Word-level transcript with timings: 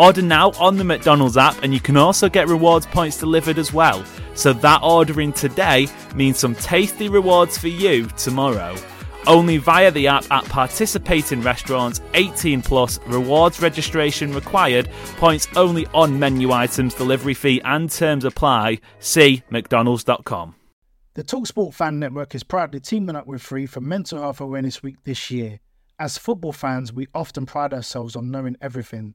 Order 0.00 0.22
now 0.22 0.52
on 0.52 0.78
the 0.78 0.84
McDonald's 0.84 1.36
app, 1.36 1.62
and 1.62 1.74
you 1.74 1.78
can 1.78 1.98
also 1.98 2.30
get 2.30 2.48
rewards 2.48 2.86
points 2.86 3.18
delivered 3.18 3.58
as 3.58 3.70
well. 3.70 4.02
So 4.32 4.54
that 4.54 4.80
ordering 4.82 5.30
today 5.30 5.88
means 6.14 6.38
some 6.38 6.54
tasty 6.54 7.10
rewards 7.10 7.58
for 7.58 7.68
you 7.68 8.06
tomorrow. 8.16 8.74
Only 9.26 9.58
via 9.58 9.90
the 9.90 10.06
app 10.06 10.24
at 10.30 10.46
participating 10.46 11.42
restaurants, 11.42 12.00
18 12.14 12.62
plus, 12.62 12.98
rewards 13.08 13.60
registration 13.60 14.32
required, 14.32 14.88
points 15.18 15.46
only 15.54 15.86
on 15.88 16.18
menu 16.18 16.50
items, 16.50 16.94
delivery 16.94 17.34
fee 17.34 17.60
and 17.66 17.90
terms 17.90 18.24
apply. 18.24 18.80
See 19.00 19.42
McDonald's.com. 19.50 20.54
The 21.12 21.24
Talksport 21.24 21.74
Fan 21.74 21.98
Network 21.98 22.34
is 22.34 22.42
proudly 22.42 22.80
teaming 22.80 23.16
up 23.16 23.26
with 23.26 23.42
Free 23.42 23.66
for 23.66 23.82
Mental 23.82 24.18
Health 24.18 24.40
Awareness 24.40 24.82
Week 24.82 24.96
this 25.04 25.30
year. 25.30 25.60
As 25.98 26.16
football 26.16 26.52
fans, 26.52 26.90
we 26.90 27.06
often 27.14 27.44
pride 27.44 27.74
ourselves 27.74 28.16
on 28.16 28.30
knowing 28.30 28.56
everything 28.62 29.14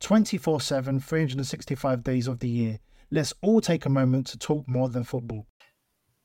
24 0.00 0.60
7, 0.60 1.00
365 1.00 2.02
days 2.02 2.26
of 2.28 2.40
the 2.40 2.48
year. 2.48 2.78
Let's 3.10 3.32
all 3.42 3.60
take 3.60 3.86
a 3.86 3.90
moment 3.90 4.26
to 4.28 4.38
talk 4.38 4.66
more 4.68 4.88
than 4.88 5.04
football. 5.04 5.46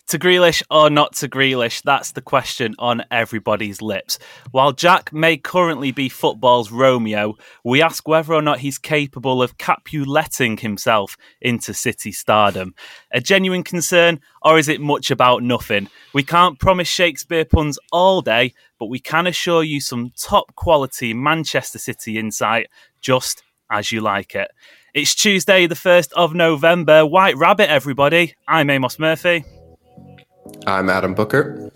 To 0.09 0.17
Grealish 0.17 0.64
or 0.72 0.89
not 0.89 1.14
to 1.17 1.30
Grealish, 1.30 1.84
that's 1.84 2.14
the 2.14 2.22
question 2.22 2.73
on 2.80 3.03
everybody's 3.11 3.80
lips. 3.80 4.17
While 4.50 4.72
Jack 4.72 5.14
may 5.14 5.38
currently 5.38 5.92
be 5.92 6.09
football's 6.09 6.72
Romeo, 6.72 7.36
we 7.64 7.84
ask 7.84 8.08
whether 8.08 8.34
or 8.34 8.42
not 8.42 8.58
he's 8.58 8.80
capable 8.80 9.44
of 9.44 9.59
Capuletting 9.59 10.61
himself 10.61 11.16
into 11.42 11.76
City 11.76 12.11
stardom. 12.11 12.73
A 13.11 13.22
genuine 13.22 13.61
concern, 13.61 14.20
or 14.42 14.58
is 14.58 14.67
it 14.67 14.81
much 14.81 15.11
about 15.11 15.44
nothing? 15.44 15.88
We 16.11 16.23
can't 16.23 16.58
promise 16.58 16.88
Shakespeare 16.88 17.45
puns 17.45 17.78
all 17.92 18.22
day, 18.23 18.56
but 18.80 18.88
we 18.88 18.98
can 18.98 19.28
assure 19.28 19.61
you 19.61 19.80
some 19.80 20.11
top 20.17 20.56
quality 20.56 21.14
Manchester 21.14 21.78
City 21.78 22.17
insight 22.17 22.70
just 23.00 23.44
as 23.70 23.92
you 23.92 24.02
like 24.02 24.36
it. 24.36 24.50
It's 24.94 25.14
Tuesday, 25.16 25.67
the 25.67 25.75
1st 25.75 26.12
of 26.14 26.34
November. 26.34 27.06
White 27.06 27.38
Rabbit, 27.38 27.70
everybody. 27.70 28.36
I'm 28.48 28.70
Amos 28.70 28.98
Murphy. 28.98 29.45
I'm 30.66 30.89
Adam 30.89 31.14
Booker. 31.14 31.72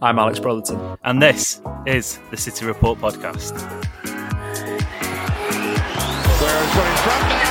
I'm 0.00 0.18
Alex 0.18 0.38
Brotherton. 0.38 0.96
And 1.04 1.20
this 1.20 1.60
is 1.86 2.18
the 2.30 2.36
City 2.36 2.64
Report 2.64 2.98
podcast. 2.98 3.52
Guerrero's 6.38 6.74
got 6.74 6.86
in 6.86 6.96
front 7.02 7.28
there. 7.28 7.46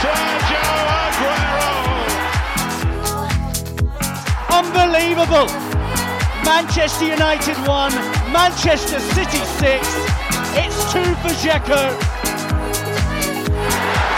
Sergio 0.00 0.66
Aguero. 1.02 1.70
Unbelievable! 4.58 5.71
Manchester 6.44 7.06
United 7.06 7.56
1, 7.66 7.92
Manchester 8.32 8.98
City 9.00 9.38
6. 9.38 9.86
It's 10.54 10.92
2 10.92 11.02
for 11.22 11.32
Dzeko. 11.38 11.82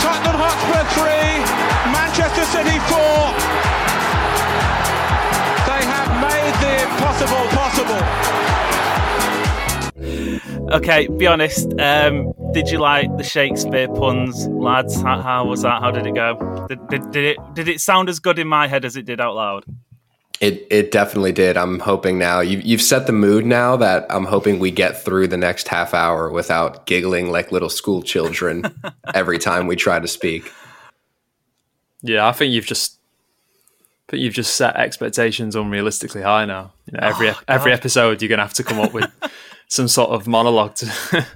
Tottenham 0.00 0.36
Hotspur 0.40 0.84
3, 0.96 1.04
Manchester 1.92 2.44
City 2.54 2.78
4. 2.88 2.98
They 5.68 5.82
have 5.84 6.10
made 6.20 6.54
the 6.64 6.74
impossible 6.84 7.44
possible. 7.52 8.02
Okay, 10.74 11.06
be 11.08 11.26
honest. 11.26 11.72
Um, 11.78 12.32
did 12.52 12.68
you 12.70 12.78
like 12.78 13.14
the 13.16 13.22
Shakespeare 13.24 13.88
puns, 13.88 14.46
lads? 14.48 15.00
How, 15.00 15.20
how 15.20 15.44
was 15.44 15.62
that? 15.62 15.80
How 15.80 15.90
did 15.90 16.06
it 16.06 16.14
go? 16.14 16.66
Did, 16.68 16.88
did, 16.88 17.10
did 17.10 17.24
it 17.24 17.36
did 17.54 17.68
it 17.68 17.80
sound 17.80 18.08
as 18.08 18.18
good 18.18 18.38
in 18.38 18.48
my 18.48 18.66
head 18.66 18.84
as 18.84 18.96
it 18.96 19.04
did 19.04 19.20
out 19.20 19.34
loud? 19.34 19.64
It 20.40 20.66
it 20.70 20.90
definitely 20.90 21.32
did. 21.32 21.56
I'm 21.56 21.78
hoping 21.78 22.18
now 22.18 22.40
you 22.40 22.58
you've 22.58 22.82
set 22.82 23.06
the 23.06 23.12
mood 23.12 23.46
now 23.46 23.76
that 23.76 24.06
I'm 24.10 24.24
hoping 24.24 24.58
we 24.58 24.70
get 24.70 25.00
through 25.00 25.28
the 25.28 25.36
next 25.36 25.68
half 25.68 25.94
hour 25.94 26.30
without 26.30 26.86
giggling 26.86 27.30
like 27.30 27.52
little 27.52 27.70
school 27.70 28.02
children 28.02 28.64
every 29.14 29.38
time 29.38 29.66
we 29.66 29.76
try 29.76 30.00
to 30.00 30.08
speak. 30.08 30.50
Yeah, 32.02 32.26
I 32.26 32.32
think 32.32 32.52
you've 32.52 32.66
just 32.66 32.98
but 34.08 34.18
you've 34.18 34.34
just 34.34 34.56
set 34.56 34.76
expectations 34.76 35.56
unrealistically 35.56 36.22
high 36.22 36.44
now. 36.44 36.72
You 36.86 36.98
know, 36.98 37.06
every 37.06 37.30
Oh, 37.30 37.40
every 37.48 37.72
episode 37.72 38.20
you're 38.20 38.28
gonna 38.28 38.42
have 38.42 38.54
to 38.54 38.64
come 38.64 38.80
up 38.80 38.92
with 38.92 39.10
some 39.68 39.88
sort 39.88 40.10
of 40.10 40.26
monologue 40.26 40.74
to 40.76 40.86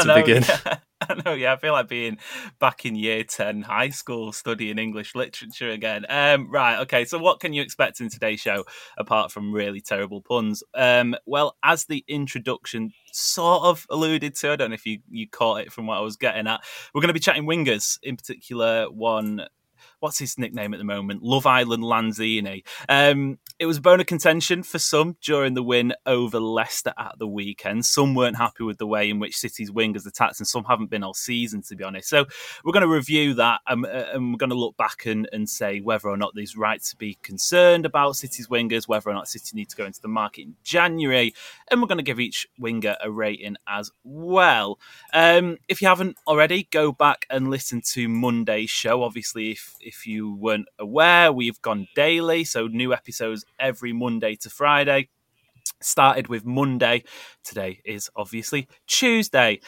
to 0.00 0.06
know, 0.06 0.14
begin. 0.14 0.44
Yeah. 0.44 0.78
I 1.10 1.22
know, 1.24 1.34
yeah. 1.34 1.52
I 1.52 1.56
feel 1.56 1.72
like 1.72 1.88
being 1.88 2.18
back 2.58 2.84
in 2.84 2.96
year 2.96 3.24
10 3.24 3.62
high 3.62 3.90
school 3.90 4.32
studying 4.32 4.78
English 4.78 5.14
literature 5.14 5.70
again. 5.70 6.06
Um, 6.08 6.50
right, 6.50 6.80
okay. 6.80 7.04
So, 7.04 7.18
what 7.18 7.40
can 7.40 7.52
you 7.52 7.62
expect 7.62 8.00
in 8.00 8.08
today's 8.08 8.40
show 8.40 8.64
apart 8.98 9.30
from 9.30 9.52
really 9.52 9.80
terrible 9.80 10.20
puns? 10.20 10.62
Um, 10.74 11.14
well, 11.26 11.56
as 11.62 11.84
the 11.84 12.04
introduction 12.08 12.92
sort 13.12 13.64
of 13.64 13.86
alluded 13.90 14.34
to, 14.36 14.52
I 14.52 14.56
don't 14.56 14.70
know 14.70 14.74
if 14.74 14.86
you, 14.86 15.00
you 15.08 15.28
caught 15.28 15.60
it 15.60 15.72
from 15.72 15.86
what 15.86 15.98
I 15.98 16.00
was 16.00 16.16
getting 16.16 16.46
at, 16.46 16.62
we're 16.94 17.02
going 17.02 17.08
to 17.08 17.14
be 17.14 17.20
chatting 17.20 17.46
wingers, 17.46 17.98
in 18.02 18.16
particular, 18.16 18.90
one. 18.90 19.46
What's 20.00 20.18
his 20.18 20.38
nickname 20.38 20.74
at 20.74 20.78
the 20.78 20.84
moment? 20.84 21.22
Love 21.22 21.46
Island 21.46 21.82
Lanzini. 21.82 22.64
Um, 22.88 23.38
it 23.58 23.64
was 23.64 23.80
bone 23.80 24.00
of 24.00 24.06
contention 24.06 24.62
for 24.62 24.78
some 24.78 25.16
during 25.22 25.54
the 25.54 25.62
win 25.62 25.94
over 26.04 26.38
Leicester 26.38 26.92
at 26.98 27.18
the 27.18 27.26
weekend. 27.26 27.86
Some 27.86 28.14
weren't 28.14 28.36
happy 28.36 28.64
with 28.64 28.76
the 28.76 28.86
way 28.86 29.08
in 29.08 29.18
which 29.18 29.38
City's 29.38 29.70
wingers 29.70 30.06
attacked, 30.06 30.40
and 30.40 30.46
some 30.46 30.64
haven't 30.64 30.90
been 30.90 31.02
all 31.02 31.14
season, 31.14 31.62
to 31.62 31.74
be 31.74 31.82
honest. 31.82 32.10
So 32.10 32.26
we're 32.64 32.72
going 32.72 32.82
to 32.82 32.88
review 32.88 33.32
that 33.34 33.60
um, 33.66 33.86
uh, 33.86 34.04
and 34.12 34.30
we're 34.30 34.36
going 34.36 34.50
to 34.50 34.56
look 34.56 34.76
back 34.76 35.06
and, 35.06 35.26
and 35.32 35.48
say 35.48 35.80
whether 35.80 36.10
or 36.10 36.18
not 36.18 36.32
there's 36.34 36.54
right 36.54 36.82
to 36.82 36.96
be 36.96 37.14
concerned 37.22 37.86
about 37.86 38.16
City's 38.16 38.48
wingers, 38.48 38.88
whether 38.88 39.08
or 39.08 39.14
not 39.14 39.26
City 39.26 39.56
need 39.56 39.70
to 39.70 39.76
go 39.76 39.86
into 39.86 40.02
the 40.02 40.08
market 40.08 40.42
in 40.42 40.56
January, 40.62 41.32
and 41.70 41.80
we're 41.80 41.88
going 41.88 41.96
to 41.96 42.04
give 42.04 42.20
each 42.20 42.46
winger 42.58 42.96
a 43.02 43.10
rating 43.10 43.56
as 43.66 43.90
well. 44.04 44.78
Um, 45.14 45.56
if 45.66 45.80
you 45.80 45.88
haven't 45.88 46.18
already, 46.26 46.68
go 46.70 46.92
back 46.92 47.24
and 47.30 47.48
listen 47.48 47.80
to 47.92 48.06
Monday's 48.06 48.70
show. 48.70 49.02
Obviously, 49.02 49.52
if 49.52 49.76
if 49.80 50.06
you 50.06 50.34
weren't 50.34 50.68
aware, 50.78 51.32
we've 51.32 51.62
gone 51.62 51.88
daily, 51.94 52.44
so 52.44 52.66
new 52.66 52.92
episodes 52.92 53.45
every 53.58 53.92
Monday 53.92 54.34
to 54.36 54.50
Friday. 54.50 55.08
Started 55.80 56.28
with 56.28 56.44
Monday. 56.44 57.04
Today 57.44 57.80
is 57.84 58.10
obviously 58.16 58.68
Tuesday. 58.86 59.60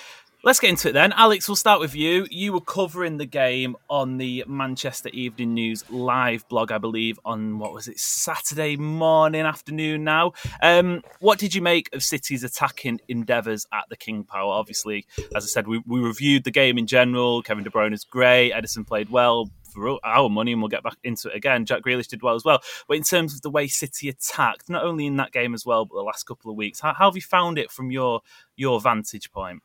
Let's 0.44 0.60
get 0.60 0.70
into 0.70 0.90
it 0.90 0.92
then. 0.92 1.12
Alex, 1.14 1.48
we'll 1.48 1.56
start 1.56 1.80
with 1.80 1.96
you. 1.96 2.24
You 2.30 2.52
were 2.52 2.60
covering 2.60 3.16
the 3.16 3.26
game 3.26 3.76
on 3.90 4.18
the 4.18 4.44
Manchester 4.46 5.08
Evening 5.08 5.52
News 5.52 5.82
live 5.90 6.48
blog, 6.48 6.70
I 6.70 6.78
believe, 6.78 7.18
on 7.24 7.58
what 7.58 7.72
was 7.72 7.88
it, 7.88 7.98
Saturday 7.98 8.76
morning, 8.76 9.40
afternoon 9.40 10.04
now. 10.04 10.34
Um, 10.62 11.02
what 11.18 11.40
did 11.40 11.56
you 11.56 11.60
make 11.60 11.92
of 11.92 12.04
City's 12.04 12.44
attacking 12.44 13.00
endeavours 13.08 13.66
at 13.72 13.86
the 13.90 13.96
King 13.96 14.22
Power? 14.22 14.52
Obviously, 14.52 15.06
as 15.34 15.42
I 15.42 15.48
said, 15.48 15.66
we, 15.66 15.82
we 15.84 15.98
reviewed 15.98 16.44
the 16.44 16.52
game 16.52 16.78
in 16.78 16.86
general. 16.86 17.42
Kevin 17.42 17.64
De 17.64 17.70
Bruyne 17.70 17.92
is 17.92 18.04
great. 18.04 18.52
Ederson 18.52 18.86
played 18.86 19.10
well 19.10 19.50
for 19.78 19.98
our 20.04 20.28
money, 20.28 20.52
and 20.52 20.60
we'll 20.60 20.68
get 20.68 20.82
back 20.82 20.96
into 21.04 21.28
it 21.28 21.36
again. 21.36 21.64
Jack 21.64 21.82
Grealish 21.82 22.08
did 22.08 22.22
well 22.22 22.34
as 22.34 22.44
well. 22.44 22.60
But 22.86 22.96
in 22.96 23.02
terms 23.02 23.34
of 23.34 23.42
the 23.42 23.50
way 23.50 23.66
City 23.66 24.08
attacked, 24.08 24.68
not 24.68 24.84
only 24.84 25.06
in 25.06 25.16
that 25.16 25.32
game 25.32 25.54
as 25.54 25.64
well, 25.64 25.84
but 25.84 25.96
the 25.96 26.02
last 26.02 26.24
couple 26.24 26.50
of 26.50 26.56
weeks, 26.56 26.80
how, 26.80 26.94
how 26.94 27.06
have 27.06 27.16
you 27.16 27.22
found 27.22 27.58
it 27.58 27.70
from 27.70 27.90
your 27.90 28.20
your 28.56 28.80
vantage 28.80 29.30
point? 29.30 29.62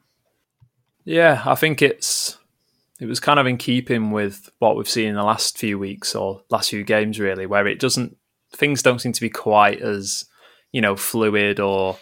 Yeah, 1.05 1.43
I 1.45 1.55
think 1.55 1.81
it's 1.81 2.37
it 2.99 3.05
was 3.05 3.19
kind 3.19 3.39
of 3.39 3.47
in 3.47 3.57
keeping 3.57 4.11
with 4.11 4.49
what 4.59 4.75
we've 4.75 4.89
seen 4.89 5.09
in 5.09 5.15
the 5.15 5.23
last 5.23 5.57
few 5.57 5.77
weeks 5.77 6.15
or 6.15 6.41
last 6.49 6.69
few 6.69 6.83
games, 6.83 7.19
really, 7.19 7.45
where 7.45 7.67
it 7.67 7.79
doesn't 7.79 8.17
things 8.51 8.83
don't 8.83 8.99
seem 8.99 9.11
to 9.11 9.21
be 9.21 9.29
quite 9.29 9.81
as 9.81 10.25
you 10.71 10.79
know 10.79 10.95
fluid 10.95 11.59
or 11.59 11.97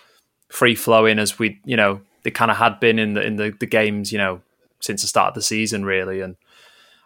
free 0.50 0.76
flowing 0.76 1.18
as 1.18 1.40
we 1.40 1.62
you 1.64 1.78
know 1.78 2.02
they 2.24 2.32
kind 2.32 2.52
of 2.52 2.58
had 2.58 2.80
been 2.80 3.00
in 3.00 3.14
the 3.14 3.22
in 3.22 3.36
the, 3.36 3.52
the 3.60 3.66
games, 3.66 4.12
you 4.12 4.18
know, 4.18 4.42
since 4.80 5.02
the 5.02 5.08
start 5.08 5.30
of 5.30 5.36
the 5.36 5.42
season, 5.42 5.86
really. 5.86 6.22
And 6.22 6.36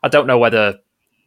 I 0.03 0.07
don't 0.07 0.27
know 0.27 0.37
whether 0.37 0.79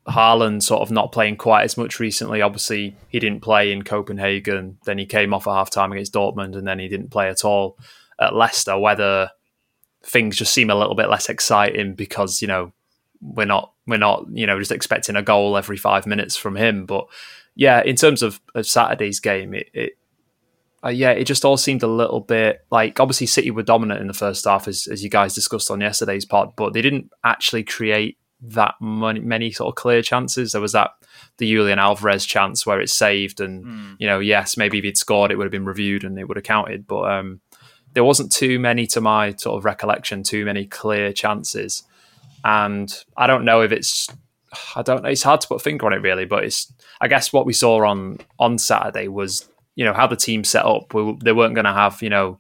Haaland 0.08 0.62
sort 0.62 0.82
of 0.82 0.90
not 0.90 1.12
playing 1.12 1.36
quite 1.36 1.64
as 1.64 1.76
much 1.76 2.00
recently. 2.00 2.42
Obviously, 2.42 2.96
he 3.08 3.18
didn't 3.18 3.40
play 3.40 3.72
in 3.72 3.82
Copenhagen. 3.82 4.78
Then 4.84 4.98
he 4.98 5.06
came 5.06 5.34
off 5.34 5.46
at 5.46 5.52
half 5.52 5.70
time 5.70 5.92
against 5.92 6.14
Dortmund, 6.14 6.56
and 6.56 6.66
then 6.66 6.78
he 6.78 6.88
didn't 6.88 7.10
play 7.10 7.28
at 7.28 7.44
all 7.44 7.78
at 8.18 8.34
Leicester. 8.34 8.78
Whether 8.78 9.30
things 10.02 10.36
just 10.36 10.54
seem 10.54 10.70
a 10.70 10.74
little 10.74 10.94
bit 10.94 11.10
less 11.10 11.28
exciting 11.28 11.94
because 11.94 12.40
you 12.40 12.48
know 12.48 12.72
we're 13.20 13.44
not 13.44 13.72
we're 13.86 13.98
not 13.98 14.26
you 14.32 14.46
know 14.46 14.58
just 14.58 14.72
expecting 14.72 15.16
a 15.16 15.22
goal 15.22 15.56
every 15.56 15.76
five 15.76 16.06
minutes 16.06 16.36
from 16.36 16.56
him. 16.56 16.86
But 16.86 17.06
yeah, 17.54 17.82
in 17.82 17.96
terms 17.96 18.22
of, 18.22 18.40
of 18.54 18.66
Saturday's 18.66 19.20
game, 19.20 19.54
it, 19.54 19.68
it 19.72 19.98
uh, 20.84 20.90
yeah, 20.90 21.10
it 21.10 21.24
just 21.24 21.44
all 21.44 21.56
seemed 21.56 21.82
a 21.82 21.88
little 21.88 22.20
bit 22.20 22.64
like 22.70 23.00
obviously 23.00 23.26
City 23.26 23.50
were 23.50 23.62
dominant 23.62 24.00
in 24.00 24.06
the 24.06 24.14
first 24.14 24.44
half, 24.44 24.68
as, 24.68 24.86
as 24.86 25.02
you 25.02 25.10
guys 25.10 25.34
discussed 25.34 25.70
on 25.70 25.80
yesterday's 25.80 26.24
pod, 26.24 26.52
but 26.56 26.72
they 26.72 26.82
didn't 26.82 27.10
actually 27.24 27.64
create 27.64 28.16
that 28.40 28.74
many, 28.80 29.20
many 29.20 29.50
sort 29.50 29.68
of 29.68 29.74
clear 29.74 30.02
chances. 30.02 30.52
There 30.52 30.60
was 30.60 30.72
that 30.72 30.90
the 31.38 31.50
Julian 31.50 31.78
Alvarez 31.78 32.24
chance 32.24 32.64
where 32.64 32.80
it's 32.80 32.92
saved, 32.92 33.40
and 33.40 33.64
mm. 33.64 33.96
you 33.98 34.06
know, 34.06 34.20
yes, 34.20 34.56
maybe 34.56 34.78
if 34.78 34.84
he'd 34.84 34.96
scored, 34.96 35.30
it 35.30 35.36
would 35.36 35.44
have 35.44 35.52
been 35.52 35.64
reviewed 35.64 36.04
and 36.04 36.18
it 36.18 36.28
would 36.28 36.36
have 36.36 36.44
counted. 36.44 36.86
But 36.86 37.10
um, 37.10 37.40
there 37.94 38.04
wasn't 38.04 38.32
too 38.32 38.58
many, 38.58 38.86
to 38.88 39.00
my 39.00 39.34
sort 39.34 39.58
of 39.58 39.64
recollection, 39.64 40.22
too 40.22 40.44
many 40.44 40.66
clear 40.66 41.12
chances. 41.12 41.82
And 42.44 42.92
I 43.16 43.26
don't 43.26 43.44
know 43.44 43.62
if 43.62 43.72
it's, 43.72 44.08
I 44.76 44.82
don't 44.82 45.02
know, 45.02 45.08
it's 45.08 45.24
hard 45.24 45.40
to 45.40 45.48
put 45.48 45.60
a 45.60 45.64
finger 45.64 45.86
on 45.86 45.92
it 45.92 46.02
really, 46.02 46.24
but 46.24 46.44
it's, 46.44 46.72
I 47.00 47.08
guess 47.08 47.32
what 47.32 47.46
we 47.46 47.52
saw 47.52 47.84
on 47.84 48.18
on 48.38 48.58
Saturday 48.58 49.08
was, 49.08 49.48
you 49.74 49.84
know, 49.84 49.92
how 49.92 50.06
the 50.06 50.16
team 50.16 50.44
set 50.44 50.64
up. 50.64 50.94
We, 50.94 51.16
they 51.22 51.32
weren't 51.32 51.54
going 51.54 51.64
to 51.64 51.72
have, 51.72 52.00
you 52.02 52.10
know, 52.10 52.38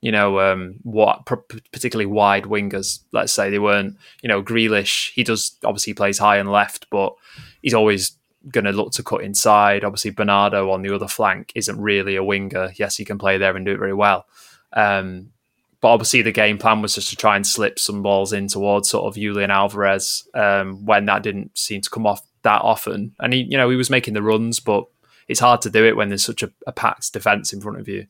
you 0.00 0.10
know, 0.10 0.40
um, 0.40 0.76
what 0.82 1.26
particularly 1.26 2.06
wide 2.06 2.44
wingers. 2.44 3.00
Let's 3.12 3.32
say 3.32 3.50
they 3.50 3.58
weren't, 3.58 3.96
you 4.22 4.28
know, 4.28 4.42
Grealish. 4.42 5.12
He 5.12 5.24
does 5.24 5.56
obviously 5.64 5.94
plays 5.94 6.18
high 6.18 6.38
and 6.38 6.50
left, 6.50 6.88
but 6.90 7.14
he's 7.62 7.74
always 7.74 8.16
going 8.48 8.64
to 8.64 8.72
look 8.72 8.92
to 8.92 9.02
cut 9.02 9.22
inside. 9.22 9.84
Obviously, 9.84 10.10
Bernardo 10.10 10.70
on 10.70 10.82
the 10.82 10.94
other 10.94 11.08
flank 11.08 11.52
isn't 11.54 11.80
really 11.80 12.16
a 12.16 12.24
winger. 12.24 12.72
Yes, 12.76 12.96
he 12.96 13.04
can 13.04 13.18
play 13.18 13.36
there 13.36 13.54
and 13.56 13.66
do 13.66 13.72
it 13.72 13.78
very 13.78 13.92
well. 13.92 14.26
Um, 14.72 15.32
but 15.80 15.88
obviously, 15.88 16.22
the 16.22 16.32
game 16.32 16.58
plan 16.58 16.82
was 16.82 16.94
just 16.94 17.10
to 17.10 17.16
try 17.16 17.36
and 17.36 17.46
slip 17.46 17.78
some 17.78 18.02
balls 18.02 18.32
in 18.32 18.48
towards 18.48 18.88
sort 18.88 19.04
of 19.04 19.20
Julian 19.20 19.50
Alvarez 19.50 20.26
um, 20.34 20.84
when 20.84 21.06
that 21.06 21.22
didn't 21.22 21.56
seem 21.56 21.80
to 21.82 21.90
come 21.90 22.06
off 22.06 22.22
that 22.42 22.62
often. 22.62 23.14
And 23.18 23.32
he, 23.32 23.40
you 23.40 23.56
know, 23.56 23.68
he 23.68 23.76
was 23.76 23.90
making 23.90 24.14
the 24.14 24.22
runs, 24.22 24.60
but 24.60 24.84
it's 25.28 25.40
hard 25.40 25.62
to 25.62 25.70
do 25.70 25.84
it 25.84 25.96
when 25.96 26.08
there's 26.08 26.24
such 26.24 26.42
a, 26.42 26.50
a 26.66 26.72
packed 26.72 27.12
defense 27.12 27.52
in 27.52 27.60
front 27.60 27.78
of 27.78 27.88
you. 27.88 28.06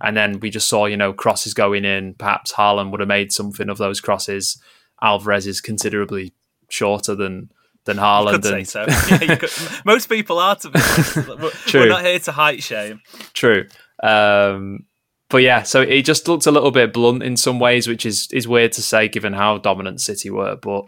And 0.00 0.16
then 0.16 0.40
we 0.40 0.50
just 0.50 0.68
saw, 0.68 0.86
you 0.86 0.96
know, 0.96 1.12
crosses 1.12 1.54
going 1.54 1.84
in. 1.84 2.14
Perhaps 2.14 2.52
Haaland 2.52 2.90
would 2.90 3.00
have 3.00 3.08
made 3.08 3.32
something 3.32 3.68
of 3.68 3.78
those 3.78 4.00
crosses. 4.00 4.60
Alvarez 5.02 5.46
is 5.46 5.60
considerably 5.60 6.32
shorter 6.68 7.14
than 7.14 7.50
than 7.84 7.96
Haaland. 7.96 8.32
You 8.32 8.38
could 8.38 8.54
and... 8.54 8.66
say 8.66 8.86
so. 8.86 9.24
Yeah, 9.24 9.36
could. 9.36 9.50
Most 9.84 10.08
people 10.08 10.38
are 10.38 10.56
to 10.56 10.70
be 10.70 10.80
honest. 10.80 11.16
We're, 11.16 11.50
True. 11.66 11.80
We're 11.80 11.88
not 11.88 12.04
here 12.04 12.18
to 12.20 12.32
height 12.32 12.62
shame. 12.62 13.00
True. 13.34 13.66
Um, 14.02 14.86
but 15.28 15.38
yeah, 15.38 15.62
so 15.62 15.80
it 15.80 16.02
just 16.02 16.26
looked 16.26 16.46
a 16.46 16.50
little 16.50 16.72
bit 16.72 16.92
blunt 16.92 17.22
in 17.22 17.36
some 17.36 17.60
ways, 17.60 17.86
which 17.86 18.04
is 18.04 18.28
is 18.32 18.48
weird 18.48 18.72
to 18.72 18.82
say 18.82 19.08
given 19.08 19.32
how 19.32 19.58
dominant 19.58 20.00
City 20.00 20.30
were. 20.30 20.56
But 20.56 20.86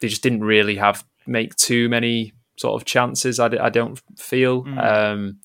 they 0.00 0.08
just 0.08 0.22
didn't 0.22 0.44
really 0.44 0.76
have 0.76 1.04
make 1.26 1.54
too 1.56 1.88
many 1.88 2.32
sort 2.56 2.80
of 2.80 2.86
chances. 2.86 3.38
I, 3.38 3.46
I 3.46 3.68
don't 3.68 4.00
feel. 4.16 4.64
Mm. 4.64 4.78
Um, 4.84 5.40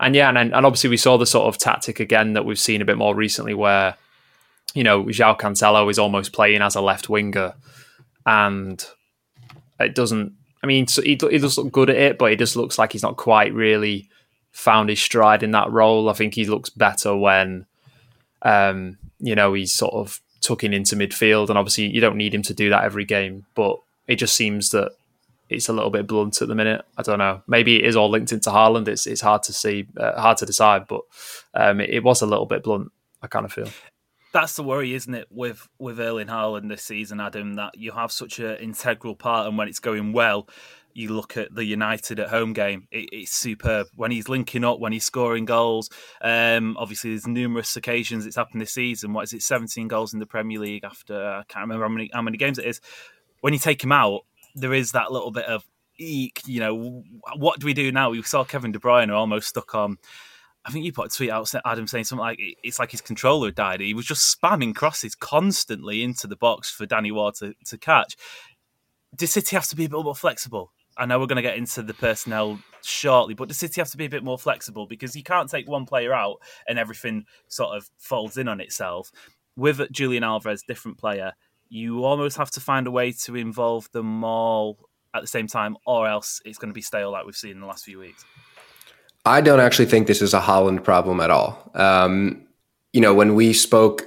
and 0.00 0.16
yeah, 0.16 0.30
and, 0.30 0.38
and 0.38 0.66
obviously 0.66 0.90
we 0.90 0.96
saw 0.96 1.18
the 1.18 1.26
sort 1.26 1.46
of 1.46 1.58
tactic 1.60 2.00
again 2.00 2.32
that 2.32 2.44
we've 2.44 2.58
seen 2.58 2.80
a 2.80 2.86
bit 2.86 2.96
more 2.96 3.14
recently, 3.14 3.54
where 3.54 3.94
you 4.74 4.82
know 4.82 5.04
João 5.04 5.38
Cancelo 5.38 5.88
is 5.90 5.98
almost 5.98 6.32
playing 6.32 6.62
as 6.62 6.74
a 6.74 6.80
left 6.80 7.08
winger, 7.08 7.54
and 8.24 8.84
it 9.78 9.94
doesn't. 9.94 10.32
I 10.62 10.66
mean, 10.66 10.86
so 10.86 11.02
he, 11.02 11.18
he 11.30 11.38
does 11.38 11.56
look 11.56 11.72
good 11.72 11.90
at 11.90 11.96
it, 11.96 12.18
but 12.18 12.30
he 12.30 12.36
just 12.36 12.56
looks 12.56 12.78
like 12.78 12.92
he's 12.92 13.02
not 13.02 13.16
quite 13.16 13.52
really 13.54 14.08
found 14.52 14.88
his 14.88 15.00
stride 15.00 15.42
in 15.42 15.52
that 15.52 15.70
role. 15.70 16.08
I 16.08 16.14
think 16.14 16.34
he 16.34 16.44
looks 16.44 16.68
better 16.68 17.16
when, 17.16 17.64
um, 18.42 18.98
you 19.20 19.34
know, 19.34 19.54
he's 19.54 19.72
sort 19.72 19.94
of 19.94 20.20
tucking 20.40 20.72
into 20.72 20.96
midfield, 20.96 21.50
and 21.50 21.58
obviously 21.58 21.86
you 21.86 22.00
don't 22.00 22.16
need 22.16 22.34
him 22.34 22.42
to 22.42 22.54
do 22.54 22.70
that 22.70 22.84
every 22.84 23.04
game, 23.04 23.44
but 23.54 23.78
it 24.06 24.16
just 24.16 24.34
seems 24.34 24.70
that 24.70 24.92
it's 25.50 25.68
a 25.68 25.72
little 25.72 25.90
bit 25.90 26.06
blunt 26.06 26.40
at 26.40 26.48
the 26.48 26.54
minute. 26.54 26.84
I 26.96 27.02
don't 27.02 27.18
know. 27.18 27.42
Maybe 27.46 27.76
it 27.76 27.84
is 27.84 27.96
all 27.96 28.08
linked 28.08 28.32
into 28.32 28.50
Haaland. 28.50 28.88
It's 28.88 29.06
it's 29.06 29.20
hard 29.20 29.42
to 29.44 29.52
see, 29.52 29.86
uh, 29.98 30.20
hard 30.20 30.38
to 30.38 30.46
decide, 30.46 30.86
but 30.86 31.02
um, 31.54 31.80
it, 31.80 31.90
it, 31.90 32.04
was 32.04 32.22
a 32.22 32.26
little 32.26 32.46
bit 32.46 32.62
blunt. 32.62 32.92
I 33.20 33.26
kind 33.26 33.44
of 33.44 33.52
feel. 33.52 33.68
That's 34.32 34.54
the 34.54 34.62
worry, 34.62 34.94
isn't 34.94 35.14
it, 35.14 35.26
with 35.30 35.68
with 35.78 35.98
Erling 35.98 36.28
Haaland 36.28 36.68
this 36.68 36.84
season, 36.84 37.20
Adam? 37.20 37.54
That 37.54 37.76
you 37.76 37.92
have 37.92 38.12
such 38.12 38.38
an 38.38 38.56
integral 38.56 39.16
part, 39.16 39.48
and 39.48 39.58
when 39.58 39.66
it's 39.66 39.80
going 39.80 40.12
well, 40.12 40.48
you 40.94 41.12
look 41.12 41.36
at 41.36 41.54
the 41.54 41.64
United 41.64 42.20
at 42.20 42.28
home 42.28 42.52
game, 42.52 42.86
it, 42.90 43.08
it's 43.12 43.32
superb. 43.32 43.88
When 43.94 44.10
he's 44.10 44.28
linking 44.28 44.64
up, 44.64 44.78
when 44.78 44.92
he's 44.92 45.04
scoring 45.04 45.44
goals, 45.44 45.90
um, 46.22 46.76
obviously 46.78 47.10
there's 47.10 47.26
numerous 47.26 47.76
occasions 47.76 48.26
it's 48.26 48.36
happened 48.36 48.60
this 48.60 48.72
season. 48.72 49.12
What 49.12 49.24
is 49.24 49.32
it, 49.32 49.42
17 49.42 49.88
goals 49.88 50.12
in 50.12 50.20
the 50.20 50.26
Premier 50.26 50.60
League 50.60 50.84
after 50.84 51.16
I 51.16 51.42
can't 51.48 51.64
remember 51.64 51.84
how 51.84 51.92
many 51.92 52.10
how 52.12 52.22
many 52.22 52.38
games 52.38 52.58
it 52.58 52.66
is. 52.66 52.80
When 53.40 53.52
you 53.52 53.58
take 53.58 53.82
him 53.82 53.92
out, 53.92 54.20
there 54.54 54.74
is 54.74 54.92
that 54.92 55.12
little 55.12 55.30
bit 55.30 55.46
of 55.46 55.64
eek. 55.98 56.40
You 56.46 56.60
know, 56.60 57.04
what 57.36 57.60
do 57.60 57.66
we 57.66 57.74
do 57.74 57.92
now? 57.92 58.10
We 58.10 58.22
saw 58.22 58.44
Kevin 58.44 58.72
De 58.72 58.78
Bruyne 58.78 59.12
almost 59.12 59.48
stuck 59.48 59.74
on. 59.74 59.98
I 60.64 60.70
think 60.70 60.84
you 60.84 60.92
put 60.92 61.12
a 61.12 61.16
tweet 61.16 61.30
out, 61.30 61.50
Adam, 61.64 61.86
saying 61.86 62.04
something 62.04 62.20
like 62.20 62.38
it's 62.62 62.78
like 62.78 62.90
his 62.90 63.00
controller 63.00 63.50
died. 63.50 63.80
He 63.80 63.94
was 63.94 64.04
just 64.04 64.38
spamming 64.38 64.74
crosses 64.74 65.14
constantly 65.14 66.02
into 66.02 66.26
the 66.26 66.36
box 66.36 66.70
for 66.70 66.84
Danny 66.84 67.10
Ward 67.10 67.34
to, 67.36 67.54
to 67.66 67.78
catch. 67.78 68.16
Does 69.16 69.32
City 69.32 69.56
have 69.56 69.66
to 69.68 69.76
be 69.76 69.86
a 69.86 69.88
bit 69.88 70.04
more 70.04 70.14
flexible? 70.14 70.72
I 70.96 71.06
know 71.06 71.18
we're 71.18 71.26
going 71.26 71.36
to 71.36 71.42
get 71.42 71.56
into 71.56 71.82
the 71.82 71.94
personnel 71.94 72.60
shortly, 72.82 73.32
but 73.32 73.48
does 73.48 73.56
City 73.56 73.80
have 73.80 73.90
to 73.90 73.96
be 73.96 74.04
a 74.04 74.10
bit 74.10 74.22
more 74.22 74.38
flexible 74.38 74.86
because 74.86 75.16
you 75.16 75.22
can't 75.22 75.48
take 75.48 75.66
one 75.66 75.86
player 75.86 76.12
out 76.12 76.36
and 76.68 76.78
everything 76.78 77.24
sort 77.48 77.76
of 77.76 77.88
folds 77.96 78.36
in 78.36 78.48
on 78.48 78.60
itself. 78.60 79.10
With 79.56 79.90
Julian 79.90 80.24
Alvarez, 80.24 80.62
different 80.62 80.98
player, 80.98 81.32
you 81.70 82.04
almost 82.04 82.36
have 82.36 82.50
to 82.50 82.60
find 82.60 82.86
a 82.86 82.90
way 82.90 83.12
to 83.12 83.36
involve 83.36 83.90
them 83.92 84.22
all 84.24 84.76
at 85.14 85.22
the 85.22 85.28
same 85.28 85.46
time, 85.46 85.76
or 85.86 86.06
else 86.06 86.42
it's 86.44 86.58
going 86.58 86.68
to 86.68 86.74
be 86.74 86.82
stale 86.82 87.10
like 87.10 87.24
we've 87.24 87.34
seen 87.34 87.52
in 87.52 87.60
the 87.60 87.66
last 87.66 87.84
few 87.84 87.98
weeks. 87.98 88.24
I 89.24 89.40
don't 89.40 89.60
actually 89.60 89.86
think 89.86 90.06
this 90.06 90.20
is 90.20 90.34
a 90.34 90.40
Haaland 90.40 90.82
problem 90.82 91.20
at 91.20 91.30
all. 91.30 91.70
Um, 91.74 92.46
you 92.92 93.00
know, 93.00 93.14
when 93.14 93.34
we 93.34 93.52
spoke 93.52 94.06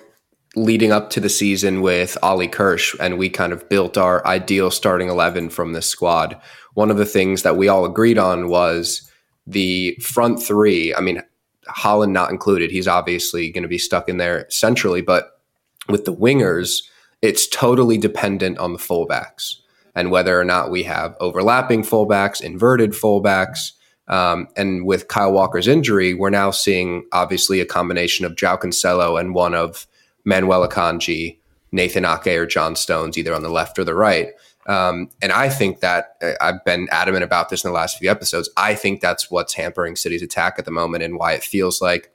leading 0.55 0.91
up 0.91 1.09
to 1.11 1.19
the 1.19 1.29
season 1.29 1.81
with 1.81 2.17
Ollie 2.21 2.47
Kirsch 2.47 2.95
and 2.99 3.17
we 3.17 3.29
kind 3.29 3.53
of 3.53 3.67
built 3.69 3.97
our 3.97 4.25
ideal 4.27 4.69
starting 4.69 5.09
11 5.09 5.49
from 5.49 5.73
this 5.73 5.87
squad, 5.87 6.39
one 6.73 6.91
of 6.91 6.97
the 6.97 7.05
things 7.05 7.43
that 7.43 7.57
we 7.57 7.67
all 7.67 7.85
agreed 7.85 8.17
on 8.17 8.49
was 8.49 9.09
the 9.47 9.95
front 10.01 10.41
three. 10.41 10.93
I 10.93 11.01
mean, 11.01 11.21
Haaland 11.69 12.11
not 12.11 12.29
included. 12.29 12.71
He's 12.71 12.87
obviously 12.87 13.51
going 13.51 13.63
to 13.63 13.69
be 13.69 13.77
stuck 13.77 14.09
in 14.09 14.17
there 14.17 14.47
centrally, 14.49 15.01
but 15.01 15.39
with 15.87 16.05
the 16.05 16.13
wingers, 16.13 16.83
it's 17.23 17.47
totally 17.47 17.97
dependent 17.97 18.57
on 18.59 18.73
the 18.73 18.77
fullbacks 18.79 19.55
and 19.95 20.11
whether 20.11 20.37
or 20.39 20.43
not 20.43 20.69
we 20.69 20.83
have 20.83 21.15
overlapping 21.21 21.81
fullbacks, 21.81 22.41
inverted 22.41 22.91
fullbacks. 22.91 23.71
Um, 24.09 24.49
and 24.57 24.85
with 24.85 25.07
Kyle 25.07 25.31
Walker's 25.31 25.67
injury, 25.67 26.13
we're 26.13 26.29
now 26.29 26.51
seeing 26.51 27.07
obviously 27.13 27.61
a 27.61 27.65
combination 27.65 28.25
of 28.25 28.35
João 28.35 28.59
Cancelo 28.59 29.17
and 29.17 29.33
one 29.33 29.55
of 29.55 29.87
Manuel 30.25 30.67
Akanji, 30.67 31.39
Nathan 31.71 32.03
Ake, 32.03 32.27
or 32.27 32.45
John 32.45 32.75
Stones, 32.75 33.17
either 33.17 33.33
on 33.33 33.41
the 33.41 33.49
left 33.49 33.79
or 33.79 33.85
the 33.85 33.95
right. 33.95 34.31
Um, 34.65 35.09
and 35.21 35.31
I 35.31 35.47
think 35.47 35.79
that 35.79 36.17
uh, 36.21 36.33
I've 36.41 36.63
been 36.65 36.89
adamant 36.91 37.23
about 37.23 37.47
this 37.47 37.63
in 37.63 37.69
the 37.69 37.75
last 37.75 37.97
few 37.97 38.11
episodes. 38.11 38.49
I 38.57 38.75
think 38.75 38.99
that's 38.99 39.31
what's 39.31 39.53
hampering 39.53 39.95
City's 39.95 40.21
attack 40.21 40.55
at 40.57 40.65
the 40.65 40.71
moment 40.71 41.03
and 41.03 41.17
why 41.17 41.33
it 41.33 41.43
feels 41.43 41.81
like 41.81 42.12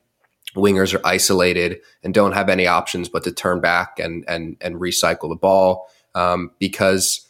wingers 0.58 0.94
are 0.94 1.06
isolated 1.06 1.78
and 2.02 2.12
don't 2.12 2.32
have 2.32 2.48
any 2.48 2.66
options 2.66 3.08
but 3.08 3.24
to 3.24 3.32
turn 3.32 3.60
back 3.60 3.98
and 3.98 4.24
and 4.28 4.56
and 4.60 4.76
recycle 4.76 5.28
the 5.28 5.36
ball 5.36 5.88
um, 6.14 6.50
because 6.58 7.28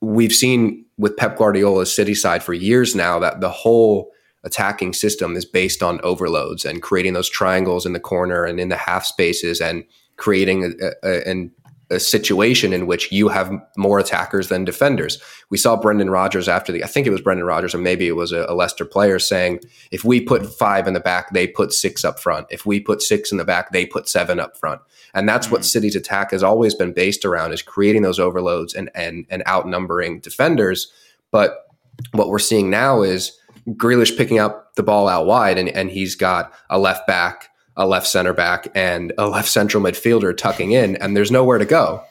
we've 0.00 0.32
seen 0.32 0.84
with 0.98 1.16
Pep 1.16 1.36
Guardiola's 1.36 1.94
City 1.94 2.14
side 2.14 2.42
for 2.42 2.52
years 2.52 2.94
now 2.94 3.18
that 3.18 3.40
the 3.40 3.50
whole 3.50 4.10
attacking 4.44 4.92
system 4.92 5.36
is 5.36 5.44
based 5.44 5.82
on 5.82 6.00
overloads 6.02 6.64
and 6.64 6.82
creating 6.82 7.12
those 7.12 7.30
triangles 7.30 7.86
in 7.86 7.92
the 7.92 8.00
corner 8.00 8.44
and 8.44 8.58
in 8.58 8.68
the 8.68 8.76
half 8.76 9.04
spaces 9.04 9.60
and 9.60 9.84
creating 10.16 10.74
a, 10.82 10.90
a, 11.08 11.28
and 11.28 11.50
a 11.92 12.00
situation 12.00 12.72
in 12.72 12.86
which 12.86 13.12
you 13.12 13.28
have 13.28 13.52
more 13.76 13.98
attackers 13.98 14.48
than 14.48 14.64
defenders. 14.64 15.22
We 15.50 15.58
saw 15.58 15.76
Brendan 15.76 16.10
Rodgers 16.10 16.48
after 16.48 16.72
the, 16.72 16.82
I 16.82 16.86
think 16.86 17.06
it 17.06 17.10
was 17.10 17.20
Brendan 17.20 17.46
Rodgers, 17.46 17.74
or 17.74 17.78
maybe 17.78 18.08
it 18.08 18.16
was 18.16 18.32
a, 18.32 18.46
a, 18.48 18.54
Leicester 18.54 18.84
player 18.84 19.18
saying, 19.18 19.60
if 19.90 20.04
we 20.04 20.20
put 20.20 20.46
five 20.46 20.88
in 20.88 20.94
the 20.94 21.00
back, 21.00 21.32
they 21.32 21.46
put 21.46 21.72
six 21.72 22.04
up 22.04 22.18
front. 22.18 22.46
If 22.50 22.64
we 22.66 22.80
put 22.80 23.02
six 23.02 23.30
in 23.30 23.38
the 23.38 23.44
back, 23.44 23.70
they 23.70 23.86
put 23.86 24.08
seven 24.08 24.40
up 24.40 24.56
front. 24.56 24.80
And 25.14 25.28
that's 25.28 25.46
mm-hmm. 25.46 25.56
what 25.56 25.64
City's 25.64 25.94
attack 25.94 26.30
has 26.30 26.42
always 26.42 26.74
been 26.74 26.92
based 26.92 27.24
around 27.24 27.52
is 27.52 27.62
creating 27.62 28.02
those 28.02 28.18
overloads 28.18 28.74
and, 28.74 28.90
and, 28.94 29.26
and 29.30 29.42
outnumbering 29.46 30.20
defenders. 30.20 30.90
But 31.30 31.66
what 32.12 32.28
we're 32.28 32.38
seeing 32.38 32.70
now 32.70 33.02
is 33.02 33.38
Grealish 33.68 34.16
picking 34.16 34.38
up 34.38 34.74
the 34.74 34.82
ball 34.82 35.08
out 35.08 35.26
wide 35.26 35.58
and, 35.58 35.68
and 35.68 35.90
he's 35.90 36.16
got 36.16 36.52
a 36.70 36.78
left 36.78 37.06
back 37.06 37.50
a 37.76 37.86
left 37.86 38.06
center 38.06 38.32
back 38.32 38.68
and 38.74 39.12
a 39.18 39.28
left 39.28 39.48
central 39.48 39.82
midfielder 39.82 40.36
tucking 40.36 40.72
in, 40.72 40.96
and 40.96 41.16
there's 41.16 41.30
nowhere 41.30 41.58
to 41.58 41.64
go. 41.64 42.02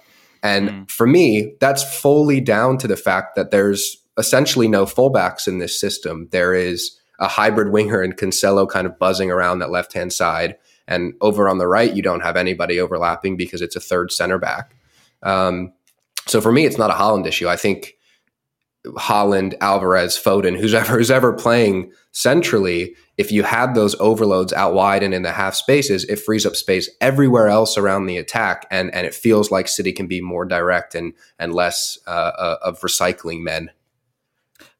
And 0.43 0.69
mm. 0.69 0.91
for 0.91 1.05
me, 1.05 1.55
that's 1.59 1.83
fully 1.83 2.41
down 2.41 2.77
to 2.79 2.87
the 2.87 2.97
fact 2.97 3.35
that 3.35 3.51
there's 3.51 3.97
essentially 4.17 4.67
no 4.67 4.85
fullbacks 4.85 5.47
in 5.47 5.59
this 5.59 5.79
system. 5.79 6.27
There 6.31 6.53
is 6.53 6.97
a 7.19 7.27
hybrid 7.27 7.71
winger 7.71 8.01
and 8.01 8.17
Cancelo 8.17 8.67
kind 8.67 8.87
of 8.87 8.97
buzzing 8.97 9.29
around 9.29 9.59
that 9.59 9.69
left 9.69 9.93
hand 9.93 10.11
side. 10.11 10.57
And 10.87 11.13
over 11.21 11.47
on 11.47 11.59
the 11.59 11.67
right, 11.67 11.93
you 11.93 12.01
don't 12.01 12.21
have 12.21 12.35
anybody 12.35 12.79
overlapping 12.79 13.37
because 13.37 13.61
it's 13.61 13.75
a 13.75 13.79
third 13.79 14.11
center 14.11 14.39
back. 14.39 14.75
Um, 15.23 15.73
so 16.27 16.41
for 16.41 16.51
me, 16.51 16.65
it's 16.65 16.77
not 16.77 16.89
a 16.89 16.95
Haaland 16.95 17.27
issue. 17.27 17.47
I 17.47 17.55
think 17.55 17.93
Haaland, 18.85 19.53
Alvarez, 19.61 20.17
Foden, 20.17 20.57
who's 20.57 20.73
ever 20.73 20.97
who's 20.97 21.11
ever 21.11 21.33
playing 21.33 21.91
centrally, 22.11 22.95
if 23.21 23.31
you 23.31 23.43
have 23.43 23.75
those 23.75 23.95
overloads 23.99 24.51
out 24.51 24.73
wide 24.73 25.03
and 25.03 25.13
in 25.13 25.21
the 25.21 25.31
half 25.31 25.53
spaces, 25.53 26.03
it 26.05 26.17
frees 26.17 26.45
up 26.45 26.55
space 26.55 26.89
everywhere 26.99 27.47
else 27.47 27.77
around 27.77 28.07
the 28.07 28.17
attack, 28.17 28.65
and 28.71 28.93
and 28.93 29.05
it 29.05 29.13
feels 29.13 29.51
like 29.51 29.67
City 29.67 29.93
can 29.93 30.07
be 30.07 30.21
more 30.21 30.43
direct 30.43 30.95
and 30.95 31.13
and 31.37 31.53
less 31.53 31.99
uh, 32.07 32.09
uh 32.09 32.57
of 32.63 32.81
recycling 32.81 33.41
men 33.41 33.69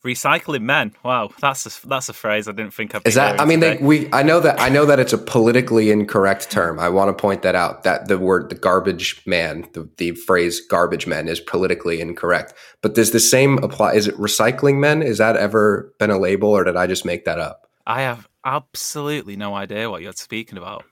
recycling 0.04 0.62
men. 0.62 0.94
Wow, 1.04 1.30
that's 1.40 1.66
a, 1.66 1.88
that's 1.88 2.10
a 2.10 2.14
phrase 2.14 2.48
I 2.48 2.54
didn't 2.54 2.74
think 2.74 2.94
of. 2.94 3.06
Is 3.06 3.16
that? 3.16 3.40
I 3.40 3.46
mean, 3.46 3.60
they, 3.60 3.78
we. 3.78 4.12
I 4.12 4.24
know 4.24 4.40
that. 4.40 4.60
I 4.60 4.70
know 4.70 4.86
that 4.86 5.00
it's 5.00 5.14
a 5.14 5.18
politically 5.18 5.92
incorrect 5.92 6.50
term. 6.50 6.80
I 6.80 6.90
want 6.90 7.16
to 7.16 7.22
point 7.22 7.44
that 7.44 7.56
out. 7.56 7.84
That 7.84 8.08
the 8.08 8.18
word 8.18 8.50
the 8.50 8.56
garbage 8.56 9.22
man, 9.26 9.68
the, 9.74 9.90
the 9.98 10.12
phrase 10.12 10.60
garbage 10.60 11.08
men, 11.08 11.28
is 11.28 11.40
politically 11.40 12.02
incorrect. 12.02 12.54
But 12.82 12.96
does 12.96 13.12
the 13.12 13.20
same 13.20 13.60
apply? 13.60 13.94
Is 13.94 14.08
it 14.08 14.18
recycling 14.18 14.80
men? 14.80 15.02
Is 15.02 15.20
that 15.20 15.36
ever 15.36 15.94
been 16.00 16.10
a 16.10 16.18
label, 16.18 16.50
or 16.50 16.64
did 16.64 16.76
I 16.76 16.88
just 16.88 17.06
make 17.06 17.26
that 17.26 17.40
up? 17.40 17.68
I 17.86 18.02
have 18.02 18.28
absolutely 18.46 19.36
no 19.36 19.54
idea 19.54 19.90
what 19.90 20.02
you're 20.02 20.14
speaking 20.14 20.58
about. 20.58 20.84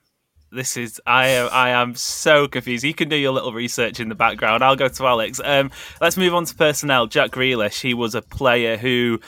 This 0.52 0.78
is 0.78 1.00
I 1.06 1.28
am 1.28 1.50
I 1.52 1.70
am 1.70 1.94
so 1.94 2.48
confused. 2.48 2.84
You 2.84 2.94
can 2.94 3.08
do 3.08 3.16
your 3.16 3.32
little 3.32 3.54
research 3.54 4.00
in 4.00 4.10
the 4.10 4.16
background. 4.16 4.64
I'll 4.64 4.76
go 4.76 4.88
to 4.88 5.08
Alex. 5.08 5.40
Um, 5.44 5.70
let's 6.02 6.18
move 6.18 6.34
on 6.34 6.46
to 6.46 6.56
personnel. 6.56 7.06
Jack 7.06 7.32
Grealish. 7.32 7.82
He 7.82 7.94
was 7.94 8.16
a 8.16 8.22
player 8.24 8.76
who, 8.76 9.20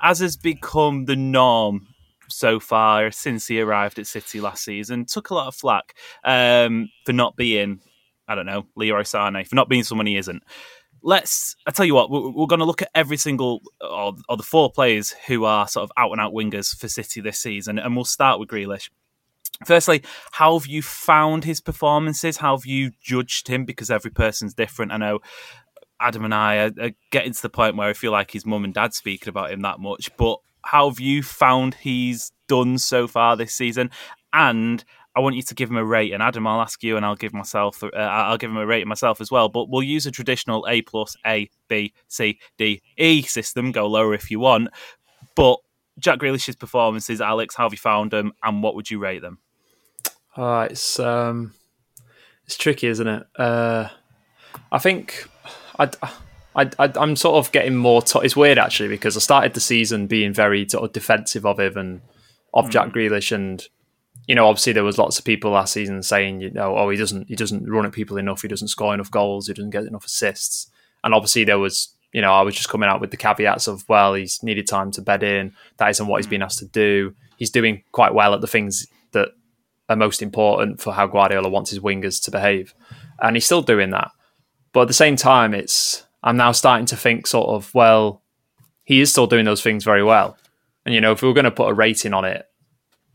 as 0.00 0.20
has 0.20 0.36
become 0.36 1.04
the 1.04 1.16
norm 1.16 1.88
so 2.28 2.58
far 2.58 3.10
since 3.10 3.46
he 3.46 3.60
arrived 3.60 3.98
at 3.98 4.06
City 4.06 4.40
last 4.40 4.64
season, 4.64 5.04
took 5.04 5.28
a 5.28 5.34
lot 5.34 5.48
of 5.48 5.54
flack 5.54 5.94
um, 6.24 6.88
for 7.04 7.12
not 7.12 7.36
being, 7.36 7.80
I 8.26 8.34
don't 8.34 8.46
know, 8.46 8.66
Leroy 8.74 9.02
Sané 9.02 9.46
for 9.46 9.56
not 9.56 9.68
being 9.68 9.84
someone 9.84 10.06
he 10.06 10.16
isn't. 10.16 10.42
Let's. 11.02 11.56
I 11.66 11.70
tell 11.70 11.86
you 11.86 11.94
what, 11.94 12.10
we're, 12.10 12.30
we're 12.30 12.46
going 12.46 12.60
to 12.60 12.64
look 12.64 12.82
at 12.82 12.90
every 12.94 13.16
single 13.16 13.62
uh, 13.80 13.88
or, 13.88 14.12
or 14.28 14.36
the 14.36 14.42
four 14.42 14.70
players 14.70 15.14
who 15.26 15.44
are 15.44 15.66
sort 15.68 15.84
of 15.84 15.92
out 15.96 16.12
and 16.12 16.20
out 16.20 16.32
wingers 16.32 16.76
for 16.76 16.88
City 16.88 17.20
this 17.20 17.38
season, 17.38 17.78
and 17.78 17.94
we'll 17.96 18.04
start 18.04 18.38
with 18.38 18.48
Grealish. 18.48 18.88
Firstly, 19.66 20.02
how 20.32 20.58
have 20.58 20.66
you 20.66 20.82
found 20.82 21.44
his 21.44 21.60
performances? 21.60 22.38
How 22.38 22.56
have 22.56 22.66
you 22.66 22.92
judged 23.00 23.48
him? 23.48 23.64
Because 23.64 23.90
every 23.90 24.10
person's 24.10 24.54
different. 24.54 24.92
I 24.92 24.96
know 24.96 25.20
Adam 26.00 26.24
and 26.24 26.34
I 26.34 26.56
are, 26.56 26.72
are 26.80 26.90
getting 27.10 27.32
to 27.32 27.42
the 27.42 27.50
point 27.50 27.76
where 27.76 27.88
I 27.88 27.92
feel 27.92 28.12
like 28.12 28.32
his 28.32 28.46
mum 28.46 28.64
and 28.64 28.74
dad 28.74 28.94
speaking 28.94 29.28
about 29.28 29.52
him 29.52 29.60
that 29.62 29.78
much. 29.78 30.10
But 30.16 30.38
how 30.64 30.88
have 30.88 31.00
you 31.00 31.22
found 31.22 31.74
he's 31.74 32.32
done 32.48 32.78
so 32.78 33.06
far 33.06 33.36
this 33.36 33.54
season? 33.54 33.90
And 34.32 34.84
I 35.14 35.20
want 35.20 35.36
you 35.36 35.42
to 35.42 35.54
give 35.54 35.70
him 35.70 35.76
a 35.76 35.84
rate. 35.84 36.12
And 36.12 36.22
Adam, 36.22 36.46
I'll 36.46 36.60
ask 36.60 36.82
you, 36.82 36.96
and 36.96 37.04
I'll 37.04 37.16
give 37.16 37.34
myself, 37.34 37.82
uh, 37.82 37.88
I'll 37.94 38.38
give 38.38 38.50
him 38.50 38.56
a 38.56 38.66
rate 38.66 38.86
myself 38.86 39.20
as 39.20 39.30
well. 39.30 39.48
But 39.48 39.68
we'll 39.68 39.82
use 39.82 40.06
a 40.06 40.10
traditional 40.10 40.66
A 40.68 40.82
plus, 40.82 41.16
A, 41.26 41.50
B, 41.68 41.92
C, 42.08 42.38
D, 42.56 42.82
E 42.96 43.22
system. 43.22 43.72
Go 43.72 43.86
lower 43.86 44.14
if 44.14 44.30
you 44.30 44.40
want. 44.40 44.68
But 45.34 45.58
Jack 45.98 46.18
Grealish's 46.18 46.56
performances, 46.56 47.20
Alex, 47.20 47.54
how 47.54 47.64
have 47.64 47.72
you 47.72 47.78
found 47.78 48.10
them, 48.10 48.32
and 48.42 48.62
what 48.62 48.74
would 48.74 48.90
you 48.90 48.98
rate 48.98 49.22
them? 49.22 49.38
Uh, 50.36 50.68
it's 50.70 50.98
um, 50.98 51.54
it's 52.46 52.56
tricky, 52.56 52.86
isn't 52.86 53.06
it? 53.06 53.26
Uh, 53.36 53.88
I 54.70 54.78
think 54.78 55.28
I, 55.78 55.90
I, 56.54 56.70
am 56.78 57.16
sort 57.16 57.36
of 57.36 57.52
getting 57.52 57.76
more. 57.76 58.02
T- 58.02 58.20
it's 58.22 58.36
weird 58.36 58.58
actually 58.58 58.88
because 58.88 59.16
I 59.16 59.20
started 59.20 59.54
the 59.54 59.60
season 59.60 60.06
being 60.06 60.32
very 60.32 60.66
sort 60.68 60.84
of 60.84 60.92
defensive 60.92 61.44
of 61.44 61.60
him 61.60 61.76
and 61.76 62.00
of 62.54 62.66
mm. 62.66 62.70
Jack 62.70 62.88
Grealish, 62.88 63.32
and 63.32 63.66
you 64.26 64.34
know, 64.34 64.46
obviously 64.46 64.72
there 64.72 64.84
was 64.84 64.98
lots 64.98 65.18
of 65.18 65.24
people 65.24 65.50
last 65.50 65.72
season 65.72 66.02
saying, 66.02 66.40
you 66.40 66.50
know, 66.50 66.76
oh, 66.76 66.88
he 66.90 66.96
doesn't, 66.96 67.28
he 67.28 67.34
doesn't 67.34 67.68
run 67.68 67.86
at 67.86 67.92
people 67.92 68.16
enough, 68.16 68.42
he 68.42 68.48
doesn't 68.48 68.68
score 68.68 68.94
enough 68.94 69.10
goals, 69.10 69.46
he 69.46 69.54
doesn't 69.54 69.70
get 69.70 69.84
enough 69.84 70.04
assists, 70.04 70.70
and 71.04 71.14
obviously 71.14 71.44
there 71.44 71.58
was. 71.58 71.94
You 72.14 72.20
know, 72.20 72.34
I 72.34 72.42
was 72.42 72.54
just 72.54 72.68
coming 72.68 72.90
out 72.90 73.00
with 73.00 73.10
the 73.10 73.16
caveats 73.16 73.66
of, 73.68 73.88
well, 73.88 74.12
he's 74.12 74.42
needed 74.42 74.66
time 74.66 74.90
to 74.90 75.00
bed 75.00 75.22
in. 75.22 75.54
That 75.78 75.88
isn't 75.88 76.06
what 76.06 76.18
he's 76.18 76.26
been 76.26 76.42
mm. 76.42 76.44
asked 76.44 76.58
to 76.58 76.66
do. 76.66 77.14
He's 77.38 77.48
doing 77.48 77.84
quite 77.90 78.12
well 78.12 78.34
at 78.34 78.42
the 78.42 78.46
things 78.46 78.86
that 79.12 79.30
are 79.88 79.96
most 79.96 80.20
important 80.20 80.78
for 80.78 80.92
how 80.92 81.06
Guardiola 81.06 81.48
wants 81.48 81.70
his 81.70 81.80
wingers 81.80 82.22
to 82.24 82.30
behave. 82.30 82.74
And 83.18 83.34
he's 83.34 83.46
still 83.46 83.62
doing 83.62 83.92
that. 83.92 84.10
But 84.72 84.82
at 84.82 84.88
the 84.88 84.94
same 84.94 85.16
time, 85.16 85.54
it's 85.54 86.04
I'm 86.22 86.36
now 86.36 86.52
starting 86.52 86.86
to 86.86 86.96
think 86.96 87.26
sort 87.26 87.48
of, 87.48 87.74
well, 87.74 88.22
he 88.84 89.00
is 89.00 89.10
still 89.10 89.26
doing 89.26 89.44
those 89.44 89.62
things 89.62 89.84
very 89.84 90.02
well. 90.02 90.36
And 90.84 90.94
you 90.94 91.00
know, 91.00 91.12
if 91.12 91.22
we 91.22 91.28
were 91.28 91.34
going 91.34 91.44
to 91.44 91.50
put 91.50 91.70
a 91.70 91.74
rating 91.74 92.14
on 92.14 92.24
it, 92.24 92.46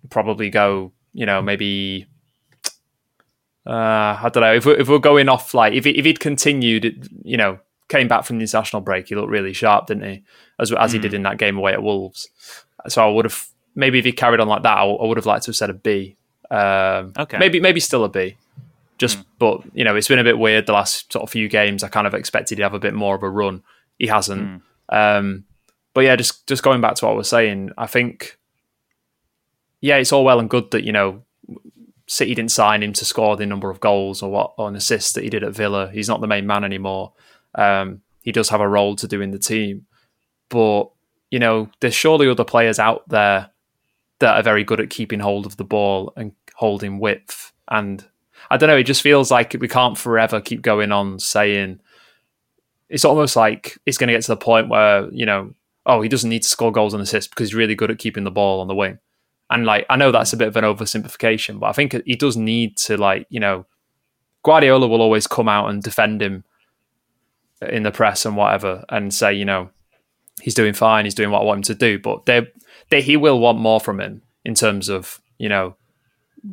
probably 0.10 0.50
go, 0.50 0.92
you 1.13 1.25
know, 1.25 1.42
maybe 1.42 2.08
uh, 3.66 4.18
I 4.22 4.30
don't 4.32 4.42
know 4.42 4.54
if 4.54 4.66
we're, 4.66 4.75
if 4.75 4.88
we're 4.88 5.00
going 5.00 5.30
off 5.30 5.54
like 5.54 5.74
if 5.74 5.86
if 5.86 6.06
he'd 6.06 6.20
continued, 6.20 7.10
you 7.24 7.38
know, 7.38 7.60
came 7.89 8.08
back 8.08 8.25
from 8.25 8.38
the 8.38 8.44
international 8.44 8.82
break, 8.82 9.10
he 9.10 9.16
looked 9.16 9.30
really 9.30 9.54
sharp, 9.54 9.88
didn't 9.88 10.10
he? 10.10 10.24
As 10.60 10.72
as 10.72 10.92
mm. 10.92 10.94
he 10.94 11.00
did 11.00 11.13
in 11.13 11.24
that 11.24 11.38
game 11.38 11.58
away 11.58 11.74
at 11.74 11.84
Wolves. 11.84 12.30
So 12.88 13.04
I 13.04 13.12
would 13.12 13.25
have 13.25 13.48
maybe 13.75 14.00
if 14.00 14.06
he 14.06 14.12
carried 14.12 14.39
on 14.39 14.48
like 14.48 14.63
that, 14.63 14.77
I, 14.77 14.84
I 14.86 15.06
would 15.06 15.18
have 15.18 15.25
liked 15.25 15.46
to 15.46 15.50
have 15.50 15.56
said 15.56 15.70
a 15.70 15.74
B. 15.74 16.16
Um, 16.50 17.13
okay. 17.18 17.38
Maybe 17.38 17.60
maybe 17.60 17.80
still 17.80 18.04
a 18.04 18.10
B. 18.10 18.38
Just, 18.98 19.20
mm. 19.20 19.25
but 19.38 19.62
you 19.74 19.84
know, 19.84 19.96
it's 19.96 20.08
been 20.08 20.20
a 20.20 20.24
bit 20.24 20.39
weird 20.39 20.66
the 20.66 20.74
last 20.74 21.12
sort 21.12 21.24
of 21.24 21.30
few 21.30 21.48
games. 21.48 21.84
I 21.84 21.88
kind 21.88 22.08
of 22.08 22.13
expected 22.13 22.56
to 22.56 22.63
have 22.63 22.74
a 22.74 22.80
bit 22.80 22.94
more 22.94 23.16
of 23.16 23.24
a 23.24 23.30
run. 23.30 23.63
He 24.00 24.08
hasn't. 24.08 24.62
Mm. 24.92 25.18
Um, 25.20 25.46
but 25.94 26.01
yeah, 26.01 26.16
just 26.16 26.48
just 26.48 26.63
going 26.63 26.82
back 26.82 26.96
to 26.96 27.06
what 27.06 27.12
I 27.12 27.16
was 27.16 27.30
saying, 27.30 27.72
I 27.77 27.88
think, 27.88 28.38
yeah, 29.82 29.98
it's 29.98 30.12
all 30.12 30.24
well 30.26 30.40
and 30.40 30.50
good 30.50 30.72
that 30.72 30.84
you 30.84 30.92
know 30.92 31.24
City 32.08 32.34
didn't 32.34 32.52
sign 32.52 32.84
him 32.84 32.94
to 32.94 33.06
score 33.06 33.36
the 33.36 33.46
number 33.46 33.70
of 33.70 33.80
goals 33.80 34.22
or 34.22 34.32
what 34.32 34.54
or 34.58 34.70
an 34.70 34.76
assist 34.76 35.16
that 35.16 35.24
he 35.24 35.30
did 35.30 35.44
at 35.44 35.54
Villa. 35.54 35.90
He's 35.92 36.08
not 36.08 36.22
the 36.22 36.28
main 36.28 36.48
man 36.48 36.64
anymore. 36.64 37.14
Um, 37.56 38.02
he 38.22 38.32
does 38.32 38.50
have 38.50 38.62
a 38.62 38.68
role 38.68 38.96
to 38.96 39.08
do 39.08 39.22
in 39.22 39.32
the 39.32 39.40
team, 39.40 39.86
but 40.50 40.90
you 41.30 41.40
know, 41.40 41.70
there's 41.82 41.96
surely 41.96 42.30
other 42.30 42.46
players 42.46 42.80
out 42.80 43.08
there 43.10 43.50
that 44.20 44.36
are 44.38 44.44
very 44.44 44.64
good 44.64 44.80
at 44.80 44.90
keeping 44.90 45.20
hold 45.20 45.46
of 45.46 45.58
the 45.58 45.64
ball 45.64 46.14
and 46.16 46.32
holding 46.56 47.00
width. 47.00 47.52
And 47.68 48.04
I 48.50 48.58
don't 48.58 48.70
know, 48.70 48.78
it 48.78 48.84
just 48.84 49.02
feels 49.02 49.30
like 49.30 49.56
we 49.60 49.68
can't 49.68 49.98
forever 49.98 50.42
keep 50.42 50.62
going 50.62 50.92
on 50.92 51.20
saying 51.20 51.80
it's 52.90 53.06
almost 53.06 53.36
like 53.36 53.78
it's 53.86 53.98
going 53.98 54.08
to 54.08 54.14
get 54.14 54.24
to 54.24 54.32
the 54.32 54.38
point 54.38 54.70
where, 54.70 55.12
you 55.12 55.26
know, 55.26 55.54
oh, 55.86 56.02
he 56.02 56.10
doesn't 56.10 56.30
need 56.30 56.44
to 56.44 56.48
score 56.48 56.72
goals 56.72 56.94
and 56.94 57.04
assists 57.04 57.30
because 57.30 57.50
he's 57.50 57.56
really 57.56 57.76
good 57.76 57.92
at 57.92 58.00
keeping 58.00 58.24
the 58.24 58.32
ball 58.32 58.62
on 58.62 58.68
the 58.68 58.76
wing. 58.76 59.00
And 59.50 59.66
like, 59.66 59.86
I 59.89 59.96
know 59.96 60.12
that's 60.12 60.34
a 60.34 60.38
bit 60.38 60.50
of 60.50 60.58
an 60.58 60.63
oversimplification, 60.63 61.60
but 61.60 61.68
I 61.68 61.72
think 61.72 61.96
he 62.06 62.16
does 62.16 62.36
need 62.36 62.77
to, 62.77 62.98
like, 62.98 63.25
you 63.30 63.39
know, 63.39 63.66
Guardiola 64.44 64.88
will 64.88 65.01
always 65.01 65.27
come 65.27 65.48
out 65.48 65.70
and 65.70 65.82
defend 65.82 66.22
him 66.22 66.44
in 67.62 67.84
the 67.84 67.92
press 67.92 68.25
and 68.25 68.36
whatever 68.36 68.84
and 68.89 69.13
say, 69.13 69.34
you 69.34 69.46
know, 69.46 69.70
he's 70.42 70.54
doing 70.54 70.74
fine, 70.74 71.06
he's 71.06 71.16
doing 71.16 71.32
what 71.32 71.42
I 71.42 71.46
want 71.46 71.60
him 71.60 71.63
to 71.63 71.75
do. 71.75 71.98
But 71.98 72.25
they, 72.25 72.48
they, 72.89 73.01
he 73.01 73.18
will 73.18 73.39
want 73.39 73.58
more 73.58 73.80
from 73.80 74.00
him 74.00 74.22
in 74.44 74.54
terms 74.54 74.89
of, 74.89 75.22
you 75.38 75.50
know, 75.50 75.75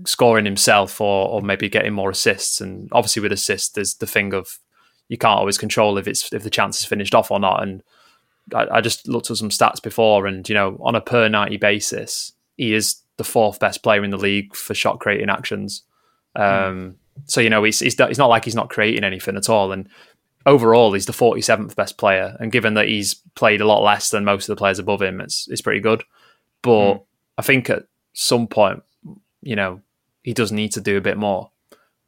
scoring 0.06 0.44
himself 0.44 1.00
or, 1.00 1.28
or 1.28 1.42
maybe 1.42 1.68
getting 1.68 1.92
more 1.92 2.10
assists. 2.10 2.60
And 2.60 2.88
obviously, 2.92 3.22
with 3.22 3.32
assists, 3.32 3.70
there's 3.70 3.94
the 3.94 4.06
thing 4.06 4.32
of 4.34 4.58
you 5.08 5.18
can't 5.18 5.38
always 5.38 5.58
control 5.58 5.98
if 5.98 6.08
it's 6.08 6.32
if 6.32 6.42
the 6.42 6.50
chance 6.50 6.80
is 6.80 6.86
finished 6.86 7.14
off 7.14 7.30
or 7.30 7.40
not. 7.40 7.62
And 7.62 7.82
I, 8.54 8.66
I 8.76 8.80
just 8.80 9.06
looked 9.06 9.30
at 9.30 9.36
some 9.36 9.50
stats 9.50 9.82
before, 9.82 10.26
and 10.26 10.48
you 10.48 10.54
know, 10.54 10.78
on 10.80 10.94
a 10.94 11.00
per 11.00 11.28
ninety 11.28 11.56
basis, 11.56 12.32
he 12.56 12.74
is 12.74 12.96
the 13.16 13.24
fourth 13.24 13.60
best 13.60 13.82
player 13.82 14.04
in 14.04 14.10
the 14.10 14.16
league 14.16 14.54
for 14.54 14.74
shot 14.74 15.00
creating 15.00 15.30
actions. 15.30 15.82
Um, 16.36 16.44
mm. 16.44 16.94
So 17.26 17.40
you 17.40 17.50
know, 17.50 17.62
he's, 17.62 17.80
he's 17.80 17.96
he's 17.96 18.18
not 18.18 18.28
like 18.28 18.44
he's 18.44 18.56
not 18.56 18.70
creating 18.70 19.04
anything 19.04 19.36
at 19.36 19.48
all. 19.48 19.72
And 19.72 19.88
overall, 20.46 20.92
he's 20.92 21.06
the 21.06 21.12
forty 21.12 21.40
seventh 21.40 21.76
best 21.76 21.98
player. 21.98 22.36
And 22.40 22.52
given 22.52 22.74
that 22.74 22.88
he's 22.88 23.14
played 23.34 23.60
a 23.60 23.66
lot 23.66 23.82
less 23.82 24.10
than 24.10 24.24
most 24.24 24.48
of 24.48 24.54
the 24.54 24.58
players 24.58 24.78
above 24.78 25.02
him, 25.02 25.20
it's 25.20 25.46
it's 25.48 25.62
pretty 25.62 25.80
good. 25.80 26.02
But 26.62 26.94
mm. 26.94 27.04
I 27.38 27.42
think 27.42 27.70
at 27.70 27.84
some 28.12 28.46
point 28.46 28.82
you 29.44 29.54
know, 29.54 29.80
he 30.22 30.32
does 30.32 30.50
need 30.50 30.72
to 30.72 30.80
do 30.80 30.96
a 30.96 31.02
bit 31.02 31.16
more. 31.16 31.50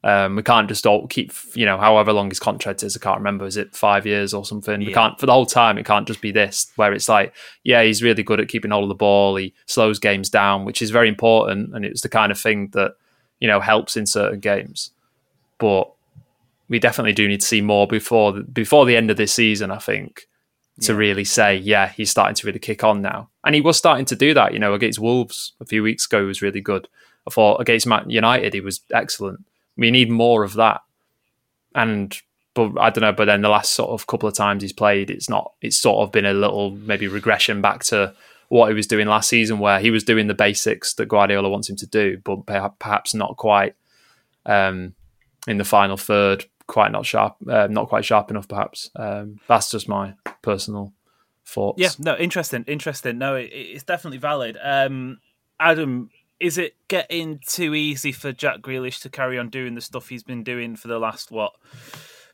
Um, 0.06 0.36
we 0.36 0.44
can't 0.44 0.68
just 0.68 0.86
all 0.86 1.08
keep, 1.08 1.32
you 1.54 1.64
know, 1.64 1.78
however 1.78 2.12
long 2.12 2.28
his 2.28 2.38
contract 2.38 2.84
is. 2.84 2.96
I 2.96 3.00
can't 3.00 3.18
remember. 3.18 3.44
Is 3.44 3.56
it 3.56 3.74
five 3.74 4.06
years 4.06 4.32
or 4.32 4.44
something? 4.44 4.80
Yeah. 4.80 4.86
We 4.86 4.94
can't 4.94 5.18
for 5.18 5.26
the 5.26 5.32
whole 5.32 5.46
time. 5.46 5.78
It 5.78 5.84
can't 5.84 6.06
just 6.06 6.20
be 6.20 6.30
this 6.30 6.70
where 6.76 6.92
it's 6.92 7.08
like, 7.08 7.34
yeah, 7.64 7.82
he's 7.82 8.04
really 8.04 8.22
good 8.22 8.38
at 8.38 8.46
keeping 8.46 8.70
hold 8.70 8.84
of 8.84 8.88
the 8.88 8.94
ball. 8.94 9.34
He 9.34 9.52
slows 9.66 9.98
games 9.98 10.30
down, 10.30 10.64
which 10.64 10.80
is 10.80 10.92
very 10.92 11.08
important, 11.08 11.74
and 11.74 11.84
it's 11.84 12.02
the 12.02 12.08
kind 12.08 12.30
of 12.30 12.38
thing 12.38 12.68
that 12.68 12.92
you 13.40 13.48
know 13.48 13.58
helps 13.58 13.96
in 13.96 14.06
certain 14.06 14.38
games. 14.38 14.92
But 15.58 15.90
we 16.68 16.78
definitely 16.78 17.12
do 17.12 17.26
need 17.26 17.40
to 17.40 17.46
see 17.46 17.60
more 17.60 17.88
before 17.88 18.32
the, 18.32 18.44
before 18.44 18.86
the 18.86 18.96
end 18.96 19.10
of 19.10 19.16
this 19.16 19.32
season. 19.32 19.72
I 19.72 19.78
think 19.78 20.28
to 20.82 20.92
yeah. 20.92 20.98
really 20.98 21.24
say, 21.24 21.56
yeah, 21.56 21.88
he's 21.88 22.12
starting 22.12 22.36
to 22.36 22.46
really 22.46 22.60
kick 22.60 22.84
on 22.84 23.02
now, 23.02 23.28
and 23.44 23.56
he 23.56 23.60
was 23.60 23.76
starting 23.76 24.04
to 24.04 24.14
do 24.14 24.34
that. 24.34 24.52
You 24.52 24.60
know, 24.60 24.72
against 24.72 25.00
Wolves 25.00 25.54
a 25.60 25.66
few 25.66 25.82
weeks 25.82 26.06
ago, 26.06 26.20
he 26.20 26.26
was 26.26 26.42
really 26.42 26.60
good. 26.60 26.86
I 27.26 27.32
thought 27.32 27.60
against 27.60 27.88
Man 27.88 28.08
United 28.08 28.54
he 28.54 28.60
was 28.60 28.82
excellent. 28.92 29.40
We 29.76 29.90
need 29.90 30.10
more 30.10 30.42
of 30.42 30.54
that. 30.54 30.82
And 31.74 32.16
but 32.54 32.78
I 32.78 32.90
don't 32.90 33.02
know. 33.02 33.12
But 33.12 33.26
then 33.26 33.42
the 33.42 33.48
last 33.48 33.72
sort 33.72 33.90
of 33.90 34.06
couple 34.06 34.28
of 34.28 34.34
times 34.34 34.62
he's 34.62 34.72
played, 34.72 35.10
it's 35.10 35.28
not. 35.28 35.52
It's 35.60 35.78
sort 35.78 36.02
of 36.02 36.12
been 36.12 36.26
a 36.26 36.32
little 36.32 36.70
maybe 36.70 37.08
regression 37.08 37.60
back 37.60 37.84
to 37.84 38.14
what 38.48 38.68
he 38.68 38.74
was 38.74 38.86
doing 38.86 39.06
last 39.06 39.28
season, 39.28 39.58
where 39.58 39.80
he 39.80 39.90
was 39.90 40.04
doing 40.04 40.26
the 40.26 40.34
basics 40.34 40.94
that 40.94 41.06
Guardiola 41.06 41.48
wants 41.48 41.68
him 41.68 41.76
to 41.76 41.86
do, 41.86 42.18
but 42.24 42.46
perhaps 42.78 43.14
not 43.14 43.36
quite 43.36 43.74
um, 44.46 44.94
in 45.46 45.58
the 45.58 45.64
final 45.64 45.96
third. 45.96 46.46
Quite 46.68 46.90
not 46.90 47.06
sharp, 47.06 47.36
uh, 47.48 47.68
not 47.70 47.88
quite 47.88 48.04
sharp 48.04 48.28
enough. 48.28 48.48
Perhaps 48.48 48.90
um, 48.96 49.38
that's 49.46 49.70
just 49.70 49.88
my 49.88 50.14
personal 50.42 50.92
thoughts. 51.44 51.80
Yeah, 51.80 51.90
no, 52.00 52.16
interesting, 52.16 52.64
interesting. 52.66 53.18
No, 53.18 53.36
it, 53.36 53.50
it's 53.52 53.84
definitely 53.84 54.18
valid. 54.18 54.58
Um, 54.60 55.20
Adam, 55.60 56.10
is 56.40 56.58
it 56.58 56.74
getting 56.88 57.40
too 57.46 57.74
easy 57.74 58.12
for 58.12 58.32
Jack 58.32 58.60
Grealish 58.60 59.00
to 59.02 59.08
carry 59.08 59.38
on 59.38 59.48
doing 59.48 59.74
the 59.74 59.80
stuff 59.80 60.08
he's 60.08 60.22
been 60.22 60.44
doing 60.44 60.76
for 60.76 60.88
the 60.88 60.98
last 60.98 61.30
what? 61.30 61.52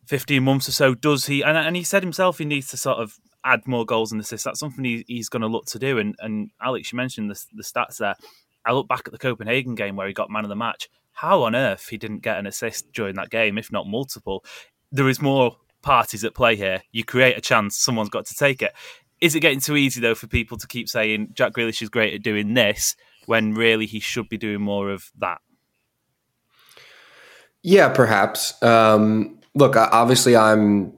15 0.06 0.42
months 0.42 0.68
or 0.68 0.72
so, 0.72 0.94
does 0.94 1.26
he? 1.26 1.42
And, 1.42 1.56
and 1.56 1.76
he 1.76 1.84
said 1.84 2.02
himself 2.02 2.38
he 2.38 2.44
needs 2.44 2.68
to 2.68 2.76
sort 2.76 2.98
of 2.98 3.18
add 3.44 3.66
more 3.66 3.86
goals 3.86 4.10
and 4.10 4.20
assists. 4.20 4.44
That's 4.44 4.58
something 4.58 4.84
he, 4.84 5.04
he's 5.06 5.28
going 5.28 5.42
to 5.42 5.48
look 5.48 5.66
to 5.66 5.78
do. 5.78 5.98
And, 5.98 6.16
and 6.18 6.50
Alex, 6.60 6.92
you 6.92 6.96
mentioned 6.96 7.30
the, 7.30 7.44
the 7.54 7.62
stats 7.62 7.98
there. 7.98 8.16
I 8.64 8.72
look 8.72 8.88
back 8.88 9.02
at 9.06 9.12
the 9.12 9.18
Copenhagen 9.18 9.74
game 9.74 9.96
where 9.96 10.06
he 10.06 10.12
got 10.12 10.30
man 10.30 10.44
of 10.44 10.48
the 10.48 10.56
match. 10.56 10.88
How 11.12 11.42
on 11.42 11.54
earth 11.54 11.88
he 11.88 11.98
didn't 11.98 12.22
get 12.22 12.38
an 12.38 12.46
assist 12.46 12.92
during 12.92 13.14
that 13.16 13.30
game, 13.30 13.58
if 13.58 13.70
not 13.70 13.86
multiple? 13.86 14.44
There 14.90 15.08
is 15.08 15.20
more 15.20 15.56
parties 15.82 16.24
at 16.24 16.34
play 16.34 16.56
here. 16.56 16.82
You 16.90 17.04
create 17.04 17.36
a 17.36 17.40
chance, 17.40 17.76
someone's 17.76 18.08
got 18.08 18.26
to 18.26 18.34
take 18.34 18.62
it. 18.62 18.72
Is 19.20 19.34
it 19.36 19.40
getting 19.40 19.60
too 19.60 19.76
easy 19.76 20.00
though 20.00 20.16
for 20.16 20.26
people 20.26 20.58
to 20.58 20.66
keep 20.66 20.88
saying 20.88 21.30
Jack 21.32 21.52
Grealish 21.52 21.82
is 21.82 21.88
great 21.88 22.14
at 22.14 22.22
doing 22.22 22.54
this 22.54 22.96
when 23.26 23.54
really 23.54 23.86
he 23.86 24.00
should 24.00 24.28
be 24.28 24.36
doing 24.36 24.60
more 24.60 24.90
of 24.90 25.10
that? 25.18 25.40
Yeah, 27.62 27.88
perhaps. 27.90 28.60
Um, 28.62 29.38
look, 29.54 29.76
obviously, 29.76 30.36
I'm 30.36 30.92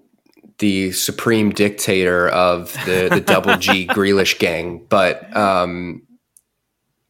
the 0.59 0.93
supreme 0.93 1.51
dictator 1.51 2.29
of 2.29 2.73
the 2.87 3.09
the 3.11 3.21
double 3.21 3.57
G 3.57 3.87
Grealish 3.89 4.39
gang, 4.39 4.87
but 4.89 5.35
um, 5.37 6.03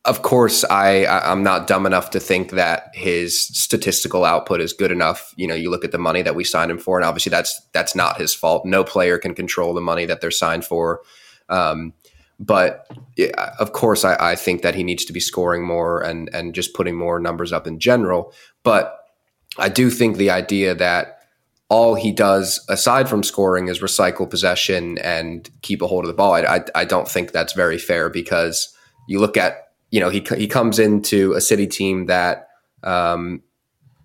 of 0.05 0.23
course, 0.23 0.65
I 0.65 1.07
I'm 1.07 1.43
not 1.43 1.67
dumb 1.67 1.87
enough 1.87 2.11
to 2.11 2.21
think 2.21 2.51
that 2.51 2.91
his 2.95 3.41
statistical 3.41 4.25
output 4.25 4.61
is 4.61 4.73
good 4.73 4.91
enough. 4.91 5.33
You 5.37 5.47
know, 5.47 5.55
you 5.55 5.71
look 5.71 5.85
at 5.85 5.93
the 5.93 5.99
money 5.99 6.23
that 6.23 6.35
we 6.35 6.45
signed 6.45 6.71
him 6.71 6.79
for, 6.79 6.99
and 6.99 7.07
obviously 7.07 7.31
that's 7.31 7.61
that's 7.73 7.95
not 7.95 8.19
his 8.19 8.35
fault. 8.35 8.67
No 8.67 8.83
player 8.83 9.19
can 9.19 9.35
control 9.35 9.73
the 9.73 9.81
money 9.81 10.05
that 10.07 10.21
they're 10.21 10.31
signed 10.31 10.65
for. 10.65 11.03
Um, 11.49 11.93
but 12.39 12.87
of 13.59 13.73
course, 13.73 14.05
I, 14.05 14.33
I 14.33 14.35
think 14.35 14.63
that 14.63 14.75
he 14.75 14.83
needs 14.83 15.05
to 15.05 15.13
be 15.13 15.21
scoring 15.21 15.65
more 15.65 16.01
and 16.01 16.29
and 16.35 16.55
just 16.55 16.75
putting 16.75 16.97
more 16.97 17.21
numbers 17.21 17.53
up 17.53 17.67
in 17.67 17.79
general. 17.79 18.33
But 18.63 18.99
I 19.59 19.69
do 19.69 19.91
think 19.91 20.17
the 20.17 20.31
idea 20.31 20.75
that 20.75 21.21
all 21.69 21.95
he 21.95 22.13
does 22.13 22.65
aside 22.69 23.09
from 23.09 23.23
scoring 23.23 23.69
is 23.69 23.81
recycle 23.81 24.29
possession 24.29 24.99
and 24.99 25.49
keep 25.63 25.81
a 25.81 25.87
hold 25.87 26.05
of 26.05 26.09
the 26.09 26.15
ball. 26.15 26.35
I, 26.35 26.41
I, 26.43 26.65
I, 26.75 26.85
don't 26.85 27.09
think 27.09 27.33
that's 27.33 27.55
very 27.55 27.79
fair 27.79 28.11
because 28.11 28.75
you 29.09 29.19
look 29.19 29.37
at 29.37 29.69
you 29.91 30.01
know 30.01 30.11
he 30.11 30.21
he 30.37 30.47
comes 30.47 30.79
into 30.79 31.33
a 31.33 31.41
City 31.41 31.67
team 31.67 32.07
that 32.07 32.49
um, 32.83 33.43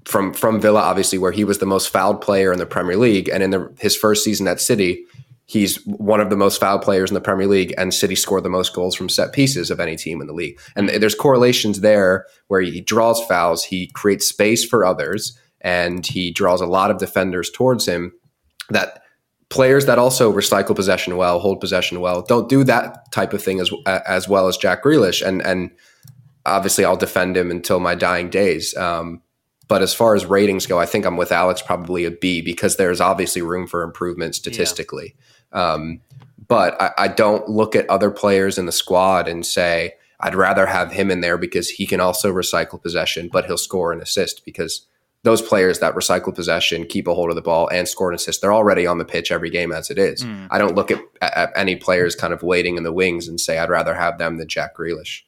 from 0.06 0.34
from 0.34 0.62
Villa 0.62 0.82
obviously 0.82 1.18
where 1.18 1.32
he 1.32 1.44
was 1.44 1.58
the 1.58 1.66
most 1.66 1.90
fouled 1.90 2.22
player 2.22 2.54
in 2.54 2.60
the 2.60 2.66
Premier 2.66 2.96
League 2.96 3.28
and 3.28 3.44
in 3.44 3.50
the, 3.50 3.74
his 3.80 3.96
first 3.96 4.24
season 4.24 4.48
at 4.48 4.62
City 4.62 5.06
he's 5.50 5.84
one 5.86 6.20
of 6.20 6.30
the 6.30 6.38
most 6.38 6.60
foul 6.60 6.80
players 6.80 7.10
in 7.10 7.16
the 7.16 7.22
Premier 7.22 7.48
League 7.48 7.74
and 7.78 7.94
City 7.94 8.16
scored 8.16 8.44
the 8.44 8.50
most 8.50 8.74
goals 8.74 8.96
from 8.96 9.10
set 9.10 9.34
pieces 9.34 9.72
of 9.72 9.80
any 9.80 9.96
team 9.96 10.22
in 10.22 10.28
the 10.28 10.34
league 10.34 10.60
and 10.76 10.90
there's 10.90 11.16
correlations 11.16 11.82
there 11.82 12.26
where 12.48 12.62
he 12.62 12.82
draws 12.82 13.24
fouls 13.26 13.64
he 13.64 13.88
creates 13.88 14.28
space 14.28 14.64
for 14.64 14.86
others 14.86 15.38
and 15.62 16.06
he 16.06 16.32
draws 16.32 16.62
a 16.62 16.66
lot 16.66 16.92
of 16.92 16.98
defenders 16.98 17.50
towards 17.50 17.88
him 17.88 18.14
that 18.70 19.02
players 19.50 19.86
that 19.88 20.00
also 20.00 20.32
recycle 20.32 20.76
possession 20.76 21.18
well, 21.18 21.40
hold 21.40 21.60
possession 21.60 22.00
well, 22.00 22.22
don't 22.22 22.50
do 22.50 22.64
that 22.64 23.12
type 23.12 23.34
of 23.34 23.44
thing 23.44 23.60
as 23.60 23.72
as 23.86 24.30
well 24.30 24.48
as 24.48 24.58
Jack 24.58 24.84
Grealish. 24.84 25.26
And 25.26 25.42
and 25.42 25.72
obviously, 26.46 26.86
I'll 26.86 26.96
defend 26.96 27.36
him 27.36 27.52
until 27.52 27.80
my 27.80 27.96
dying 27.96 28.30
days. 28.30 28.76
Um, 28.78 29.22
but 29.68 29.82
as 29.84 29.94
far 29.94 30.16
as 30.16 30.26
ratings 30.26 30.66
go, 30.66 30.80
I 30.80 30.88
think 30.88 31.06
I'm 31.06 31.18
with 31.18 31.32
Alex 31.32 31.62
probably 31.62 32.06
a 32.06 32.12
B 32.12 32.42
because 32.42 32.78
there's 32.78 33.02
obviously 33.02 33.42
room 33.42 33.68
for 33.68 33.84
improvement 33.84 34.34
statistically. 34.36 35.16
Yeah. 35.16 35.26
Um, 35.52 36.02
but 36.48 36.82
I, 36.82 36.92
I 36.98 37.08
don't 37.08 37.48
look 37.48 37.76
at 37.76 37.90
other 37.90 38.12
players 38.12 38.58
in 38.58 38.66
the 38.66 38.72
squad 38.72 39.28
and 39.28 39.46
say 39.46 39.94
I'd 40.20 40.36
rather 40.36 40.66
have 40.66 40.92
him 40.92 41.12
in 41.12 41.22
there 41.22 41.38
because 41.38 41.70
he 41.70 41.86
can 41.86 42.00
also 42.00 42.34
recycle 42.34 42.82
possession, 42.82 43.30
but 43.32 43.46
he'll 43.46 43.58
score 43.58 43.92
an 43.92 44.02
assist 44.02 44.44
because 44.46 44.86
those 45.24 45.42
players 45.42 45.80
that 45.80 45.96
recycle 45.96 46.34
possession, 46.34 46.86
keep 46.86 47.08
a 47.08 47.14
hold 47.14 47.30
of 47.30 47.36
the 47.36 47.42
ball, 47.42 47.68
and 47.70 47.88
score 47.88 48.10
an 48.10 48.16
assist, 48.16 48.42
they're 48.42 48.54
already 48.54 48.88
on 48.88 48.98
the 48.98 49.06
pitch 49.06 49.32
every 49.32 49.50
game 49.50 49.72
as 49.72 49.90
it 49.90 49.98
is. 49.98 50.24
Mm. 50.24 50.48
I 50.50 50.58
don't 50.58 50.76
look 50.76 50.92
at, 50.92 51.02
at, 51.22 51.52
any 51.56 51.76
players 51.76 52.16
kind 52.16 52.34
of 52.34 52.42
waiting 52.42 52.78
in 52.78 52.84
the 52.84 52.94
wings 52.94 53.28
and 53.28 53.40
say 53.40 53.58
I'd 53.58 53.70
rather 53.70 53.94
have 53.94 54.18
them 54.18 54.38
than 54.38 54.48
Jack 54.48 54.78
Grealish 54.78 55.24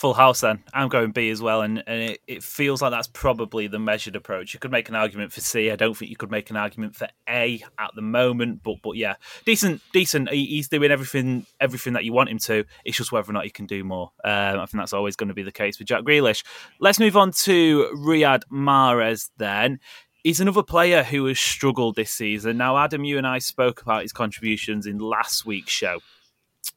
full 0.00 0.14
house 0.14 0.40
then. 0.40 0.64
I'm 0.72 0.88
going 0.88 1.12
B 1.12 1.28
as 1.28 1.42
well, 1.42 1.60
and, 1.60 1.84
and 1.86 2.02
it, 2.02 2.20
it, 2.26 2.42
feels 2.42 2.80
like 2.80 2.90
that's 2.90 3.06
probably 3.06 3.66
the 3.66 3.78
measured 3.78 4.16
approach. 4.16 4.54
You 4.54 4.58
could 4.58 4.72
make 4.72 4.88
an 4.88 4.94
argument 4.94 5.30
for 5.30 5.42
C. 5.42 5.70
I 5.70 5.76
don't 5.76 5.94
think 5.94 6.10
you 6.10 6.16
could 6.16 6.30
make 6.30 6.48
an 6.48 6.56
argument 6.56 6.96
for 6.96 7.06
A 7.28 7.62
at 7.78 7.90
the 7.94 8.00
moment, 8.00 8.62
but 8.62 8.76
but 8.82 8.96
yeah, 8.96 9.16
decent, 9.44 9.82
decent. 9.92 10.30
He's 10.30 10.68
doing 10.68 10.90
everything 10.90 11.44
everything 11.60 11.92
that 11.92 12.04
you 12.04 12.14
want 12.14 12.30
him 12.30 12.38
to. 12.38 12.64
It's 12.82 12.96
just 12.96 13.12
whether 13.12 13.30
or 13.30 13.34
not 13.34 13.44
he 13.44 13.50
can 13.50 13.66
do 13.66 13.84
more. 13.84 14.10
Um, 14.24 14.60
I 14.60 14.64
think 14.64 14.80
that's 14.80 14.94
always 14.94 15.16
going 15.16 15.28
to 15.28 15.34
be 15.34 15.42
the 15.42 15.52
case 15.52 15.78
with 15.78 15.88
Jack 15.88 16.04
Grealish. 16.04 16.44
Let's 16.80 16.98
move 16.98 17.18
on 17.18 17.32
to 17.42 17.90
Riyad 17.94 18.44
Mahrez 18.50 19.28
then. 19.36 19.80
He's 20.24 20.40
another 20.40 20.62
player 20.62 21.02
who 21.02 21.26
has 21.26 21.38
struggled 21.38 21.96
this 21.96 22.10
season. 22.10 22.56
Now, 22.56 22.78
Adam, 22.78 23.04
you 23.04 23.18
and 23.18 23.26
I 23.26 23.38
spoke 23.38 23.82
about 23.82 24.02
his 24.02 24.12
contributions 24.12 24.86
in 24.86 24.98
last 24.98 25.44
week's 25.44 25.72
show 25.72 26.00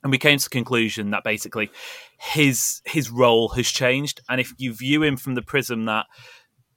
and 0.03 0.11
we 0.11 0.17
came 0.17 0.37
to 0.37 0.43
the 0.43 0.49
conclusion 0.49 1.11
that 1.11 1.23
basically 1.23 1.71
his 2.23 2.81
his 2.85 3.11
role 3.11 3.49
has 3.49 3.67
changed, 3.67 4.21
and 4.29 4.39
if 4.39 4.53
you 4.57 4.73
view 4.73 5.03
him 5.03 5.17
from 5.17 5.35
the 5.35 5.41
prism 5.41 5.85
that 5.85 6.05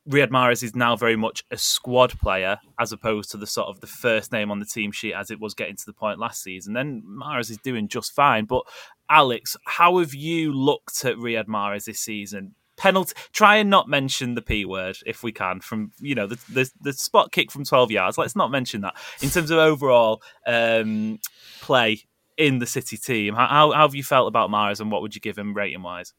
Riyad 0.08 0.30
Mahrez 0.30 0.62
is 0.62 0.74
now 0.74 0.96
very 0.96 1.16
much 1.16 1.44
a 1.52 1.56
squad 1.56 2.18
player 2.18 2.58
as 2.80 2.92
opposed 2.92 3.30
to 3.30 3.36
the 3.36 3.46
sort 3.46 3.68
of 3.68 3.80
the 3.80 3.86
first 3.86 4.32
name 4.32 4.50
on 4.50 4.58
the 4.58 4.66
team 4.66 4.90
sheet 4.90 5.14
as 5.14 5.30
it 5.30 5.40
was 5.40 5.54
getting 5.54 5.76
to 5.76 5.86
the 5.86 5.92
point 5.92 6.18
last 6.18 6.42
season. 6.42 6.74
Then 6.74 7.02
Mahrez 7.06 7.50
is 7.50 7.58
doing 7.58 7.86
just 7.86 8.12
fine. 8.12 8.44
But 8.44 8.62
Alex, 9.08 9.56
how 9.66 9.98
have 9.98 10.14
you 10.14 10.52
looked 10.52 11.04
at 11.04 11.16
Riyad 11.16 11.46
Mahrez 11.46 11.84
this 11.84 12.00
season? 12.00 12.54
Penalty. 12.76 13.14
Try 13.32 13.56
and 13.56 13.70
not 13.70 13.88
mention 13.88 14.34
the 14.34 14.42
p 14.42 14.64
word 14.64 14.98
if 15.06 15.22
we 15.22 15.30
can. 15.30 15.60
From 15.60 15.92
you 16.00 16.16
know 16.16 16.26
the 16.26 16.38
the, 16.52 16.70
the 16.80 16.92
spot 16.92 17.30
kick 17.30 17.52
from 17.52 17.64
twelve 17.64 17.92
yards. 17.92 18.18
Let's 18.18 18.36
not 18.36 18.50
mention 18.50 18.80
that. 18.80 18.96
In 19.22 19.30
terms 19.30 19.50
of 19.50 19.58
overall 19.58 20.22
um, 20.46 21.18
play 21.60 22.02
in 22.36 22.58
the 22.58 22.66
City 22.66 22.96
team. 22.96 23.34
How, 23.34 23.46
how, 23.46 23.72
have 23.72 23.94
you 23.94 24.02
felt 24.02 24.28
about 24.28 24.50
Mahrez, 24.50 24.80
and 24.80 24.90
what 24.90 25.02
would 25.02 25.14
you 25.14 25.20
give 25.20 25.38
him 25.38 25.54
rating 25.54 25.82
wise? 25.82 26.12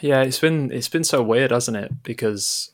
Yeah, 0.00 0.22
it's 0.22 0.38
been 0.38 0.70
it's 0.72 0.88
been 0.88 1.04
so 1.04 1.22
weird, 1.22 1.50
hasn't 1.50 1.76
it? 1.76 2.02
Because 2.02 2.72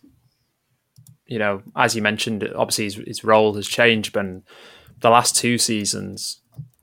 you 1.27 1.39
know, 1.39 1.63
as 1.75 1.95
you 1.95 2.03
mentioned, 2.03 2.49
obviously 2.55 2.85
his, 2.85 2.95
his 2.95 3.25
role 3.25 3.55
has 3.55 3.67
changed. 3.67 4.13
But 4.13 4.27
the 5.01 5.11
last 5.11 5.37
two 5.37 5.59
seasons, 5.59 6.41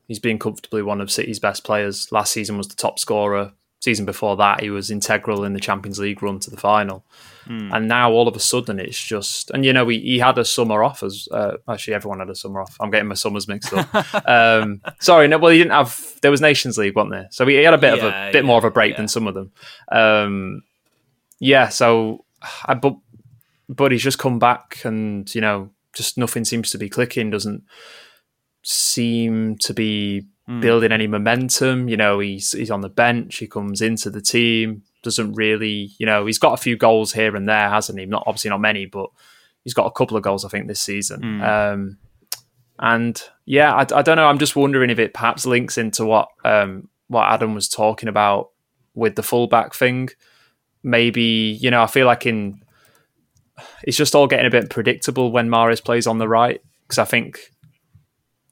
he's 0.08 0.20
been 0.20 0.40
comfortably 0.40 0.82
one 0.82 1.02
of 1.02 1.12
City's 1.12 1.40
best 1.40 1.64
players. 1.64 2.12
Last 2.12 2.32
season 2.32 2.58
was 2.58 2.68
the 2.68 2.76
top 2.76 3.00
scorer 3.00 3.54
season 3.84 4.06
before 4.06 4.38
that, 4.38 4.62
he 4.62 4.70
was 4.70 4.90
integral 4.90 5.44
in 5.44 5.52
the 5.52 5.60
Champions 5.60 6.00
League 6.00 6.24
run 6.24 6.40
to 6.40 6.50
the 6.50 6.56
final. 6.56 7.04
Mm. 7.48 7.76
And 7.76 7.88
now 7.90 8.14
all 8.14 8.30
of 8.30 8.36
a 8.36 8.40
sudden, 8.40 8.80
it's 8.80 9.02
just, 9.04 9.52
and 9.52 9.66
you 9.66 9.74
know, 9.74 9.86
he, 9.90 10.00
he 10.00 10.20
had 10.20 10.38
a 10.38 10.46
summer 10.46 10.86
off 10.86 11.04
as 11.04 11.28
uh, 11.34 11.58
actually 11.68 11.94
everyone 11.94 12.20
had 12.20 12.30
a 12.30 12.36
summer 12.36 12.62
off. 12.62 12.78
I'm 12.80 12.92
getting 12.92 13.10
my 13.10 13.16
summers 13.16 13.46
mixed 13.46 13.74
up. 13.74 14.26
um, 14.28 14.82
sorry, 15.02 15.28
no, 15.28 15.38
well, 15.38 15.52
he 15.52 15.58
didn't 15.58 15.74
have, 15.74 16.18
there 16.22 16.32
was 16.32 16.40
Nations 16.40 16.78
League, 16.78 16.96
wasn't 16.96 17.12
there? 17.12 17.28
So 17.32 17.46
he, 17.46 17.56
had 17.56 17.74
a 17.74 17.78
bit 17.78 17.98
yeah, 17.98 18.06
of 18.06 18.14
a 18.14 18.32
bit 18.32 18.44
yeah, 18.44 18.48
more 18.48 18.58
of 18.58 18.64
a 18.64 18.72
break 18.72 18.92
yeah. 18.92 18.98
than 18.98 19.10
some 19.10 19.28
of 19.28 19.34
them. 19.34 19.52
Um, 19.92 20.64
yeah, 21.40 21.68
so, 21.68 22.24
I, 22.64 22.76
but, 22.76 22.96
but 23.68 23.92
he's 23.92 24.04
just 24.04 24.18
come 24.18 24.40
back 24.40 24.80
and, 24.86 25.34
you 25.36 25.42
know, 25.42 25.72
just 25.94 26.18
nothing 26.18 26.46
seems 26.46 26.70
to 26.70 26.78
be 26.78 26.88
clicking, 26.88 27.32
doesn't 27.32 27.64
seem 28.64 29.58
to 29.58 29.74
be 29.74 30.26
mm. 30.50 30.62
building 30.62 30.92
any 30.92 31.08
momentum. 31.08 31.88
You 31.88 31.98
know, 31.98 32.20
he's 32.20 32.52
he's 32.52 32.72
on 32.72 32.82
the 32.82 32.90
bench. 32.90 33.38
He 33.38 33.48
comes 33.48 33.82
into 33.82 34.10
the 34.10 34.22
team. 34.22 34.84
Doesn't 35.02 35.34
really, 35.34 35.92
you 35.98 36.06
know, 36.06 36.26
he's 36.26 36.40
got 36.40 36.54
a 36.54 36.62
few 36.62 36.78
goals 36.78 37.14
here 37.14 37.36
and 37.36 37.48
there, 37.48 37.70
hasn't 37.70 38.00
he? 38.00 38.06
Not 38.06 38.24
obviously 38.26 38.50
not 38.50 38.62
many, 38.62 38.86
but 38.86 39.10
he's 39.64 39.74
got 39.74 39.86
a 39.86 39.92
couple 39.92 40.16
of 40.16 40.24
goals, 40.24 40.46
I 40.46 40.50
think, 40.50 40.68
this 40.68 40.80
season. 40.80 41.22
Mm. 41.22 41.44
Um, 41.74 41.98
and 42.80 43.22
yeah, 43.46 43.74
I, 43.74 43.82
I, 43.82 44.02
don't 44.02 44.16
know. 44.16 44.28
I'm 44.28 44.40
just 44.40 44.56
wondering 44.56 44.90
if 44.90 45.00
it 45.00 45.14
perhaps 45.14 45.46
links 45.46 45.78
into 45.78 46.06
what 46.06 46.30
um, 46.44 46.90
what 47.08 47.30
Adam 47.30 47.54
was 47.54 47.70
talking 47.70 48.10
about 48.10 48.52
with 48.96 49.16
the 49.16 49.24
fullback 49.24 49.74
thing. 49.74 50.10
Maybe 50.84 51.58
you 51.62 51.70
know, 51.70 51.84
I 51.84 51.88
feel 51.88 52.08
like 52.08 52.26
in 52.26 52.64
it's 53.84 53.98
just 53.98 54.16
all 54.16 54.28
getting 54.28 54.48
a 54.48 54.52
bit 54.52 54.70
predictable 54.70 55.32
when 55.32 55.50
Mahrez 55.50 55.84
plays 55.84 56.08
on 56.08 56.18
the 56.18 56.28
right 56.28 56.62
because 56.84 56.98
I 56.98 57.06
think 57.06 57.52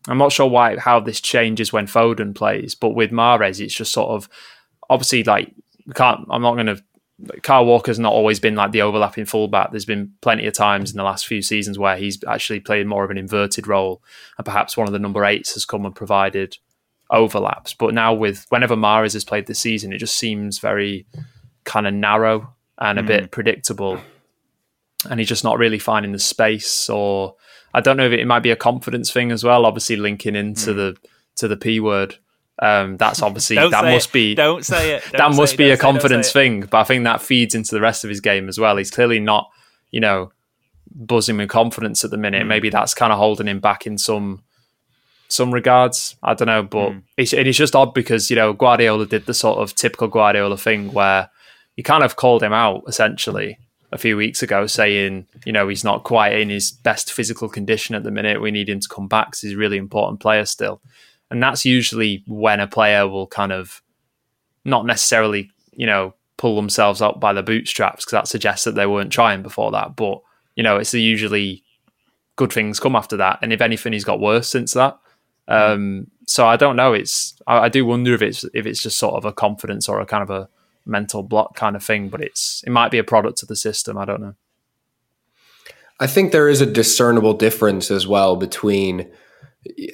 I'm 0.07 0.17
not 0.17 0.31
sure 0.31 0.49
why 0.49 0.77
how 0.77 0.99
this 0.99 1.21
changes 1.21 1.71
when 1.71 1.87
Foden 1.87 2.33
plays, 2.33 2.75
but 2.75 2.89
with 2.89 3.11
Mahrez, 3.11 3.59
it's 3.59 3.73
just 3.73 3.93
sort 3.93 4.09
of 4.09 4.27
obviously 4.89 5.23
like 5.23 5.53
we 5.85 5.93
can't. 5.93 6.25
I'm 6.29 6.41
not 6.41 6.55
going 6.55 6.67
to 6.67 6.83
Kyle 7.43 7.65
Walker's 7.65 7.99
not 7.99 8.13
always 8.13 8.39
been 8.39 8.55
like 8.55 8.71
the 8.71 8.81
overlapping 8.81 9.25
fullback. 9.25 9.71
There's 9.71 9.85
been 9.85 10.13
plenty 10.21 10.47
of 10.47 10.53
times 10.53 10.91
in 10.91 10.97
the 10.97 11.03
last 11.03 11.27
few 11.27 11.41
seasons 11.41 11.77
where 11.77 11.95
he's 11.95 12.23
actually 12.23 12.59
played 12.59 12.87
more 12.87 13.03
of 13.03 13.11
an 13.11 13.17
inverted 13.17 13.67
role, 13.67 14.01
and 14.37 14.45
perhaps 14.45 14.75
one 14.75 14.87
of 14.87 14.93
the 14.93 14.99
number 14.99 15.23
eights 15.25 15.53
has 15.53 15.65
come 15.65 15.85
and 15.85 15.95
provided 15.95 16.57
overlaps. 17.09 17.73
But 17.73 17.93
now 17.93 18.13
with 18.13 18.45
whenever 18.49 18.75
Mahrez 18.75 19.13
has 19.13 19.25
played 19.25 19.47
this 19.47 19.59
season, 19.59 19.93
it 19.93 19.99
just 19.99 20.17
seems 20.17 20.59
very 20.59 21.05
kind 21.63 21.85
of 21.85 21.93
narrow 21.93 22.55
and 22.79 22.97
a 22.97 23.03
mm. 23.03 23.07
bit 23.07 23.31
predictable, 23.31 23.99
and 25.09 25.19
he's 25.19 25.29
just 25.29 25.43
not 25.43 25.59
really 25.59 25.79
finding 25.79 26.11
the 26.11 26.19
space. 26.19 26.89
Or 26.89 27.35
I 27.73 27.81
don't 27.81 27.97
know 27.97 28.05
if 28.05 28.11
it, 28.11 28.19
it 28.19 28.25
might 28.25 28.43
be 28.43 28.51
a 28.51 28.55
confidence 28.55 29.11
thing 29.11 29.31
as 29.31 29.43
well. 29.43 29.65
Obviously 29.65 29.95
linking 29.95 30.35
into 30.35 30.71
mm. 30.71 30.75
the 30.75 30.97
to 31.37 31.47
the 31.47 31.57
p 31.57 31.79
word. 31.79 32.15
Um, 32.59 32.97
that's 32.97 33.23
obviously 33.23 33.55
that 33.55 33.83
must 33.83 34.09
it. 34.09 34.13
be 34.13 34.35
don't 34.35 34.63
say 34.63 34.95
it. 34.95 35.03
Don't 35.11 35.17
that 35.17 35.35
must 35.35 35.55
it, 35.55 35.57
be 35.57 35.71
a 35.71 35.77
confidence 35.77 36.31
thing. 36.31 36.61
But 36.61 36.77
I 36.81 36.83
think 36.83 37.03
that 37.05 37.21
feeds 37.21 37.55
into 37.55 37.73
the 37.73 37.81
rest 37.81 38.03
of 38.03 38.09
his 38.09 38.21
game 38.21 38.47
as 38.47 38.59
well. 38.59 38.77
He's 38.77 38.91
clearly 38.91 39.19
not, 39.19 39.49
you 39.89 39.99
know, 39.99 40.31
buzzing 40.93 41.37
with 41.37 41.49
confidence 41.49 42.03
at 42.03 42.11
the 42.11 42.17
minute. 42.17 42.43
Mm. 42.43 42.47
Maybe 42.47 42.69
that's 42.69 42.93
kind 42.93 43.11
of 43.11 43.17
holding 43.17 43.47
him 43.47 43.59
back 43.59 43.87
in 43.87 43.97
some 43.97 44.43
some 45.27 45.51
regards. 45.51 46.15
I 46.21 46.33
don't 46.33 46.47
know, 46.47 46.63
but 46.63 46.89
mm. 46.91 47.03
it's, 47.17 47.33
it 47.33 47.47
is 47.47 47.57
just 47.57 47.75
odd 47.75 47.93
because 47.93 48.29
you 48.29 48.35
know 48.35 48.53
Guardiola 48.53 49.05
did 49.05 49.25
the 49.25 49.33
sort 49.33 49.57
of 49.57 49.73
typical 49.73 50.07
Guardiola 50.07 50.57
thing 50.57 50.93
where 50.93 51.29
he 51.75 51.83
kind 51.83 52.03
of 52.03 52.15
called 52.15 52.43
him 52.43 52.53
out 52.53 52.83
essentially 52.87 53.57
a 53.91 53.97
few 53.97 54.15
weeks 54.15 54.41
ago, 54.41 54.67
saying 54.67 55.27
you 55.45 55.51
know 55.51 55.67
he's 55.67 55.83
not 55.83 56.03
quite 56.03 56.33
in 56.33 56.49
his 56.49 56.71
best 56.71 57.11
physical 57.11 57.49
condition 57.49 57.95
at 57.95 58.03
the 58.03 58.11
minute. 58.11 58.41
We 58.41 58.51
need 58.51 58.69
him 58.69 58.79
to 58.79 58.89
come 58.89 59.07
back 59.07 59.27
because 59.27 59.41
he's 59.41 59.53
a 59.53 59.57
really 59.57 59.77
important 59.77 60.19
player 60.19 60.45
still. 60.45 60.81
And 61.29 61.41
that's 61.41 61.63
usually 61.63 62.23
when 62.27 62.59
a 62.59 62.67
player 62.67 63.07
will 63.07 63.25
kind 63.25 63.53
of 63.53 63.81
not 64.65 64.85
necessarily, 64.85 65.49
you 65.71 65.85
know, 65.85 66.13
pull 66.37 66.57
themselves 66.57 67.01
up 67.01 67.19
by 67.19 67.31
the 67.31 67.41
bootstraps 67.41 68.03
because 68.03 68.11
that 68.11 68.27
suggests 68.27 68.65
that 68.65 68.75
they 68.75 68.85
weren't 68.85 69.13
trying 69.13 69.41
before 69.41 69.71
that. 69.71 69.95
But, 69.95 70.19
you 70.55 70.63
know, 70.63 70.75
it's 70.75 70.93
usually 70.93 71.63
good 72.35 72.51
things 72.51 72.81
come 72.81 72.97
after 72.97 73.15
that. 73.17 73.39
And 73.41 73.53
if 73.53 73.61
anything, 73.61 73.93
he's 73.93 74.03
got 74.03 74.19
worse 74.19 74.49
since 74.49 74.73
that. 74.73 74.99
Um, 75.47 76.07
so 76.27 76.45
I 76.45 76.57
don't 76.57 76.75
know. 76.75 76.93
It's 76.93 77.35
I, 77.47 77.59
I, 77.59 77.69
do 77.69 77.85
wonder 77.85 78.13
if 78.13 78.21
it's 78.21 78.45
if 78.53 78.65
it's 78.65 78.81
just 78.81 78.97
sort 78.97 79.15
of 79.15 79.25
a 79.25 79.33
confidence 79.33 79.89
or 79.89 79.99
a 79.99 80.05
kind 80.05 80.23
of 80.23 80.29
a 80.29 80.49
mental 80.85 81.23
block 81.23 81.55
kind 81.55 81.75
of 81.75 81.83
thing. 81.83 82.09
But 82.09 82.21
it's 82.21 82.63
it 82.65 82.71
might 82.71 82.91
be 82.91 82.97
a 82.97 83.03
product 83.03 83.41
of 83.41 83.47
the 83.47 83.55
system. 83.55 83.97
I 83.97 84.05
don't 84.05 84.21
know. 84.21 84.35
I 85.99 86.07
think 86.07 86.31
there 86.31 86.49
is 86.49 86.61
a 86.61 86.65
discernible 86.65 87.33
difference 87.33 87.91
as 87.91 88.07
well 88.07 88.35
between 88.35 89.11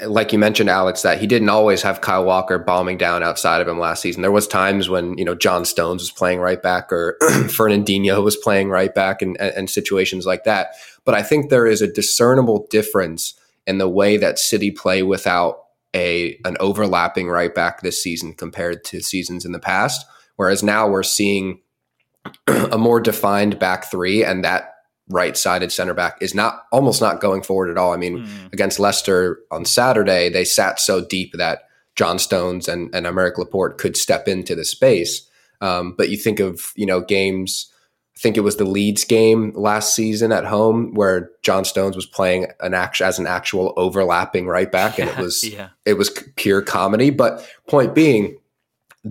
like 0.06 0.32
you 0.32 0.39
mentioned, 0.39 0.69
Alex, 0.69 1.02
that 1.02 1.19
he 1.19 1.28
didn't 1.28 1.50
always 1.50 1.82
have 1.82 2.00
Kyle 2.00 2.23
Walker 2.23 2.58
bombing 2.58 2.97
down 2.97 3.21
outside 3.21 3.60
of 3.60 3.67
him 3.67 3.80
last 3.80 4.02
season. 4.02 4.21
There 4.21 4.32
was 4.32 4.47
times 4.47 4.88
when 4.88 5.17
you 5.17 5.26
know 5.26 5.36
John 5.36 5.65
Stones 5.65 6.02
was 6.02 6.12
playing 6.12 6.39
right 6.39 6.62
back 6.62 6.91
or 6.91 7.17
Fernandinho 7.21 8.23
was 8.23 8.38
playing 8.38 8.69
right 8.69 8.93
back, 8.93 9.21
and, 9.21 9.39
and 9.39 9.69
situations 9.69 10.26
like 10.26 10.45
that. 10.45 10.69
But 11.04 11.15
I 11.15 11.23
think 11.23 11.50
there 11.50 11.67
is 11.67 11.82
a 11.82 11.91
discernible 11.91 12.67
difference 12.69 13.34
in 13.65 13.78
the 13.78 13.89
way 13.89 14.15
that 14.15 14.39
City 14.39 14.71
play 14.71 15.04
without 15.04 15.65
a 15.93 16.39
an 16.45 16.56
overlapping 16.62 17.28
right 17.28 17.54
back 17.54 17.82
this 17.82 18.02
season 18.02 18.34
compared 18.34 18.86
to 18.86 19.02
seasons 19.02 19.43
in 19.43 19.52
the 19.52 19.60
past. 19.60 20.06
Whereas 20.38 20.63
now 20.63 20.88
we're 20.88 21.04
seeing 21.04 21.60
a 22.47 22.78
more 22.78 23.00
defined 23.00 23.60
back 23.60 23.91
three, 23.91 24.23
and 24.23 24.43
that 24.43 24.73
right-sided 25.10 25.71
center 25.71 25.93
back 25.93 26.17
is 26.21 26.34
not 26.34 26.63
almost 26.71 27.02
not 27.02 27.21
going 27.21 27.41
forward 27.41 27.69
at 27.69 27.78
all. 27.78 27.93
I 27.93 27.97
mean, 27.97 28.26
mm. 28.26 28.54
against 28.54 28.80
Leicester 28.80 29.39
on 29.52 29.65
Saturday, 29.65 30.30
they 30.30 30.43
sat 30.43 30.80
so 30.80 31.04
deep 31.04 31.34
that 31.34 31.63
John 31.95 32.19
Stones 32.19 32.67
and, 32.67 32.93
and 32.93 33.06
Aymeric 33.06 33.38
Laporte 33.38 33.78
could 33.78 33.97
step 33.97 34.28
into 34.28 34.56
the 34.56 34.65
space. 34.65 35.28
Um, 35.62 35.95
but 35.97 36.10
you 36.10 36.17
think 36.17 36.39
of, 36.39 36.71
you 36.76 36.86
know, 36.86 37.02
games, 37.02 37.71
I 38.15 38.19
think 38.19 38.38
it 38.38 38.41
was 38.41 38.58
the 38.58 38.65
Leeds 38.65 39.04
game 39.04 39.52
last 39.56 39.95
season 39.95 40.32
at 40.32 40.45
home 40.45 40.93
where 40.93 41.32
John 41.41 41.65
Stones 41.65 41.95
was 41.95 42.06
playing 42.06 42.47
an 42.60 42.73
act 42.73 43.02
as 43.02 43.17
an 43.17 43.28
actual 43.28 43.73
overlapping 43.78 44.47
right 44.47 44.71
back 44.71 45.00
and 45.00 45.10
it 45.10 45.17
was 45.19 45.43
yeah. 45.43 45.69
it 45.86 45.95
was 45.95 46.10
pure 46.36 46.62
comedy. 46.62 47.10
But 47.10 47.47
point 47.67 47.95
being, 47.95 48.38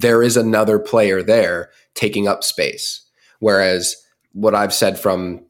there 0.00 0.22
is 0.22 0.36
another 0.36 0.78
player 0.78 1.22
there 1.22 1.70
taking 1.94 2.28
up 2.28 2.44
space. 2.44 3.02
Whereas 3.38 3.96
what 4.32 4.54
I've 4.54 4.74
said 4.74 4.98
from 4.98 5.44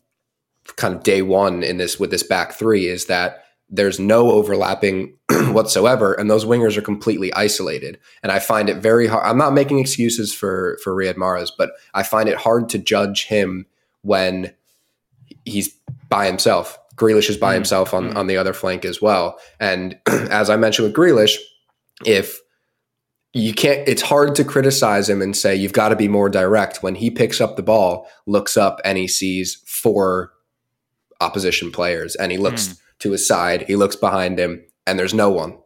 kind 0.77 0.95
of 0.95 1.03
day 1.03 1.23
one 1.23 1.63
in 1.63 1.79
this 1.79 1.99
with 1.99 2.11
this 2.11 2.23
back 2.23 2.53
three 2.53 2.87
is 2.87 3.07
that 3.07 3.45
there's 3.69 3.99
no 3.99 4.31
overlapping 4.31 5.17
whatsoever, 5.49 6.15
and 6.15 6.31
those 6.31 6.45
wingers 6.45 6.77
are 6.77 6.83
completely 6.83 7.33
isolated. 7.35 7.99
And 8.23 8.31
I 8.31 8.39
find 8.39 8.69
it 8.69 8.77
very 8.77 9.09
hard. 9.09 9.25
I'm 9.27 9.39
not 9.39 9.55
making 9.55 9.81
excuses 9.81 10.33
for 10.33 10.79
for 10.85 10.95
Riyad 10.95 11.17
Mahrez, 11.17 11.51
but 11.57 11.71
I 11.95 12.05
find 12.05 12.29
it 12.29 12.37
hard 12.37 12.69
to 12.71 12.79
judge 12.79 13.27
him 13.27 13.67
when 14.03 14.55
he's 15.45 15.77
by 16.09 16.27
himself. 16.27 16.79
Grealish 16.95 17.29
is 17.29 17.37
by 17.37 17.53
mm 17.53 17.57
himself 17.57 17.93
on, 17.93 18.11
mm 18.11 18.17
on 18.17 18.29
the 18.29 18.37
other 18.37 18.53
flank 18.53 18.85
as 18.85 19.03
well. 19.03 19.39
And 19.59 19.99
as 20.07 20.49
I 20.49 20.57
mentioned 20.57 20.87
with 20.87 20.97
Grealish, 20.97 21.37
if 22.05 22.41
you 23.37 23.53
can't 23.53 23.87
it's 23.87 24.03
hard 24.03 24.35
to 24.35 24.45
criticize 24.45 25.09
him 25.09 25.21
and 25.21 25.37
say 25.37 25.55
you've 25.55 25.73
got 25.73 25.91
to 25.91 25.97
be 25.97 26.09
more 26.09 26.31
direct 26.31 26.83
when 26.83 26.95
he 26.95 27.11
picks 27.11 27.41
up 27.41 27.57
the 27.57 27.63
ball, 27.63 28.09
looks 28.27 28.57
up 28.57 28.81
and 28.85 28.97
he 28.97 29.07
sees 29.07 29.63
four 29.67 30.33
opposition 31.21 31.71
players 31.71 32.15
and 32.17 32.33
he 32.33 32.39
looks 32.39 32.69
mm. 32.69 32.81
to 33.01 33.13
his 33.13 33.27
side, 33.27 33.63
he 33.63 33.77
looks 33.77 33.97
behind 33.97 34.39
him, 34.39 34.65
and 34.87 34.99
there's 34.99 35.15
no 35.15 35.29
one. 35.31 35.59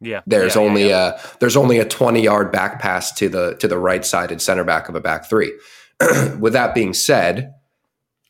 Yeah. 0.00 0.22
There's 0.26 0.56
yeah, 0.56 0.62
only 0.62 0.88
yeah, 0.88 0.88
yeah. 0.88 1.20
a 1.22 1.38
there's 1.38 1.56
only 1.56 1.78
a 1.78 1.84
20 1.84 2.20
yard 2.20 2.50
back 2.50 2.80
pass 2.80 3.12
to 3.12 3.28
the 3.28 3.54
to 3.56 3.68
the 3.68 3.78
right 3.78 4.04
sided 4.04 4.42
center 4.42 4.64
back 4.64 4.88
of 4.88 4.94
a 4.96 5.00
back 5.00 5.28
three. 5.28 5.52
With 6.38 6.52
that 6.52 6.74
being 6.74 6.92
said, 6.92 7.54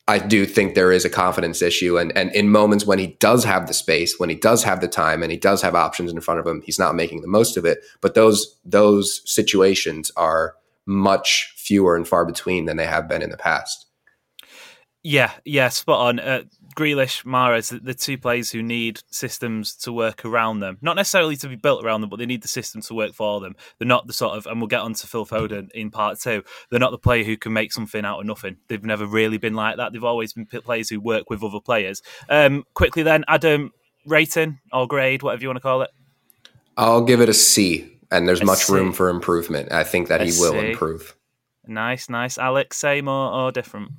I 0.09 0.19
do 0.19 0.45
think 0.45 0.73
there 0.73 0.91
is 0.91 1.03
a 1.03 1.09
confidence 1.09 1.61
issue. 1.61 1.97
And 1.97 2.15
and 2.17 2.31
in 2.33 2.49
moments 2.49 2.85
when 2.85 2.99
he 2.99 3.17
does 3.19 3.43
have 3.43 3.67
the 3.67 3.73
space, 3.73 4.17
when 4.17 4.29
he 4.29 4.35
does 4.35 4.63
have 4.63 4.79
the 4.79 4.87
time 4.87 5.21
and 5.21 5.31
he 5.31 5.37
does 5.37 5.61
have 5.61 5.75
options 5.75 6.11
in 6.11 6.21
front 6.21 6.39
of 6.39 6.47
him, 6.47 6.61
he's 6.65 6.79
not 6.79 6.95
making 6.95 7.21
the 7.21 7.27
most 7.27 7.57
of 7.57 7.65
it. 7.65 7.79
But 8.01 8.13
those 8.13 8.57
those 8.63 9.21
situations 9.25 10.11
are 10.15 10.55
much 10.85 11.53
fewer 11.57 11.95
and 11.95 12.07
far 12.07 12.25
between 12.25 12.65
than 12.65 12.77
they 12.77 12.85
have 12.85 13.09
been 13.09 13.21
in 13.21 13.29
the 13.29 13.37
past. 13.37 13.85
Yeah, 15.03 15.31
yeah, 15.45 15.69
spot 15.69 15.99
on. 15.99 16.19
Uh, 16.19 16.43
Grealish, 16.77 17.25
Mahrez, 17.25 17.71
the, 17.71 17.79
the 17.79 17.93
two 17.95 18.17
players 18.17 18.51
who 18.51 18.61
need 18.61 19.01
systems 19.09 19.75
to 19.77 19.91
work 19.91 20.23
around 20.23 20.59
them. 20.59 20.77
Not 20.81 20.95
necessarily 20.95 21.35
to 21.37 21.49
be 21.49 21.55
built 21.55 21.83
around 21.83 22.01
them, 22.01 22.09
but 22.09 22.19
they 22.19 22.25
need 22.27 22.43
the 22.43 22.47
system 22.47 22.81
to 22.83 22.93
work 22.93 23.13
for 23.13 23.41
them. 23.41 23.55
They're 23.79 23.87
not 23.87 24.05
the 24.05 24.13
sort 24.13 24.37
of, 24.37 24.45
and 24.45 24.61
we'll 24.61 24.67
get 24.67 24.81
on 24.81 24.93
to 24.93 25.07
Phil 25.07 25.25
Foden 25.25 25.71
in 25.71 25.89
part 25.89 26.19
two, 26.19 26.43
they're 26.69 26.79
not 26.79 26.91
the 26.91 26.97
player 26.99 27.23
who 27.23 27.35
can 27.35 27.51
make 27.51 27.73
something 27.73 28.05
out 28.05 28.19
of 28.19 28.25
nothing. 28.27 28.57
They've 28.67 28.83
never 28.83 29.07
really 29.07 29.37
been 29.37 29.55
like 29.55 29.77
that. 29.77 29.91
They've 29.91 30.03
always 30.03 30.33
been 30.33 30.45
players 30.45 30.89
who 30.89 31.01
work 31.01 31.29
with 31.29 31.43
other 31.43 31.59
players. 31.59 32.03
Um, 32.29 32.63
quickly 32.75 33.01
then, 33.01 33.25
Adam, 33.27 33.73
rating 34.05 34.59
or 34.71 34.87
grade, 34.87 35.23
whatever 35.23 35.41
you 35.41 35.49
want 35.49 35.57
to 35.57 35.61
call 35.61 35.81
it? 35.81 35.89
I'll 36.77 37.03
give 37.03 37.21
it 37.21 37.29
a 37.29 37.33
C, 37.33 37.99
and 38.11 38.27
there's 38.27 38.41
a 38.41 38.45
much 38.45 38.65
C. 38.65 38.73
room 38.73 38.93
for 38.93 39.09
improvement. 39.09 39.71
I 39.71 39.83
think 39.83 40.09
that 40.09 40.21
a 40.21 40.25
he 40.25 40.31
will 40.39 40.53
C. 40.53 40.69
improve. 40.69 41.15
Nice, 41.65 42.07
nice. 42.07 42.37
Alex, 42.37 42.77
same 42.77 43.07
or, 43.07 43.31
or 43.33 43.51
different? 43.51 43.91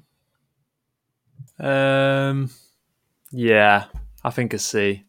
Um, 1.58 2.50
yeah, 3.30 3.84
I 4.24 4.30
think 4.30 4.54
a 4.54 4.58
C. 4.58 5.04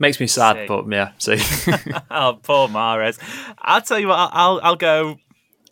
Makes 0.00 0.18
me 0.18 0.26
sad, 0.26 0.56
C. 0.56 0.66
but 0.66 0.90
yeah, 0.90 1.12
C. 1.18 1.32
oh, 2.10 2.38
poor 2.42 2.68
Mahrez. 2.68 3.18
I'll 3.58 3.80
tell 3.80 3.98
you 3.98 4.08
what. 4.08 4.30
I'll 4.32 4.60
I'll 4.62 4.76
go. 4.76 5.16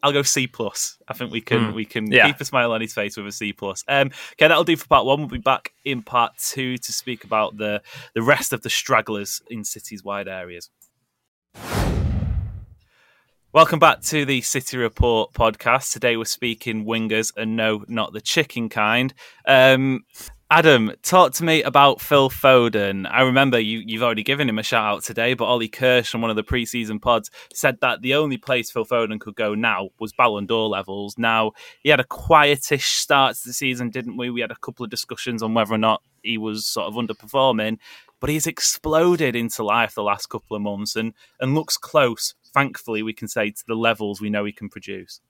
I'll 0.02 0.12
go 0.12 0.22
C 0.22 0.46
plus. 0.46 0.98
I 1.06 1.14
think 1.14 1.32
we 1.32 1.40
can 1.40 1.72
mm. 1.72 1.74
we 1.74 1.84
can 1.84 2.10
yeah. 2.10 2.26
keep 2.26 2.40
a 2.40 2.44
smile 2.44 2.72
on 2.72 2.80
his 2.80 2.92
face 2.92 3.16
with 3.16 3.26
a 3.26 3.32
C 3.32 3.52
plus. 3.52 3.84
Um, 3.88 4.08
okay, 4.34 4.48
that'll 4.48 4.64
do 4.64 4.76
for 4.76 4.86
part 4.86 5.06
one. 5.06 5.20
We'll 5.20 5.28
be 5.28 5.38
back 5.38 5.72
in 5.84 6.02
part 6.02 6.32
two 6.38 6.78
to 6.78 6.92
speak 6.92 7.24
about 7.24 7.56
the 7.56 7.82
the 8.14 8.22
rest 8.22 8.52
of 8.52 8.62
the 8.62 8.70
stragglers 8.70 9.42
in 9.50 9.64
City's 9.64 10.04
wide 10.04 10.28
areas. 10.28 10.70
Welcome 13.52 13.80
back 13.80 14.00
to 14.04 14.24
the 14.24 14.40
City 14.40 14.78
Report 14.78 15.34
podcast. 15.34 15.92
Today 15.92 16.16
we're 16.16 16.24
speaking 16.24 16.86
wingers 16.86 17.32
and 17.36 17.54
no, 17.54 17.84
not 17.86 18.14
the 18.14 18.20
chicken 18.22 18.70
kind. 18.70 19.12
Um, 19.46 20.06
Adam, 20.54 20.92
talk 21.00 21.32
to 21.32 21.44
me 21.44 21.62
about 21.62 21.98
Phil 21.98 22.28
Foden. 22.28 23.08
I 23.10 23.22
remember 23.22 23.58
you, 23.58 23.82
you've 23.86 24.02
already 24.02 24.22
given 24.22 24.50
him 24.50 24.58
a 24.58 24.62
shout 24.62 24.84
out 24.84 25.02
today, 25.02 25.32
but 25.32 25.46
Ollie 25.46 25.66
Kirsch 25.66 26.14
on 26.14 26.20
one 26.20 26.28
of 26.28 26.36
the 26.36 26.44
preseason 26.44 27.00
pods 27.00 27.30
said 27.54 27.78
that 27.80 28.02
the 28.02 28.12
only 28.12 28.36
place 28.36 28.70
Phil 28.70 28.84
Foden 28.84 29.18
could 29.18 29.34
go 29.34 29.54
now 29.54 29.88
was 29.98 30.12
Ballon 30.12 30.44
d'Or 30.44 30.68
levels. 30.68 31.16
Now, 31.16 31.52
he 31.82 31.88
had 31.88 32.00
a 32.00 32.04
quietish 32.04 32.82
start 32.82 33.36
to 33.36 33.48
the 33.48 33.54
season, 33.54 33.88
didn't 33.88 34.18
we? 34.18 34.28
We 34.28 34.42
had 34.42 34.50
a 34.50 34.56
couple 34.56 34.84
of 34.84 34.90
discussions 34.90 35.42
on 35.42 35.54
whether 35.54 35.72
or 35.72 35.78
not 35.78 36.02
he 36.22 36.36
was 36.36 36.66
sort 36.66 36.86
of 36.86 36.96
underperforming, 36.96 37.78
but 38.20 38.28
he's 38.28 38.46
exploded 38.46 39.34
into 39.34 39.64
life 39.64 39.94
the 39.94 40.02
last 40.02 40.26
couple 40.26 40.54
of 40.54 40.60
months 40.60 40.96
and, 40.96 41.14
and 41.40 41.54
looks 41.54 41.78
close 41.78 42.34
thankfully, 42.52 43.02
we 43.02 43.14
can 43.14 43.26
say 43.26 43.50
to 43.50 43.64
the 43.66 43.74
levels 43.74 44.20
we 44.20 44.28
know 44.28 44.44
he 44.44 44.52
can 44.52 44.68
produce. 44.68 45.22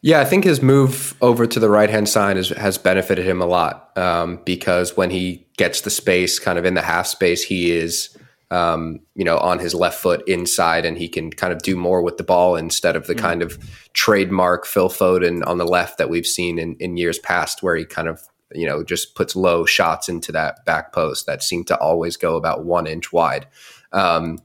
Yeah, 0.00 0.20
I 0.20 0.24
think 0.24 0.44
his 0.44 0.62
move 0.62 1.16
over 1.20 1.46
to 1.46 1.58
the 1.58 1.68
right 1.68 1.90
hand 1.90 2.08
side 2.08 2.36
is, 2.36 2.50
has 2.50 2.78
benefited 2.78 3.26
him 3.26 3.40
a 3.40 3.46
lot 3.46 3.96
um, 3.98 4.40
because 4.44 4.96
when 4.96 5.10
he 5.10 5.48
gets 5.56 5.80
the 5.80 5.90
space, 5.90 6.38
kind 6.38 6.58
of 6.58 6.64
in 6.64 6.74
the 6.74 6.82
half 6.82 7.06
space, 7.06 7.42
he 7.42 7.72
is 7.72 8.16
um, 8.50 9.00
you 9.14 9.24
know, 9.24 9.38
on 9.38 9.58
his 9.58 9.74
left 9.74 10.00
foot 10.00 10.26
inside, 10.26 10.86
and 10.86 10.96
he 10.96 11.08
can 11.08 11.30
kind 11.30 11.52
of 11.52 11.60
do 11.60 11.76
more 11.76 12.00
with 12.00 12.16
the 12.16 12.24
ball 12.24 12.56
instead 12.56 12.96
of 12.96 13.06
the 13.06 13.14
mm. 13.14 13.18
kind 13.18 13.42
of 13.42 13.58
trademark 13.92 14.64
Phil 14.64 14.88
Foden 14.88 15.46
on 15.46 15.58
the 15.58 15.66
left 15.66 15.98
that 15.98 16.08
we've 16.08 16.26
seen 16.26 16.58
in, 16.58 16.74
in 16.80 16.96
years 16.96 17.18
past, 17.18 17.62
where 17.62 17.76
he 17.76 17.84
kind 17.84 18.08
of 18.08 18.22
you 18.54 18.66
know 18.66 18.82
just 18.82 19.14
puts 19.14 19.36
low 19.36 19.66
shots 19.66 20.08
into 20.08 20.32
that 20.32 20.64
back 20.64 20.94
post 20.94 21.26
that 21.26 21.42
seem 21.42 21.62
to 21.64 21.76
always 21.76 22.16
go 22.16 22.36
about 22.36 22.64
one 22.64 22.86
inch 22.86 23.12
wide. 23.12 23.46
Um, 23.92 24.38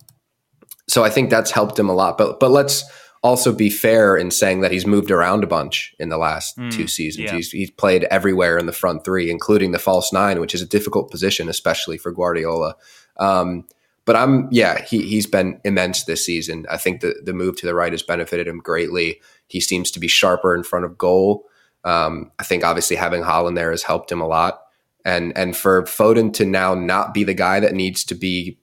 so 0.90 1.06
I 1.06 1.10
think 1.10 1.30
that's 1.30 1.52
helped 1.52 1.80
him 1.80 1.88
a 1.88 1.94
lot. 1.94 2.18
But 2.18 2.42
but 2.42 2.52
let's 2.52 2.84
also 3.24 3.54
be 3.54 3.70
fair 3.70 4.18
in 4.18 4.30
saying 4.30 4.62
that 4.62 4.72
he's 4.72 4.86
moved 4.86 5.10
around 5.10 5.44
a 5.44 5.48
bunch 5.48 5.96
in 5.98 6.10
the 6.10 6.18
last 6.18 6.58
mm, 6.58 6.72
two 6.72 6.88
seasons. 6.88 7.32
Yeah. 7.32 7.36
He's, 7.36 7.52
he's 7.52 7.72
played 7.72 8.04
everywhere 8.06 8.58
in 8.58 8.66
the 8.66 8.74
front 8.74 9.06
three, 9.06 9.32
including 9.32 9.72
the 9.72 9.80
false 9.80 10.12
nine, 10.12 10.42
which 10.42 10.54
is 10.54 10.62
a 10.62 10.68
difficult 10.68 11.10
position, 11.10 11.48
especially 11.48 11.98
for 11.98 12.12
Guardiola. 12.12 12.76
Um, 13.18 13.66
but 14.06 14.18
I'm 14.18 14.50
yeah, 14.52 14.82
he 14.82 15.08
he's 15.08 15.26
been 15.26 15.62
immense 15.64 16.04
this 16.04 16.26
season. 16.26 16.66
I 16.70 16.76
think 16.76 17.00
the 17.00 17.16
the 17.24 17.34
move 17.34 17.56
to 17.58 17.66
the 17.66 17.74
right 17.74 17.94
has 17.94 18.04
benefited 18.04 18.48
him 18.48 18.60
greatly. 18.60 19.22
He 19.48 19.62
seems 19.62 19.92
to 19.92 20.00
be 20.00 20.10
sharper 20.10 20.54
in 20.54 20.64
front 20.64 20.84
of 20.84 20.98
goal. 20.98 21.46
Um, 21.86 22.32
I 22.38 22.44
think 22.44 22.66
obviously 22.66 22.98
having 22.98 23.24
Haaland 23.24 23.56
there 23.56 23.72
has 23.72 23.84
helped 23.84 24.12
him 24.12 24.20
a 24.20 24.28
lot. 24.28 24.62
And 25.06 25.36
and 25.38 25.56
for 25.56 25.84
Foden 25.84 26.34
to 26.34 26.46
now 26.46 26.74
not 26.76 27.14
be 27.14 27.24
the 27.24 27.34
guy 27.34 27.62
that 27.62 27.74
needs 27.74 28.04
to 28.06 28.16
be 28.16 28.58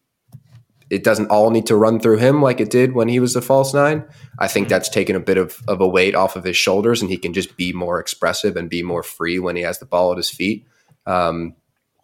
it 0.90 1.04
doesn't 1.04 1.30
all 1.30 1.50
need 1.50 1.66
to 1.66 1.76
run 1.76 2.00
through 2.00 2.18
him 2.18 2.42
like 2.42 2.60
it 2.60 2.70
did 2.70 2.92
when 2.92 3.08
he 3.08 3.20
was 3.20 3.34
the 3.34 3.40
false 3.40 3.72
nine. 3.72 4.04
I 4.38 4.48
think 4.48 4.66
mm-hmm. 4.66 4.70
that's 4.70 4.88
taken 4.88 5.16
a 5.16 5.20
bit 5.20 5.38
of, 5.38 5.62
of 5.68 5.80
a 5.80 5.88
weight 5.88 6.14
off 6.14 6.36
of 6.36 6.44
his 6.44 6.56
shoulders 6.56 7.00
and 7.00 7.10
he 7.10 7.16
can 7.16 7.32
just 7.32 7.56
be 7.56 7.72
more 7.72 8.00
expressive 8.00 8.56
and 8.56 8.68
be 8.68 8.82
more 8.82 9.04
free 9.04 9.38
when 9.38 9.56
he 9.56 9.62
has 9.62 9.78
the 9.78 9.86
ball 9.86 10.10
at 10.10 10.16
his 10.16 10.30
feet. 10.30 10.66
Um, 11.06 11.54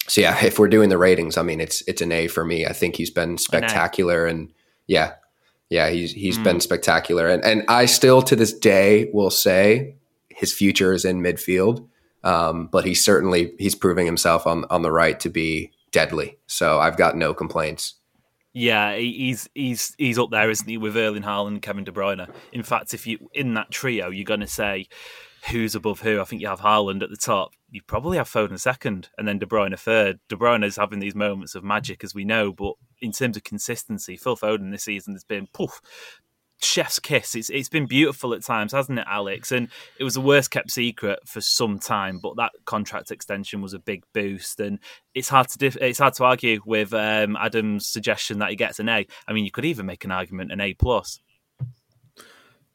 so 0.09 0.20
yeah, 0.20 0.44
if 0.44 0.59
we're 0.59 0.68
doing 0.68 0.88
the 0.88 0.99
ratings, 0.99 1.37
I 1.37 1.42
mean 1.42 1.61
it's 1.61 1.83
it's 1.88 2.03
an 2.03 2.12
A 2.12 2.29
for 2.29 2.44
me. 2.44 2.66
I 2.66 2.72
think 2.72 2.96
he's 2.96 3.11
been 3.11 3.38
spectacular, 3.38 4.27
and 4.27 4.53
yeah, 4.87 5.14
yeah, 5.68 5.90
he's 5.90 6.12
he's 6.12 6.38
mm. 6.38 6.44
been 6.44 6.61
spectacular, 6.61 7.29
and 7.29 7.44
and 7.44 7.64
I 7.68 7.87
still 7.87 8.22
to 8.22 8.37
this 8.37 8.53
day 8.53 9.11
will 9.12 9.31
say 9.31 9.96
his 10.29 10.53
future 10.53 10.92
is 10.92 11.05
in 11.05 11.22
midfield, 11.22 11.88
um, 12.22 12.68
but 12.70 12.85
he's 12.85 13.05
certainly 13.05 13.55
he's 13.59 13.75
proving 13.75 14.07
himself 14.07 14.46
on 14.46 14.64
on 14.70 14.83
the 14.83 14.92
right 14.92 15.18
to 15.20 15.29
be 15.29 15.72
deadly. 15.90 16.38
So 16.46 16.79
I've 16.79 16.96
got 16.96 17.16
no 17.16 17.35
complaints. 17.35 17.94
Yeah, 18.59 18.97
he's 18.97 19.51
he's 19.55 19.95
he's 19.99 20.19
up 20.19 20.31
there, 20.31 20.49
isn't 20.49 20.66
he, 20.66 20.79
with 20.79 20.97
Erling 20.97 21.25
Haaland 21.25 21.49
and 21.49 21.62
Kevin 21.62 21.85
De 21.85 21.92
Bruyne? 21.92 22.27
In 22.53 22.62
fact, 22.62 22.95
if 22.95 23.07
you 23.07 23.29
in 23.35 23.53
that 23.53 23.71
trio, 23.71 24.09
you're 24.09 24.25
going 24.25 24.40
to 24.40 24.47
say 24.47 24.87
who's 25.51 25.75
above 25.75 26.01
who. 26.01 26.23
I 26.23 26.25
think 26.25 26.40
you 26.40 26.49
have 26.49 26.61
Haaland 26.61 27.03
at 27.03 27.11
the 27.11 27.19
top. 27.19 27.51
You 27.69 27.83
probably 27.87 28.16
have 28.16 28.31
Foden 28.31 28.59
second, 28.59 29.11
and 29.19 29.29
then 29.29 29.38
De 29.38 29.45
Bruyne 29.45 29.79
third. 29.79 30.21
De 30.31 30.37
Bruyne 30.37 30.64
is 30.64 30.77
having 30.77 31.01
these 31.01 31.14
moments 31.14 31.55
of 31.55 31.64
magic, 31.64 32.03
as 32.03 32.14
we 32.14 32.25
know, 32.25 32.51
but 32.51 32.77
in 33.03 33.12
terms 33.12 33.37
of 33.37 33.45
consistency, 33.45 34.16
Phil 34.16 34.38
Foden 34.38 34.71
this 34.71 34.85
season 34.85 35.12
has 35.12 35.25
been 35.25 35.49
poof, 35.53 35.83
chef's 36.66 36.98
kiss. 36.98 37.35
It's 37.35 37.50
it's 37.50 37.68
been 37.68 37.87
beautiful 37.87 38.35
at 38.35 38.42
times, 38.42 38.72
hasn't 38.72 38.98
it, 38.98 39.07
Alex? 39.09 39.52
And 39.52 39.68
it 39.98 40.05
was 40.05 40.14
the 40.14 40.20
worst 40.20 40.50
kept 40.50 40.70
secret 40.70 41.20
for 41.26 41.40
some 41.40 41.79
time, 41.79 42.18
but 42.18 42.37
that 42.37 42.52
contract 42.64 43.11
extension 43.11 43.62
was 43.62 43.74
a 43.74 43.79
big 43.79 44.05
boost, 44.12 44.61
and 44.61 44.79
it's 45.14 45.29
hard 45.29 45.48
to 45.48 45.59
diff- 45.59 45.76
it's 45.81 45.98
hard 45.98 46.14
to 46.14 46.24
argue 46.24 46.61
with 46.66 46.92
um, 46.92 47.37
Adam's 47.37 47.87
suggestion 47.87 48.38
that 48.40 48.50
he 48.50 48.57
gets 48.57 48.79
an 48.79 48.88
A. 48.88 49.07
I 49.26 49.33
mean, 49.33 49.44
you 49.44 49.50
could 49.50 49.64
even 49.64 49.87
make 49.87 50.05
an 50.05 50.11
argument 50.11 50.52
an 50.52 50.61
A 50.61 50.74
plus. 50.74 51.20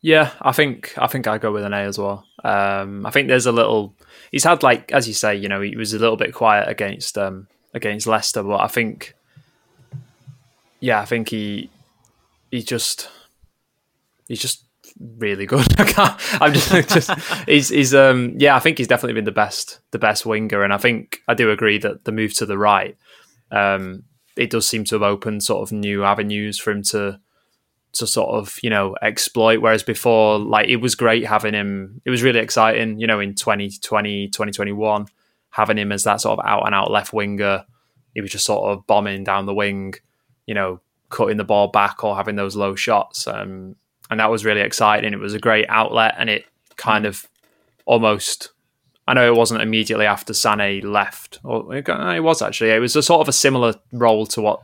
Yeah, 0.01 0.32
I 0.41 0.51
think 0.51 0.93
I 0.97 1.08
think 1.08 1.27
I 1.27 1.38
go 1.38 1.51
with 1.51 1.63
an 1.63 1.73
A 1.73 1.82
as 1.82 1.99
well. 1.99 2.25
Um, 2.43 3.06
I 3.06 3.12
think 3.12 3.27
there's 3.27 3.45
a 3.45 3.51
little. 3.51 3.93
He's 4.32 4.43
had 4.43 4.63
like 4.63 4.91
as 4.91 5.08
you 5.08 5.13
say, 5.13 5.36
you 5.36 5.47
know, 5.47 5.62
he 5.62 5.75
was 5.75 5.93
a 5.93 5.99
little 5.99 6.17
bit 6.17 6.34
quiet 6.34 6.67
against 6.67 7.17
um, 7.17 7.47
against 7.73 8.08
Leicester, 8.08 8.41
but 8.41 8.62
I 8.62 8.67
think, 8.67 9.13
yeah, 10.80 10.99
I 10.99 11.06
think 11.06 11.30
he 11.30 11.69
he 12.49 12.63
just 12.63 13.10
he's 14.27 14.41
just 14.41 14.65
really 15.17 15.45
good. 15.45 15.67
I'm 15.79 16.53
just 16.53 16.89
just 16.89 17.12
he's 17.47 17.69
he's 17.69 17.93
um 17.93 18.36
yeah. 18.38 18.55
I 18.55 18.60
think 18.60 18.77
he's 18.77 18.88
definitely 18.88 19.13
been 19.13 19.25
the 19.25 19.31
best 19.31 19.79
the 19.91 19.99
best 19.99 20.25
winger, 20.25 20.63
and 20.63 20.73
I 20.73 20.77
think 20.77 21.21
I 21.27 21.34
do 21.34 21.51
agree 21.51 21.77
that 21.79 22.05
the 22.05 22.12
move 22.12 22.34
to 22.36 22.45
the 22.45 22.57
right, 22.57 22.97
um, 23.51 24.03
it 24.36 24.49
does 24.49 24.67
seem 24.67 24.84
to 24.86 24.95
have 24.95 25.03
opened 25.03 25.43
sort 25.43 25.62
of 25.62 25.71
new 25.71 26.03
avenues 26.03 26.60
for 26.60 26.71
him 26.71 26.84
to 26.84 27.19
to 27.93 28.07
sort 28.07 28.29
of 28.29 28.57
you 28.63 28.69
know 28.69 28.95
exploit 29.01 29.60
whereas 29.60 29.84
before 29.84 30.39
like 30.39 30.69
it 30.69 30.77
was 30.77 30.95
great 30.95 31.25
having 31.25 31.53
him 31.53 32.01
it 32.05 32.10
was 32.10 32.23
really 32.23 32.39
exciting 32.39 32.97
you 32.99 33.05
know 33.05 33.19
in 33.19 33.36
2020 33.36 34.29
2021 34.29 35.07
having 35.49 35.77
him 35.77 35.91
as 35.91 36.05
that 36.05 36.21
sort 36.21 36.39
of 36.39 36.45
out 36.45 36.65
and 36.65 36.73
out 36.73 36.89
left 36.89 37.12
winger 37.12 37.65
he 38.13 38.21
was 38.21 38.31
just 38.31 38.45
sort 38.45 38.71
of 38.71 38.88
bombing 38.88 39.25
down 39.25 39.45
the 39.45 39.53
wing 39.53 39.93
you 40.45 40.53
know 40.53 40.79
cutting 41.10 41.36
the 41.36 41.43
ball 41.43 41.67
back 41.67 42.01
or 42.03 42.15
having 42.15 42.38
those 42.38 42.55
low 42.55 42.75
shots 42.75 43.27
um, 43.27 43.75
and 44.12 44.19
that 44.19 44.30
was 44.30 44.45
really 44.45 44.62
exciting 44.62 45.12
it 45.12 45.19
was 45.19 45.34
a 45.34 45.39
great 45.39 45.65
outlet 45.69 46.13
and 46.19 46.30
it 46.30 46.45
kind 46.78 47.06
hmm. 47.06 47.10
of 47.10 47.28
almost 47.86 48.52
I 49.08 49.13
know 49.13 49.28
it 49.28 49.36
wasn't 49.36 49.62
immediately 49.62 50.06
after 50.06 50.32
Sané 50.32 50.84
left, 50.84 51.39
or 51.43 51.76
it 51.76 52.24
was 52.24 52.41
actually. 52.41 52.69
It 52.69 52.80
was 52.80 52.95
a 52.95 53.04
sort 53.04 53.21
of 53.21 53.28
a 53.28 53.34
similar 53.34 53.76
role 53.91 54.26
to 54.28 54.41
what 54.41 54.62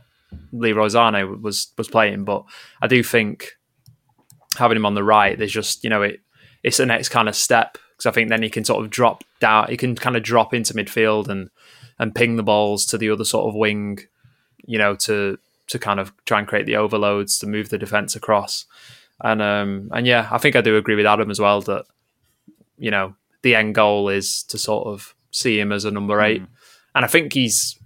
Leroy 0.52 0.86
Sané 0.86 1.40
was 1.42 1.72
was 1.76 1.88
playing. 1.88 2.24
But 2.24 2.44
I 2.80 2.86
do 2.86 3.02
think 3.02 3.58
having 4.56 4.76
him 4.76 4.86
on 4.86 4.94
the 4.94 5.04
right, 5.04 5.36
there's 5.36 5.52
just 5.52 5.82
you 5.84 5.90
know 5.90 6.02
it 6.02 6.20
it's 6.62 6.76
the 6.76 6.86
next 6.86 7.08
kind 7.08 7.28
of 7.28 7.36
step 7.36 7.78
because 7.90 8.06
I 8.06 8.12
think 8.12 8.28
then 8.28 8.42
he 8.42 8.48
can 8.48 8.64
sort 8.64 8.82
of 8.82 8.90
drop 8.90 9.24
down, 9.40 9.68
he 9.68 9.76
can 9.76 9.94
kind 9.96 10.16
of 10.16 10.22
drop 10.22 10.54
into 10.54 10.72
midfield 10.72 11.28
and 11.28 11.50
and 11.98 12.14
ping 12.14 12.36
the 12.36 12.42
balls 12.42 12.86
to 12.86 12.98
the 12.98 13.10
other 13.10 13.24
sort 13.24 13.48
of 13.48 13.54
wing, 13.54 13.98
you 14.64 14.78
know, 14.78 14.94
to 14.94 15.38
to 15.66 15.78
kind 15.78 16.00
of 16.00 16.12
try 16.24 16.38
and 16.38 16.48
create 16.48 16.64
the 16.64 16.76
overloads 16.76 17.38
to 17.40 17.46
move 17.46 17.68
the 17.68 17.78
defense 17.78 18.14
across. 18.14 18.66
And 19.22 19.42
um 19.42 19.90
and 19.92 20.06
yeah, 20.06 20.28
I 20.30 20.38
think 20.38 20.56
I 20.56 20.60
do 20.60 20.76
agree 20.76 20.94
with 20.94 21.06
Adam 21.06 21.30
as 21.30 21.40
well 21.40 21.60
that 21.62 21.84
you 22.78 22.90
know 22.90 23.14
the 23.42 23.54
end 23.54 23.74
goal 23.74 24.08
is 24.08 24.42
to 24.44 24.58
sort 24.58 24.86
of 24.86 25.14
see 25.30 25.58
him 25.58 25.72
as 25.72 25.84
a 25.84 25.90
number 25.90 26.20
eight. 26.20 26.42
Mm. 26.42 26.48
And 26.94 27.04
I 27.04 27.08
think 27.08 27.32
he's 27.32 27.78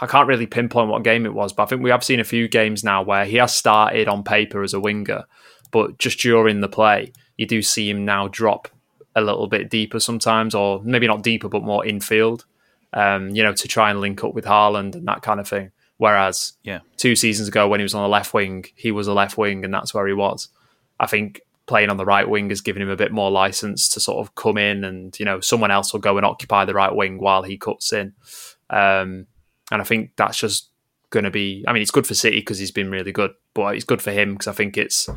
I 0.00 0.06
can't 0.06 0.28
really 0.28 0.46
pinpoint 0.46 0.90
what 0.90 1.04
game 1.04 1.24
it 1.24 1.34
was, 1.34 1.52
but 1.52 1.62
I 1.62 1.66
think 1.66 1.82
we 1.82 1.90
have 1.90 2.04
seen 2.04 2.20
a 2.20 2.24
few 2.24 2.48
games 2.48 2.82
now 2.82 3.02
where 3.02 3.24
he 3.24 3.36
has 3.36 3.54
started 3.54 4.08
on 4.08 4.24
paper 4.24 4.62
as 4.62 4.74
a 4.74 4.80
winger, 4.80 5.24
but 5.70 5.98
just 5.98 6.18
during 6.20 6.60
the 6.60 6.68
play, 6.68 7.12
you 7.36 7.46
do 7.46 7.62
see 7.62 7.88
him 7.88 8.04
now 8.04 8.28
drop 8.28 8.68
a 9.14 9.20
little 9.20 9.46
bit 9.46 9.70
deeper 9.70 10.00
sometimes, 10.00 10.54
or 10.54 10.82
maybe 10.82 11.06
not 11.06 11.22
deeper, 11.22 11.48
but 11.48 11.62
more 11.62 11.86
infield, 11.86 12.44
um, 12.92 13.30
you 13.30 13.42
know, 13.42 13.52
to 13.52 13.68
try 13.68 13.90
and 13.90 14.00
link 14.00 14.22
up 14.24 14.34
with 14.34 14.44
Haaland 14.44 14.94
and 14.94 15.06
that 15.06 15.22
kind 15.22 15.40
of 15.40 15.48
thing. 15.48 15.70
Whereas, 15.98 16.54
yeah, 16.62 16.80
two 16.96 17.14
seasons 17.16 17.48
ago 17.48 17.68
when 17.68 17.80
he 17.80 17.84
was 17.84 17.94
on 17.94 18.02
the 18.02 18.08
left 18.08 18.32
wing, 18.32 18.64
he 18.74 18.90
was 18.90 19.06
a 19.06 19.14
left 19.14 19.36
wing, 19.36 19.64
and 19.64 19.74
that's 19.74 19.92
where 19.92 20.06
he 20.06 20.14
was. 20.14 20.48
I 20.98 21.06
think 21.06 21.40
playing 21.66 21.90
on 21.90 21.96
the 21.96 22.04
right 22.04 22.28
wing 22.28 22.48
has 22.48 22.60
given 22.60 22.80
him 22.80 22.88
a 22.88 22.96
bit 22.96 23.12
more 23.12 23.30
license 23.30 23.88
to 23.90 24.00
sort 24.00 24.24
of 24.26 24.34
come 24.34 24.58
in, 24.58 24.84
and 24.84 25.18
you 25.18 25.24
know, 25.24 25.40
someone 25.40 25.70
else 25.70 25.92
will 25.92 26.00
go 26.00 26.16
and 26.16 26.24
occupy 26.24 26.64
the 26.64 26.74
right 26.74 26.94
wing 26.94 27.18
while 27.18 27.42
he 27.42 27.56
cuts 27.58 27.92
in. 27.92 28.14
Um, 28.70 29.26
and 29.70 29.82
I 29.82 29.84
think 29.84 30.12
that's 30.16 30.38
just 30.38 30.70
going 31.10 31.24
to 31.24 31.30
be. 31.30 31.64
I 31.66 31.72
mean, 31.72 31.82
it's 31.82 31.90
good 31.90 32.06
for 32.06 32.14
City 32.14 32.38
because 32.38 32.58
he's 32.58 32.70
been 32.70 32.90
really 32.90 33.12
good, 33.12 33.32
but 33.54 33.74
it's 33.74 33.84
good 33.84 34.00
for 34.00 34.12
him 34.12 34.34
because 34.34 34.46
I 34.46 34.52
think 34.52 34.78
it's 34.78 35.08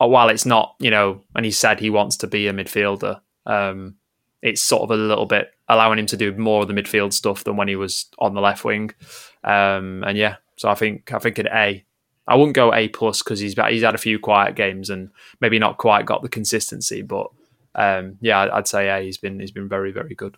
uh, 0.00 0.06
while 0.06 0.28
it's 0.28 0.46
not, 0.46 0.74
you 0.80 0.90
know, 0.90 1.22
and 1.34 1.44
he 1.44 1.50
said 1.50 1.80
he 1.80 1.90
wants 1.90 2.16
to 2.18 2.26
be 2.26 2.46
a 2.46 2.52
midfielder. 2.52 3.20
Um, 3.46 3.96
it's 4.42 4.62
sort 4.62 4.82
of 4.82 4.90
a 4.90 4.96
little 4.96 5.26
bit 5.26 5.50
allowing 5.68 5.98
him 5.98 6.06
to 6.06 6.16
do 6.16 6.32
more 6.36 6.62
of 6.62 6.68
the 6.68 6.74
midfield 6.74 7.12
stuff 7.12 7.44
than 7.44 7.56
when 7.56 7.68
he 7.68 7.76
was 7.76 8.06
on 8.18 8.34
the 8.34 8.40
left 8.40 8.64
wing. 8.64 8.90
Um, 9.44 10.04
and 10.04 10.16
yeah, 10.16 10.36
so 10.56 10.68
I 10.68 10.74
think 10.74 11.12
I 11.12 11.18
think 11.18 11.38
an 11.38 11.48
A. 11.48 11.84
I 12.26 12.36
wouldn't 12.36 12.56
go 12.56 12.74
A 12.74 12.88
plus 12.88 13.22
because 13.22 13.40
he's 13.40 13.54
he's 13.68 13.82
had 13.82 13.94
a 13.94 13.98
few 13.98 14.18
quiet 14.18 14.54
games 14.54 14.90
and 14.90 15.10
maybe 15.40 15.58
not 15.58 15.78
quite 15.78 16.06
got 16.06 16.22
the 16.22 16.28
consistency, 16.28 17.02
but 17.02 17.28
um, 17.74 18.18
yeah, 18.20 18.48
I'd 18.52 18.68
say 18.68 18.88
A. 18.88 19.02
He's 19.02 19.18
been 19.18 19.40
he's 19.40 19.52
been 19.52 19.68
very 19.68 19.92
very 19.92 20.14
good. 20.14 20.36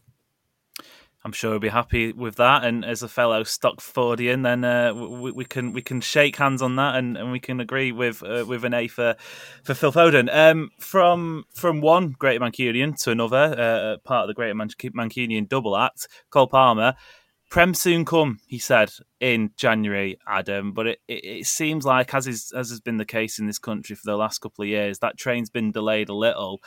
I'm 1.22 1.32
sure 1.32 1.50
he'll 1.50 1.60
be 1.60 1.68
happy 1.68 2.12
with 2.12 2.36
that. 2.36 2.64
And 2.64 2.84
as 2.84 3.02
a 3.02 3.08
fellow 3.08 3.42
Stopfordian, 3.42 4.42
then 4.42 4.64
uh, 4.64 4.94
we, 4.94 5.30
we, 5.32 5.44
can 5.44 5.74
we 5.74 5.82
can 5.82 6.00
shake 6.00 6.36
hands 6.36 6.62
on 6.62 6.76
that, 6.76 6.96
and, 6.96 7.16
and 7.16 7.30
we 7.30 7.38
can 7.38 7.60
agree 7.60 7.92
with 7.92 8.22
uh, 8.22 8.44
with 8.48 8.64
an 8.64 8.72
A 8.72 8.88
for 8.88 9.16
for 9.62 9.74
Phil 9.74 9.92
Foden. 9.92 10.34
Um, 10.34 10.70
from 10.78 11.44
from 11.54 11.82
one 11.82 12.14
Great 12.18 12.40
Mancunian 12.40 12.96
to 13.02 13.10
another, 13.10 13.54
uh, 13.58 13.96
part 13.98 14.22
of 14.22 14.28
the 14.28 14.34
Great 14.34 14.56
Man- 14.56 14.68
Mancunian 14.68 15.48
double 15.48 15.76
act, 15.76 16.08
Cole 16.30 16.46
Palmer. 16.46 16.94
Prem 17.50 17.74
soon 17.74 18.04
come, 18.04 18.38
he 18.46 18.58
said 18.60 18.92
in 19.18 19.50
January, 19.56 20.16
Adam. 20.26 20.72
But 20.72 20.86
it, 20.86 21.00
it, 21.08 21.24
it, 21.24 21.46
seems 21.46 21.84
like, 21.84 22.14
as 22.14 22.28
is 22.28 22.52
as 22.56 22.70
has 22.70 22.80
been 22.80 22.96
the 22.96 23.04
case 23.04 23.40
in 23.40 23.48
this 23.48 23.58
country 23.58 23.96
for 23.96 24.06
the 24.06 24.16
last 24.16 24.38
couple 24.38 24.62
of 24.62 24.68
years, 24.68 25.00
that 25.00 25.18
train's 25.18 25.50
been 25.50 25.72
delayed 25.72 26.08
a 26.08 26.14
little. 26.14 26.60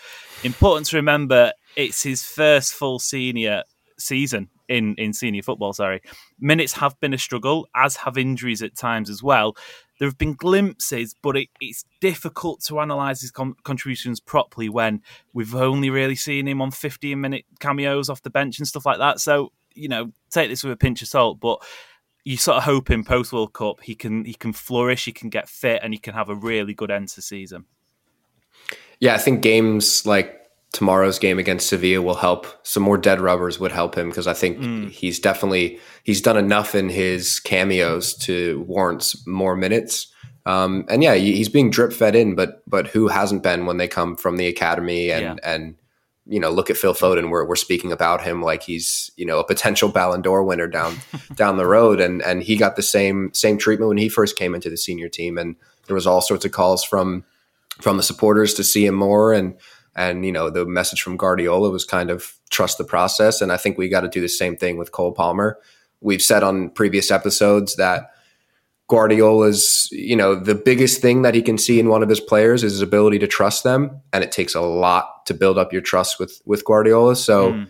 Important 0.43 0.87
to 0.87 0.97
remember, 0.97 1.53
it's 1.77 2.03
his 2.03 2.23
first 2.25 2.73
full 2.73 2.99
senior 2.99 3.63
season 3.97 4.49
in 4.67 4.95
in 4.95 5.13
senior 5.13 5.41
football. 5.41 5.71
Sorry, 5.71 6.01
minutes 6.37 6.73
have 6.73 6.99
been 6.99 7.13
a 7.13 7.17
struggle, 7.17 7.65
as 7.73 7.95
have 7.95 8.17
injuries 8.17 8.61
at 8.61 8.75
times 8.75 9.09
as 9.09 9.23
well. 9.23 9.55
There 9.99 10.07
have 10.09 10.17
been 10.17 10.33
glimpses, 10.33 11.15
but 11.21 11.37
it, 11.37 11.47
it's 11.61 11.85
difficult 12.01 12.61
to 12.65 12.79
analyse 12.79 13.21
his 13.21 13.31
com- 13.31 13.55
contributions 13.63 14.19
properly 14.19 14.67
when 14.67 15.01
we've 15.31 15.55
only 15.55 15.89
really 15.89 16.15
seen 16.15 16.45
him 16.45 16.61
on 16.61 16.71
15 16.71 17.21
minute 17.21 17.45
cameos 17.59 18.09
off 18.09 18.21
the 18.21 18.29
bench 18.29 18.57
and 18.57 18.67
stuff 18.67 18.85
like 18.85 18.97
that. 18.97 19.21
So, 19.21 19.53
you 19.73 19.87
know, 19.87 20.11
take 20.29 20.49
this 20.49 20.63
with 20.63 20.73
a 20.73 20.77
pinch 20.77 21.01
of 21.01 21.07
salt, 21.07 21.39
but 21.39 21.61
you 22.23 22.37
sort 22.37 22.57
of 22.57 22.63
hope 22.63 22.89
in 22.89 23.03
post 23.03 23.33
World 23.33 23.53
Cup 23.53 23.81
he 23.81 23.95
can 23.95 24.25
he 24.25 24.33
can 24.33 24.53
flourish, 24.53 25.05
he 25.05 25.11
can 25.11 25.29
get 25.29 25.49
fit, 25.49 25.81
and 25.83 25.93
he 25.93 25.99
can 25.99 26.13
have 26.13 26.29
a 26.29 26.35
really 26.35 26.73
good 26.73 26.91
end 26.91 27.09
to 27.09 27.21
season. 27.21 27.65
Yeah, 28.99 29.15
I 29.15 29.17
think 29.17 29.41
games 29.41 30.05
like 30.05 30.39
tomorrow's 30.71 31.19
game 31.19 31.39
against 31.39 31.67
Sevilla 31.67 32.01
will 32.01 32.15
help. 32.15 32.47
Some 32.65 32.83
more 32.83 32.97
dead 32.97 33.21
rubbers 33.21 33.59
would 33.59 33.71
help 33.71 33.97
him 33.97 34.09
because 34.09 34.27
I 34.27 34.33
think 34.33 34.57
mm. 34.57 34.89
he's 34.89 35.19
definitely 35.19 35.79
he's 36.03 36.21
done 36.21 36.37
enough 36.37 36.75
in 36.75 36.89
his 36.89 37.39
cameos 37.39 38.13
to 38.19 38.61
warrant 38.67 39.15
more 39.25 39.55
minutes. 39.55 40.07
Um, 40.45 40.85
and 40.89 41.01
yeah, 41.01 41.15
he's 41.15 41.47
being 41.47 41.69
drip 41.69 41.93
fed 41.93 42.15
in, 42.15 42.35
but 42.35 42.63
but 42.67 42.87
who 42.87 43.07
hasn't 43.07 43.43
been 43.43 43.65
when 43.65 43.77
they 43.77 43.87
come 43.87 44.15
from 44.15 44.37
the 44.37 44.47
academy 44.47 45.11
and 45.11 45.39
yeah. 45.41 45.53
and 45.53 45.75
you 46.25 46.39
know 46.39 46.49
look 46.49 46.69
at 46.69 46.77
Phil 46.77 46.93
Foden, 46.93 47.29
we're 47.29 47.45
we're 47.45 47.55
speaking 47.55 47.91
about 47.91 48.23
him 48.23 48.41
like 48.41 48.63
he's 48.63 49.11
you 49.17 49.25
know 49.25 49.39
a 49.39 49.45
potential 49.45 49.89
Ballon 49.89 50.21
d'Or 50.21 50.43
winner 50.43 50.67
down 50.67 50.97
down 51.35 51.57
the 51.57 51.67
road, 51.67 51.99
and 51.99 52.21
and 52.21 52.43
he 52.43 52.55
got 52.55 52.75
the 52.75 52.81
same 52.81 53.33
same 53.33 53.57
treatment 53.57 53.89
when 53.89 53.97
he 53.97 54.09
first 54.09 54.37
came 54.37 54.55
into 54.55 54.69
the 54.69 54.77
senior 54.77 55.09
team, 55.09 55.37
and 55.37 55.55
there 55.87 55.95
was 55.95 56.07
all 56.07 56.21
sorts 56.21 56.45
of 56.45 56.51
calls 56.51 56.83
from 56.83 57.23
from 57.81 57.97
the 57.97 58.03
supporters 58.03 58.53
to 58.53 58.63
see 58.63 58.85
him 58.85 58.95
more 58.95 59.33
and 59.33 59.55
and, 59.95 60.25
you 60.25 60.31
know, 60.31 60.49
the 60.49 60.65
message 60.65 61.01
from 61.01 61.17
Guardiola 61.17 61.69
was 61.69 61.85
kind 61.85 62.09
of 62.09 62.33
trust 62.49 62.77
the 62.77 62.83
process. 62.83 63.41
And 63.41 63.51
I 63.51 63.57
think 63.57 63.77
we 63.77 63.89
got 63.89 64.01
to 64.01 64.07
do 64.07 64.21
the 64.21 64.29
same 64.29 64.57
thing 64.57 64.77
with 64.77 64.91
Cole 64.91 65.11
Palmer. 65.11 65.59
We've 66.01 66.21
said 66.21 66.43
on 66.43 66.69
previous 66.71 67.11
episodes 67.11 67.75
that 67.75 68.12
Guardiola's, 68.87 69.87
you 69.91 70.15
know, 70.15 70.35
the 70.35 70.55
biggest 70.55 71.01
thing 71.01 71.21
that 71.21 71.33
he 71.33 71.41
can 71.41 71.57
see 71.57 71.79
in 71.79 71.89
one 71.89 72.03
of 72.03 72.09
his 72.09 72.19
players 72.19 72.63
is 72.63 72.73
his 72.73 72.81
ability 72.81 73.19
to 73.19 73.27
trust 73.27 73.63
them. 73.63 74.01
And 74.11 74.23
it 74.23 74.31
takes 74.31 74.55
a 74.55 74.61
lot 74.61 75.25
to 75.27 75.33
build 75.33 75.57
up 75.57 75.71
your 75.71 75.81
trust 75.81 76.19
with, 76.19 76.41
with 76.45 76.65
Guardiola. 76.65 77.15
So, 77.15 77.53
mm 77.53 77.67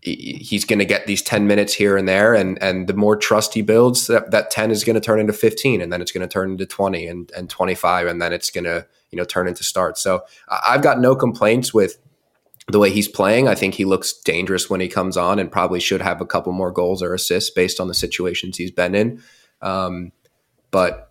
he's 0.00 0.64
going 0.64 0.78
to 0.78 0.84
get 0.84 1.08
these 1.08 1.20
10 1.22 1.48
minutes 1.48 1.74
here 1.74 1.96
and 1.96 2.08
there 2.08 2.32
and 2.32 2.56
and 2.62 2.86
the 2.86 2.94
more 2.94 3.16
trust 3.16 3.52
he 3.52 3.62
builds 3.62 4.06
that, 4.06 4.30
that 4.30 4.48
10 4.48 4.70
is 4.70 4.84
going 4.84 4.94
to 4.94 5.00
turn 5.00 5.18
into 5.18 5.32
15 5.32 5.82
and 5.82 5.92
then 5.92 6.00
it's 6.00 6.12
going 6.12 6.26
to 6.26 6.32
turn 6.32 6.52
into 6.52 6.64
20 6.64 7.04
and, 7.08 7.32
and 7.36 7.50
25 7.50 8.06
and 8.06 8.22
then 8.22 8.32
it's 8.32 8.48
going 8.48 8.64
to 8.64 8.86
you 9.10 9.16
know 9.16 9.24
turn 9.24 9.48
into 9.48 9.64
starts. 9.64 10.00
So 10.00 10.24
I've 10.48 10.82
got 10.82 11.00
no 11.00 11.16
complaints 11.16 11.72
with 11.74 11.98
the 12.68 12.78
way 12.78 12.90
he's 12.90 13.08
playing. 13.08 13.48
I 13.48 13.54
think 13.54 13.74
he 13.74 13.84
looks 13.84 14.12
dangerous 14.12 14.68
when 14.68 14.80
he 14.80 14.88
comes 14.88 15.16
on, 15.16 15.38
and 15.38 15.50
probably 15.50 15.80
should 15.80 16.02
have 16.02 16.20
a 16.20 16.26
couple 16.26 16.52
more 16.52 16.70
goals 16.70 17.02
or 17.02 17.14
assists 17.14 17.50
based 17.50 17.80
on 17.80 17.88
the 17.88 17.94
situations 17.94 18.56
he's 18.56 18.70
been 18.70 18.94
in. 18.94 19.22
Um, 19.62 20.12
but 20.70 21.08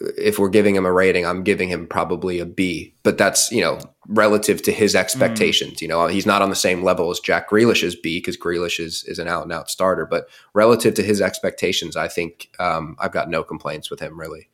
if 0.00 0.38
we're 0.38 0.48
giving 0.48 0.76
him 0.76 0.86
a 0.86 0.92
rating, 0.92 1.26
I'm 1.26 1.42
giving 1.42 1.68
him 1.68 1.86
probably 1.86 2.38
a 2.38 2.46
B. 2.46 2.94
But 3.02 3.18
that's 3.18 3.50
you 3.50 3.60
know 3.60 3.80
relative 4.06 4.62
to 4.62 4.72
his 4.72 4.94
expectations. 4.94 5.78
Mm. 5.78 5.82
You 5.82 5.88
know, 5.88 6.06
he's 6.06 6.26
not 6.26 6.42
on 6.42 6.50
the 6.50 6.56
same 6.56 6.82
level 6.82 7.10
as 7.10 7.20
Jack 7.20 7.50
Grealish's 7.50 7.96
B 7.96 8.18
because 8.18 8.36
Grealish 8.36 8.80
is 8.80 9.04
is 9.04 9.18
an 9.18 9.28
out 9.28 9.42
and 9.42 9.52
out 9.52 9.70
starter. 9.70 10.06
But 10.06 10.28
relative 10.54 10.94
to 10.94 11.02
his 11.02 11.20
expectations, 11.20 11.96
I 11.96 12.08
think 12.08 12.50
um, 12.58 12.96
I've 12.98 13.12
got 13.12 13.28
no 13.28 13.42
complaints 13.42 13.90
with 13.90 14.00
him 14.00 14.18
really. 14.18 14.48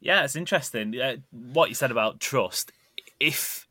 Yeah, 0.00 0.24
it's 0.24 0.36
interesting. 0.36 0.98
Uh, 1.00 1.16
what 1.30 1.68
you 1.68 1.74
said 1.74 1.90
about 1.90 2.20
trust. 2.20 2.72
If 3.18 3.66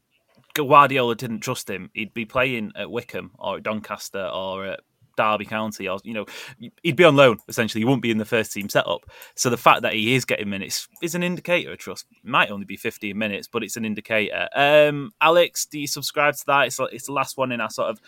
Guardiola 0.53 1.15
didn't 1.15 1.39
trust 1.39 1.69
him, 1.69 1.89
he'd 1.93 2.13
be 2.13 2.25
playing 2.25 2.73
at 2.75 2.91
Wycombe 2.91 3.31
or 3.37 3.57
at 3.57 3.63
Doncaster 3.63 4.25
or 4.25 4.65
at 4.65 4.79
Derby 5.17 5.45
County, 5.45 5.89
or 5.89 5.99
you 6.03 6.13
know, 6.13 6.25
he'd 6.83 6.95
be 6.95 7.03
on 7.03 7.15
loan 7.15 7.37
essentially. 7.49 7.81
He 7.81 7.85
wouldn't 7.85 8.03
be 8.03 8.11
in 8.11 8.17
the 8.17 8.25
first 8.25 8.53
team 8.53 8.69
setup. 8.69 9.09
So 9.35 9.49
the 9.49 9.57
fact 9.57 9.81
that 9.81 9.93
he 9.93 10.15
is 10.15 10.23
getting 10.23 10.49
minutes 10.49 10.87
is 11.01 11.15
an 11.15 11.23
indicator 11.23 11.73
of 11.73 11.79
trust. 11.79 12.05
It 12.11 12.29
might 12.29 12.51
only 12.51 12.65
be 12.65 12.77
15 12.77 13.17
minutes, 13.17 13.47
but 13.47 13.63
it's 13.63 13.75
an 13.75 13.83
indicator. 13.83 14.47
Um, 14.55 15.11
Alex, 15.19 15.65
do 15.65 15.79
you 15.79 15.87
subscribe 15.87 16.35
to 16.35 16.45
that? 16.47 16.67
It's 16.67 16.79
it's 16.91 17.07
the 17.07 17.13
last 17.13 17.37
one 17.37 17.51
in 17.51 17.59
our 17.59 17.69
sort 17.69 17.89
of 17.89 17.99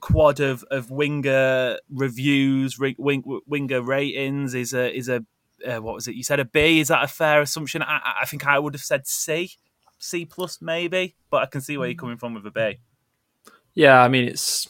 quad 0.00 0.40
of 0.40 0.64
of 0.70 0.90
winger 0.90 1.78
reviews, 1.90 2.78
wing, 2.78 3.22
winger 3.46 3.82
ratings. 3.82 4.54
Is 4.54 4.74
a 4.74 4.94
is 4.94 5.08
a 5.08 5.24
uh, 5.66 5.80
what 5.80 5.94
was 5.94 6.08
it? 6.08 6.14
You 6.14 6.24
said 6.24 6.40
a 6.40 6.44
B. 6.44 6.80
Is 6.80 6.88
that 6.88 7.04
a 7.04 7.08
fair 7.08 7.40
assumption? 7.40 7.82
I, 7.82 8.00
I 8.22 8.26
think 8.26 8.46
I 8.46 8.58
would 8.58 8.74
have 8.74 8.82
said 8.82 9.06
C, 9.06 9.52
C 9.98 10.24
plus 10.24 10.60
maybe, 10.60 11.14
but 11.30 11.42
I 11.42 11.46
can 11.46 11.60
see 11.60 11.76
where 11.76 11.88
you're 11.88 11.96
coming 11.96 12.16
from 12.16 12.34
with 12.34 12.46
a 12.46 12.50
B. 12.50 12.78
Yeah, 13.74 14.00
I 14.00 14.08
mean 14.08 14.28
it's 14.28 14.68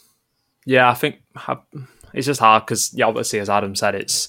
yeah, 0.64 0.90
I 0.90 0.94
think 0.94 1.22
it's 2.12 2.27
just 2.27 2.40
hard 2.40 2.64
because 2.64 2.92
yeah, 2.94 3.07
obviously 3.07 3.40
as 3.40 3.50
Adam 3.50 3.74
said, 3.74 3.94
it's 3.94 4.29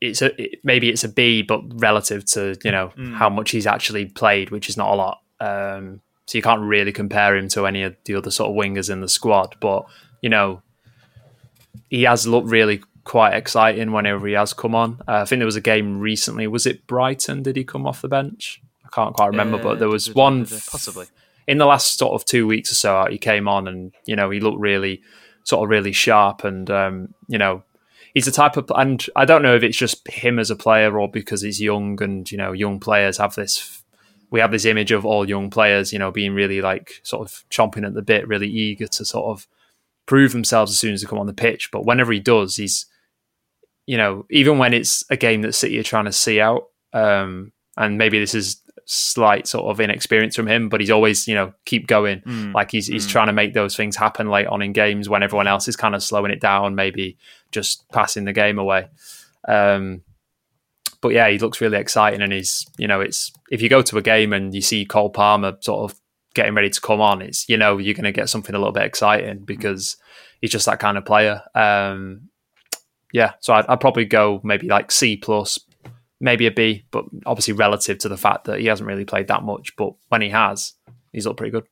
it's 0.00 0.22
a 0.22 0.42
it, 0.42 0.60
maybe 0.64 0.88
it's 0.88 1.04
a 1.04 1.08
B, 1.08 1.42
but 1.42 1.62
relative 1.80 2.24
to 2.26 2.56
you 2.64 2.72
know 2.72 2.92
mm. 2.96 3.14
how 3.14 3.28
much 3.28 3.50
he's 3.50 3.66
actually 3.66 4.06
played, 4.06 4.50
which 4.50 4.68
is 4.68 4.76
not 4.76 4.92
a 4.92 4.96
lot. 4.96 5.20
Um, 5.40 6.00
so 6.26 6.38
you 6.38 6.42
can't 6.42 6.62
really 6.62 6.92
compare 6.92 7.36
him 7.36 7.48
to 7.48 7.66
any 7.66 7.82
of 7.82 7.96
the 8.04 8.14
other 8.14 8.30
sort 8.30 8.50
of 8.50 8.56
wingers 8.56 8.90
in 8.90 9.00
the 9.00 9.08
squad. 9.08 9.56
But 9.60 9.86
you 10.22 10.28
know, 10.28 10.62
he 11.88 12.02
has 12.04 12.26
looked 12.26 12.48
really 12.48 12.82
quite 13.04 13.34
exciting 13.34 13.92
whenever 13.92 14.26
he 14.26 14.34
has 14.34 14.52
come 14.52 14.74
on. 14.74 15.00
Uh, 15.08 15.22
I 15.22 15.24
think 15.24 15.40
there 15.40 15.46
was 15.46 15.56
a 15.56 15.60
game 15.60 16.00
recently. 16.00 16.46
Was 16.46 16.66
it 16.66 16.86
Brighton? 16.86 17.42
Did 17.42 17.56
he 17.56 17.64
come 17.64 17.86
off 17.86 18.02
the 18.02 18.08
bench? 18.08 18.60
I 18.84 18.88
can't 18.94 19.14
quite 19.14 19.28
remember, 19.28 19.58
uh, 19.58 19.62
but 19.62 19.78
there 19.78 19.88
was 19.88 20.14
one 20.14 20.46
possibly 20.46 21.06
in 21.50 21.58
the 21.58 21.66
last 21.66 21.98
sort 21.98 22.14
of 22.14 22.24
two 22.24 22.46
weeks 22.46 22.72
or 22.72 22.74
so. 22.74 23.06
He 23.10 23.18
came 23.18 23.48
on 23.48 23.68
and 23.68 23.92
you 24.06 24.16
know 24.16 24.30
he 24.30 24.40
looked 24.40 24.60
really 24.60 25.02
sort 25.44 25.64
of 25.64 25.70
really 25.70 25.92
sharp 25.92 26.44
and 26.44 26.70
um, 26.70 27.14
you 27.28 27.38
know 27.38 27.62
he's 28.14 28.26
the 28.26 28.32
type 28.32 28.56
of 28.56 28.70
and 28.76 29.04
I 29.16 29.24
don't 29.24 29.42
know 29.42 29.54
if 29.54 29.62
it's 29.62 29.76
just 29.76 30.06
him 30.08 30.38
as 30.38 30.50
a 30.50 30.56
player 30.56 30.98
or 30.98 31.10
because 31.10 31.42
he's 31.42 31.60
young 31.60 32.02
and 32.02 32.30
you 32.30 32.38
know 32.38 32.52
young 32.52 32.80
players 32.80 33.18
have 33.18 33.34
this 33.34 33.82
we 34.30 34.40
have 34.40 34.52
this 34.52 34.64
image 34.64 34.92
of 34.92 35.04
all 35.04 35.28
young 35.28 35.50
players 35.50 35.92
you 35.92 35.98
know 35.98 36.10
being 36.10 36.34
really 36.34 36.60
like 36.60 37.00
sort 37.02 37.26
of 37.26 37.44
chomping 37.50 37.86
at 37.86 37.94
the 37.94 38.02
bit 38.02 38.28
really 38.28 38.48
eager 38.48 38.86
to 38.86 39.04
sort 39.04 39.26
of 39.26 39.46
prove 40.06 40.32
themselves 40.32 40.72
as 40.72 40.78
soon 40.78 40.92
as 40.92 41.02
they 41.02 41.08
come 41.08 41.18
on 41.18 41.26
the 41.26 41.32
pitch 41.32 41.70
but 41.72 41.84
whenever 41.84 42.12
he 42.12 42.20
does 42.20 42.56
he's 42.56 42.86
you 43.90 43.96
know, 43.96 44.24
even 44.30 44.58
when 44.58 44.72
it's 44.72 45.02
a 45.10 45.16
game 45.16 45.42
that 45.42 45.52
City 45.52 45.76
are 45.76 45.82
trying 45.82 46.04
to 46.04 46.12
see 46.12 46.40
out, 46.40 46.68
um, 46.92 47.50
and 47.76 47.98
maybe 47.98 48.20
this 48.20 48.36
is 48.36 48.62
slight 48.90 49.46
sort 49.46 49.66
of 49.66 49.80
inexperience 49.80 50.34
from 50.34 50.48
him, 50.48 50.68
but 50.68 50.80
he's 50.80 50.90
always, 50.90 51.28
you 51.28 51.34
know, 51.34 51.52
keep 51.64 51.86
going. 51.86 52.20
Mm. 52.20 52.52
Like 52.52 52.70
he's 52.70 52.88
he's 52.88 53.06
mm. 53.06 53.10
trying 53.10 53.28
to 53.28 53.32
make 53.32 53.54
those 53.54 53.76
things 53.76 53.96
happen 53.96 54.28
late 54.28 54.46
on 54.46 54.62
in 54.62 54.72
games 54.72 55.08
when 55.08 55.22
everyone 55.22 55.46
else 55.46 55.68
is 55.68 55.76
kind 55.76 55.94
of 55.94 56.02
slowing 56.02 56.32
it 56.32 56.40
down, 56.40 56.74
maybe 56.74 57.16
just 57.52 57.88
passing 57.90 58.24
the 58.24 58.32
game 58.32 58.58
away. 58.58 58.88
Um, 59.46 60.02
but 61.00 61.10
yeah, 61.12 61.28
he 61.30 61.38
looks 61.38 61.60
really 61.60 61.78
exciting, 61.78 62.20
and 62.20 62.32
he's, 62.32 62.66
you 62.76 62.88
know, 62.88 63.00
it's 63.00 63.32
if 63.50 63.62
you 63.62 63.68
go 63.68 63.80
to 63.82 63.96
a 63.96 64.02
game 64.02 64.32
and 64.32 64.54
you 64.54 64.60
see 64.60 64.84
Cole 64.84 65.10
Palmer 65.10 65.56
sort 65.60 65.90
of 65.90 65.98
getting 66.34 66.54
ready 66.54 66.70
to 66.70 66.80
come 66.80 67.00
on, 67.00 67.22
it's 67.22 67.48
you 67.48 67.56
know 67.56 67.78
you're 67.78 67.94
going 67.94 68.04
to 68.04 68.12
get 68.12 68.28
something 68.28 68.54
a 68.54 68.58
little 68.58 68.72
bit 68.72 68.84
exciting 68.84 69.38
because 69.44 69.96
he's 70.40 70.50
just 70.50 70.66
that 70.66 70.80
kind 70.80 70.98
of 70.98 71.04
player. 71.04 71.42
Um, 71.54 72.28
yeah, 73.12 73.32
so 73.40 73.54
I'd, 73.54 73.66
I'd 73.66 73.80
probably 73.80 74.04
go 74.04 74.40
maybe 74.42 74.68
like 74.68 74.90
C 74.90 75.16
plus, 75.16 75.58
maybe 76.20 76.46
a 76.46 76.50
B, 76.50 76.84
but 76.90 77.04
obviously 77.26 77.54
relative 77.54 77.98
to 77.98 78.08
the 78.08 78.16
fact 78.16 78.44
that 78.44 78.60
he 78.60 78.66
hasn't 78.66 78.86
really 78.86 79.04
played 79.04 79.28
that 79.28 79.42
much. 79.42 79.74
But 79.76 79.94
when 80.08 80.20
he 80.20 80.28
has, 80.28 80.74
he's 81.12 81.26
looked 81.26 81.38
pretty 81.38 81.52
good. 81.52 81.66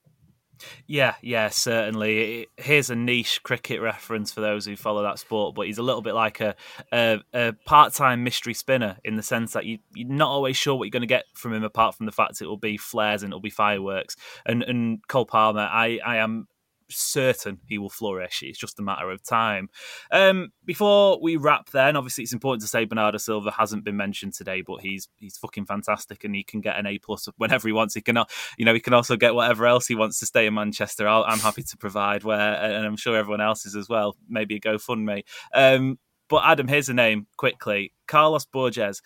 Yeah, 0.87 1.15
yeah, 1.23 1.51
certainly. 1.51 2.49
Here's 2.57 2.91
a 2.91 2.97
niche 2.97 3.43
cricket 3.45 3.81
reference 3.81 4.33
for 4.33 4.41
those 4.41 4.67
who 4.67 4.75
follow 4.77 5.03
that 5.03 5.19
sport, 5.21 5.55
but 5.55 5.67
he's 5.67 5.79
a 5.79 5.83
little 5.83 6.03
bit 6.03 6.15
like 6.15 6.41
a 6.41 6.57
a, 6.93 7.21
a 7.33 7.53
part-time 7.65 8.25
mystery 8.25 8.55
spinner 8.55 8.99
in 9.05 9.15
the 9.15 9.23
sense 9.23 9.53
that 9.53 9.67
you, 9.67 9.79
you're 9.95 10.09
not 10.09 10.31
always 10.31 10.57
sure 10.57 10.75
what 10.75 10.85
you're 10.85 10.91
going 10.91 11.03
to 11.03 11.07
get 11.07 11.27
from 11.35 11.53
him, 11.53 11.63
apart 11.63 11.95
from 11.95 12.07
the 12.07 12.13
fact 12.13 12.41
it 12.41 12.47
will 12.47 12.57
be 12.57 12.77
flares 12.77 13.23
and 13.23 13.31
it'll 13.31 13.41
be 13.41 13.51
fireworks. 13.51 14.17
And 14.47 14.63
and 14.65 15.07
Cole 15.07 15.27
Palmer, 15.27 15.61
I 15.61 16.01
I 16.05 16.17
am 16.17 16.49
certain 16.91 17.61
he 17.67 17.79
will 17.79 17.91
flourish. 17.91 18.43
It's 18.43 18.59
just 18.59 18.79
a 18.79 18.83
matter 18.83 19.11
of 19.11 19.23
time. 19.23 19.69
Um, 20.11 20.53
before 20.65 21.21
we 21.21 21.37
wrap, 21.37 21.71
then 21.71 21.97
obviously 21.97 22.25
it's 22.25 22.33
important 22.33 22.63
to 22.63 22.69
say 22.69 22.85
Bernardo 22.85 23.19
Silva 23.19 23.51
hasn't 23.51 23.85
been 23.85 23.97
mentioned 23.97 24.35
today, 24.35 24.63
but 24.63 24.81
he's 24.81 25.09
he's 25.17 25.37
fucking 25.37 25.67
fantastic 25.67 26.25
and 26.25 26.35
he 26.35 26.43
can 26.43 26.61
get 26.61 26.79
an 26.79 26.87
A 26.87 26.99
plus 26.99 27.29
whenever 27.37 27.69
he 27.69 27.73
wants. 27.73 27.95
He 27.95 28.01
can, 28.01 28.19
you 28.57 28.65
know, 28.65 28.75
he 28.75 28.81
can 28.81 28.95
also 28.95 29.17
get 29.17 29.35
whatever 29.35 29.67
else 29.67 29.87
he 29.87 29.95
wants 29.95 30.19
to 30.21 30.27
stay 30.27 30.47
in 30.47 30.55
Manchester. 30.55 31.07
i 31.07 31.33
am 31.33 31.39
happy 31.39 31.63
to 31.63 31.77
provide 31.77 32.25
where, 32.25 32.55
and 32.55 32.87
I'm 32.87 32.97
sure 32.97 33.17
everyone 33.17 33.41
else 33.41 33.67
is 33.67 33.77
as 33.77 33.89
well. 33.89 34.17
Maybe 34.29 34.57
a 34.57 34.61
GoFundMe. 34.61 35.25
Um, 35.55 35.99
but 36.29 36.43
Adam, 36.45 36.69
here's 36.69 36.89
a 36.89 36.95
name 36.95 37.27
quickly: 37.37 37.93
Carlos 38.07 38.45
Borges. 38.45 39.03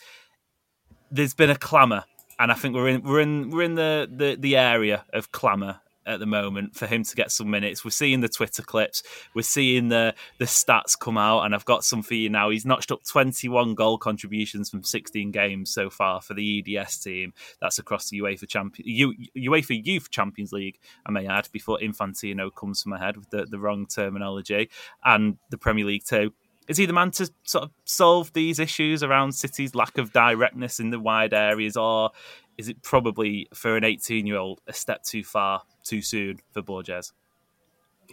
There's 1.10 1.34
been 1.34 1.50
a 1.50 1.56
clamour 1.56 2.04
and 2.38 2.50
I 2.50 2.54
think 2.54 2.74
we're 2.74 2.88
in 2.88 3.02
we're 3.02 3.20
in 3.20 3.50
we're 3.50 3.62
in 3.62 3.74
the 3.76 4.08
the, 4.10 4.36
the 4.38 4.56
area 4.56 5.04
of 5.12 5.30
clamour 5.30 5.80
at 6.06 6.20
the 6.20 6.26
moment 6.26 6.74
for 6.74 6.86
him 6.86 7.04
to 7.04 7.14
get 7.14 7.30
some 7.30 7.50
minutes. 7.50 7.84
We're 7.84 7.90
seeing 7.90 8.20
the 8.20 8.28
Twitter 8.28 8.62
clips, 8.62 9.02
we're 9.34 9.42
seeing 9.42 9.88
the 9.88 10.14
the 10.38 10.44
stats 10.44 10.98
come 10.98 11.18
out, 11.18 11.44
and 11.44 11.54
I've 11.54 11.64
got 11.64 11.84
some 11.84 12.02
for 12.02 12.14
you 12.14 12.28
now. 12.28 12.50
He's 12.50 12.66
notched 12.66 12.92
up 12.92 13.04
21 13.04 13.74
goal 13.74 13.98
contributions 13.98 14.70
from 14.70 14.82
16 14.82 15.30
games 15.30 15.72
so 15.72 15.90
far 15.90 16.20
for 16.20 16.34
the 16.34 16.64
EDS 16.78 16.98
team. 16.98 17.32
That's 17.60 17.78
across 17.78 18.10
the 18.10 18.20
UEFA 18.20 18.48
Champion 18.48 18.88
U, 18.88 19.14
UEFA 19.36 19.84
Youth 19.84 20.10
Champions 20.10 20.52
League, 20.52 20.78
I 21.06 21.10
may 21.10 21.26
add, 21.26 21.48
before 21.52 21.78
Infantino 21.78 22.54
comes 22.54 22.82
from 22.82 22.92
ahead 22.92 23.16
with 23.16 23.30
the, 23.30 23.46
the 23.46 23.58
wrong 23.58 23.86
terminology, 23.86 24.70
and 25.04 25.38
the 25.50 25.58
Premier 25.58 25.84
League 25.84 26.04
too. 26.04 26.32
Is 26.68 26.76
he 26.76 26.86
the 26.86 26.92
man 26.92 27.10
to 27.12 27.28
sort 27.42 27.64
of 27.64 27.70
solve 27.84 28.32
these 28.32 28.58
issues 28.60 29.02
around 29.02 29.32
City's 29.32 29.74
lack 29.74 29.98
of 29.98 30.12
directness 30.12 30.78
in 30.78 30.90
the 30.90 31.00
wide 31.00 31.34
areas, 31.34 31.76
or 31.76 32.12
is 32.56 32.68
it 32.68 32.82
probably 32.82 33.48
for 33.52 33.76
an 33.76 33.84
18 33.84 34.26
year 34.26 34.36
old 34.36 34.60
a 34.66 34.72
step 34.72 35.02
too 35.02 35.24
far 35.24 35.62
too 35.82 36.02
soon 36.02 36.40
for 36.52 36.62
Borges? 36.62 37.12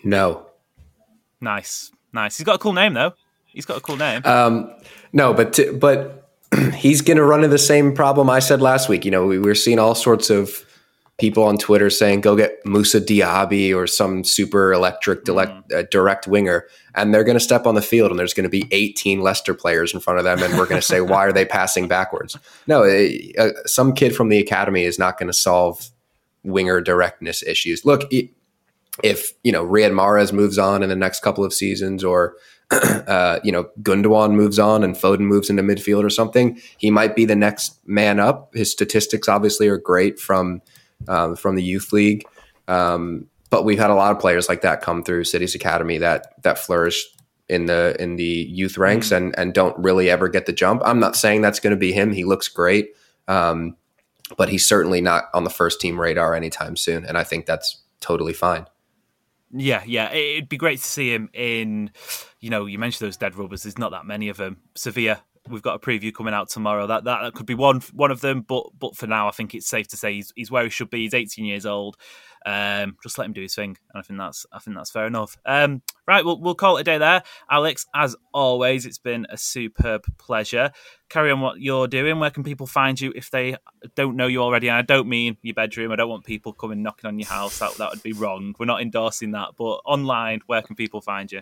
No. 0.03 0.47
Nice, 1.41 1.91
nice. 2.13 2.37
He's 2.37 2.45
got 2.45 2.55
a 2.55 2.59
cool 2.59 2.73
name 2.73 2.93
though. 2.93 3.13
He's 3.45 3.65
got 3.65 3.77
a 3.77 3.81
cool 3.81 3.97
name. 3.97 4.21
Um, 4.25 4.73
No, 5.11 5.33
but 5.33 5.59
but 5.79 6.29
he's 6.75 7.01
going 7.01 7.17
to 7.17 7.23
run 7.23 7.39
into 7.39 7.49
the 7.49 7.57
same 7.57 7.93
problem 7.93 8.29
I 8.29 8.39
said 8.39 8.61
last 8.61 8.89
week. 8.89 9.05
You 9.05 9.11
know, 9.11 9.25
we 9.25 9.39
were 9.39 9.55
seeing 9.55 9.79
all 9.79 9.95
sorts 9.95 10.29
of 10.29 10.65
people 11.17 11.43
on 11.43 11.57
Twitter 11.57 11.89
saying, 11.89 12.21
"Go 12.21 12.35
get 12.35 12.65
Moussa 12.65 13.01
Diaby 13.01 13.75
or 13.75 13.87
some 13.87 14.23
super 14.23 14.71
electric 14.71 15.25
direct, 15.25 15.69
mm. 15.69 15.79
uh, 15.79 15.83
direct 15.91 16.27
winger," 16.27 16.67
and 16.95 17.13
they're 17.13 17.23
going 17.23 17.37
to 17.37 17.43
step 17.43 17.65
on 17.65 17.75
the 17.75 17.81
field, 17.81 18.11
and 18.11 18.19
there's 18.19 18.33
going 18.33 18.43
to 18.43 18.49
be 18.49 18.67
18 18.71 19.21
Leicester 19.21 19.53
players 19.53 19.93
in 19.93 19.99
front 19.99 20.19
of 20.19 20.25
them, 20.25 20.41
and 20.41 20.57
we're 20.57 20.67
going 20.67 20.81
to 20.81 20.87
say, 20.87 21.01
"Why 21.11 21.25
are 21.25 21.33
they 21.33 21.45
passing 21.45 21.87
backwards?" 21.87 22.37
No, 22.67 22.83
uh, 22.83 23.49
some 23.65 23.93
kid 23.93 24.15
from 24.15 24.29
the 24.29 24.39
academy 24.39 24.83
is 24.83 24.99
not 24.99 25.17
going 25.17 25.27
to 25.27 25.33
solve 25.33 25.89
winger 26.43 26.81
directness 26.81 27.43
issues. 27.43 27.85
Look, 27.85 28.11
if 29.03 29.33
you 29.43 29.51
know 29.51 29.65
Riyad 29.65 29.91
Mahrez 29.91 30.33
moves 30.33 30.57
on 30.57 30.83
in 30.83 30.89
the 30.89 30.95
next 30.95 31.21
couple 31.21 31.43
of 31.43 31.53
seasons, 31.53 32.03
or 32.03 32.35
uh, 32.71 33.39
you 33.43 33.51
know 33.51 33.69
Gundogan 33.81 34.33
moves 34.33 34.59
on 34.59 34.83
and 34.83 34.95
Foden 34.95 35.21
moves 35.21 35.49
into 35.49 35.63
midfield 35.63 36.03
or 36.03 36.09
something, 36.09 36.59
he 36.77 36.91
might 36.91 37.15
be 37.15 37.25
the 37.25 37.35
next 37.35 37.79
man 37.87 38.19
up. 38.19 38.53
His 38.53 38.71
statistics 38.71 39.27
obviously 39.27 39.67
are 39.67 39.77
great 39.77 40.19
from 40.19 40.61
um, 41.07 41.35
from 41.35 41.55
the 41.55 41.63
youth 41.63 41.91
league. 41.93 42.25
Um, 42.67 43.27
but 43.49 43.65
we've 43.65 43.79
had 43.79 43.89
a 43.89 43.95
lot 43.95 44.11
of 44.11 44.19
players 44.19 44.47
like 44.47 44.61
that 44.61 44.81
come 44.81 45.03
through 45.03 45.23
City's 45.23 45.55
Academy 45.55 45.97
that 45.97 46.41
that 46.43 46.59
flourish 46.59 47.05
in 47.47 47.65
the 47.65 47.95
in 47.99 48.15
the 48.15 48.23
youth 48.23 48.77
ranks 48.77 49.07
mm-hmm. 49.07 49.25
and 49.25 49.39
and 49.39 49.53
don't 49.53 49.77
really 49.77 50.09
ever 50.09 50.29
get 50.29 50.45
the 50.45 50.53
jump. 50.53 50.81
I'm 50.85 50.99
not 50.99 51.15
saying 51.15 51.41
that's 51.41 51.59
going 51.59 51.71
to 51.71 51.77
be 51.77 51.91
him. 51.91 52.11
He 52.13 52.23
looks 52.23 52.47
great, 52.47 52.91
um, 53.27 53.75
but 54.37 54.49
he's 54.49 54.65
certainly 54.67 55.01
not 55.01 55.25
on 55.33 55.43
the 55.43 55.49
first 55.49 55.79
team 55.81 55.99
radar 55.99 56.35
anytime 56.35 56.75
soon. 56.75 57.05
And 57.05 57.17
I 57.17 57.23
think 57.23 57.45
that's 57.45 57.81
totally 57.99 58.33
fine. 58.33 58.65
Yeah, 59.51 59.83
yeah, 59.85 60.11
it'd 60.11 60.49
be 60.49 60.57
great 60.57 60.79
to 60.79 60.85
see 60.85 61.11
him 61.11 61.29
in. 61.33 61.91
You 62.39 62.51
know, 62.51 62.67
you 62.67 62.77
mentioned 62.77 63.07
those 63.07 63.17
dead 63.17 63.35
rubbers. 63.35 63.63
There's 63.63 63.79
not 63.79 63.91
that 63.91 64.05
many 64.05 64.29
of 64.29 64.37
them. 64.37 64.57
Sevilla 64.75 65.23
we've 65.49 65.61
got 65.61 65.75
a 65.75 65.79
preview 65.79 66.13
coming 66.13 66.33
out 66.33 66.49
tomorrow. 66.49 66.87
That, 66.87 67.03
that 67.05 67.21
that 67.21 67.33
could 67.33 67.45
be 67.45 67.55
one 67.55 67.81
one 67.93 68.11
of 68.11 68.21
them, 68.21 68.41
but 68.41 68.67
but 68.77 68.95
for 68.95 69.07
now, 69.07 69.27
I 69.27 69.31
think 69.31 69.55
it's 69.55 69.67
safe 69.67 69.87
to 69.89 69.97
say 69.97 70.13
he's, 70.13 70.31
he's 70.35 70.51
where 70.51 70.63
he 70.63 70.69
should 70.69 70.89
be. 70.89 71.03
He's 71.03 71.13
18 71.13 71.45
years 71.45 71.65
old. 71.65 71.97
Um, 72.45 72.97
just 73.03 73.17
let 73.17 73.25
him 73.25 73.33
do 73.33 73.41
his 73.41 73.55
thing, 73.55 73.77
and 73.93 73.99
I 73.99 74.01
think 74.01 74.19
that's 74.19 74.45
I 74.51 74.59
think 74.59 74.77
that's 74.77 74.91
fair 74.91 75.07
enough. 75.07 75.37
Um, 75.45 75.81
right, 76.07 76.23
we'll 76.23 76.39
we'll 76.39 76.55
call 76.55 76.77
it 76.77 76.81
a 76.81 76.83
day 76.83 76.97
there, 76.97 77.23
Alex. 77.49 77.85
As 77.93 78.15
always, 78.33 78.85
it's 78.85 78.97
been 78.97 79.27
a 79.29 79.37
superb 79.37 80.03
pleasure. 80.17 80.71
Carry 81.09 81.31
on 81.31 81.41
what 81.41 81.59
you're 81.59 81.87
doing. 81.87 82.19
Where 82.19 82.29
can 82.29 82.43
people 82.43 82.67
find 82.67 82.99
you 82.99 83.11
if 83.15 83.29
they 83.31 83.57
don't 83.95 84.15
know 84.15 84.27
you 84.27 84.41
already? 84.41 84.69
And 84.69 84.77
I 84.77 84.81
don't 84.81 85.09
mean 85.09 85.37
your 85.41 85.55
bedroom. 85.55 85.91
I 85.91 85.95
don't 85.95 86.09
want 86.09 86.23
people 86.23 86.53
coming 86.53 86.81
knocking 86.81 87.07
on 87.07 87.19
your 87.19 87.27
house. 87.27 87.59
That 87.59 87.75
that 87.75 87.89
would 87.91 88.03
be 88.03 88.13
wrong. 88.13 88.55
We're 88.57 88.65
not 88.65 88.81
endorsing 88.81 89.31
that. 89.31 89.49
But 89.57 89.81
online, 89.85 90.41
where 90.45 90.61
can 90.61 90.75
people 90.75 91.01
find 91.01 91.31
you? 91.31 91.41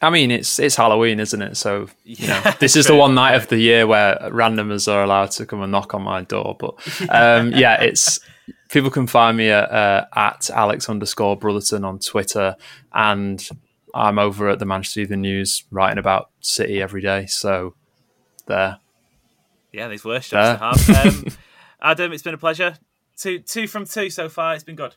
I 0.00 0.10
mean, 0.10 0.30
it's 0.30 0.58
it's 0.58 0.76
Halloween, 0.76 1.20
isn't 1.20 1.42
it? 1.42 1.56
So 1.56 1.88
you 2.04 2.28
know, 2.28 2.42
this 2.60 2.76
is 2.76 2.86
the 2.86 2.94
one 2.94 3.14
night 3.14 3.34
of 3.34 3.48
the 3.48 3.58
year 3.58 3.86
where 3.86 4.16
randomers 4.30 4.90
are 4.90 5.02
allowed 5.02 5.32
to 5.32 5.46
come 5.46 5.62
and 5.62 5.72
knock 5.72 5.94
on 5.94 6.02
my 6.02 6.22
door. 6.22 6.56
But 6.58 6.74
um, 7.10 7.52
yeah, 7.52 7.82
it's 7.82 8.20
people 8.68 8.90
can 8.90 9.06
find 9.06 9.36
me 9.36 9.50
at, 9.50 9.70
uh, 9.70 10.06
at 10.14 10.50
Alex 10.50 10.88
underscore 10.88 11.36
Brotherton 11.36 11.84
on 11.84 11.98
Twitter, 11.98 12.56
and 12.92 13.46
I'm 13.94 14.18
over 14.18 14.48
at 14.48 14.58
the 14.58 14.66
Manchester 14.66 15.00
Evening 15.00 15.22
News 15.22 15.64
writing 15.70 15.98
about 15.98 16.30
City 16.40 16.82
every 16.82 17.00
day. 17.00 17.26
So 17.26 17.74
there. 18.46 18.78
Yeah, 19.72 19.88
these 19.88 20.04
worst 20.04 20.30
jobs 20.30 20.86
to 20.86 20.94
have. 20.94 21.24
Um, 21.80 21.90
Adam, 21.92 22.12
it's 22.12 22.24
been 22.24 22.34
a 22.34 22.38
pleasure. 22.38 22.76
Two 23.16 23.38
two 23.38 23.68
from 23.68 23.84
two 23.84 24.10
so 24.10 24.28
far. 24.28 24.54
It's 24.54 24.64
been 24.64 24.76
good. 24.76 24.96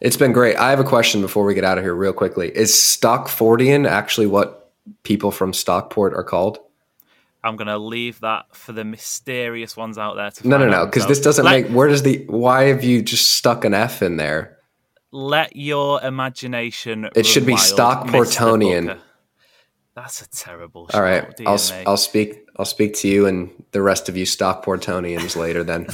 It's 0.00 0.16
been 0.16 0.32
great. 0.32 0.56
I 0.56 0.70
have 0.70 0.80
a 0.80 0.84
question 0.84 1.20
before 1.20 1.44
we 1.44 1.54
get 1.54 1.64
out 1.64 1.78
of 1.78 1.84
here, 1.84 1.94
real 1.94 2.12
quickly. 2.12 2.54
Is 2.56 2.72
Stopfordian 2.72 3.88
actually 3.88 4.26
what 4.26 4.72
people 5.04 5.30
from 5.30 5.52
Stockport 5.52 6.12
are 6.14 6.24
called? 6.24 6.58
I'm 7.42 7.56
going 7.56 7.68
to 7.68 7.78
leave 7.78 8.20
that 8.20 8.54
for 8.54 8.72
the 8.72 8.84
mysterious 8.84 9.76
ones 9.76 9.98
out 9.98 10.16
there. 10.16 10.30
To 10.30 10.48
no, 10.48 10.58
no, 10.58 10.68
no, 10.68 10.86
because 10.86 11.06
this 11.06 11.20
doesn't 11.20 11.44
let, 11.44 11.64
make. 11.64 11.72
Where 11.72 11.88
does 11.88 12.02
the? 12.02 12.24
Why 12.26 12.64
have 12.64 12.84
you 12.84 13.02
just 13.02 13.32
stuck 13.34 13.64
an 13.64 13.74
F 13.74 14.02
in 14.02 14.16
there? 14.16 14.58
Let 15.10 15.56
your 15.56 16.02
imagination. 16.02 17.08
It 17.16 17.26
should 17.26 17.46
be 17.46 17.54
Stockportonian. 17.54 18.98
That's 19.94 20.22
a 20.22 20.28
terrible. 20.28 20.88
All 20.94 21.02
right, 21.02 21.24
I'll 21.46 21.60
I'll 21.86 21.96
speak 21.96 22.46
I'll 22.56 22.64
speak 22.64 22.94
to 22.96 23.08
you 23.08 23.26
and 23.26 23.50
the 23.72 23.82
rest 23.82 24.08
of 24.08 24.16
you 24.16 24.24
Stockportonians 24.24 25.36
later. 25.36 25.64
Then. 25.64 25.86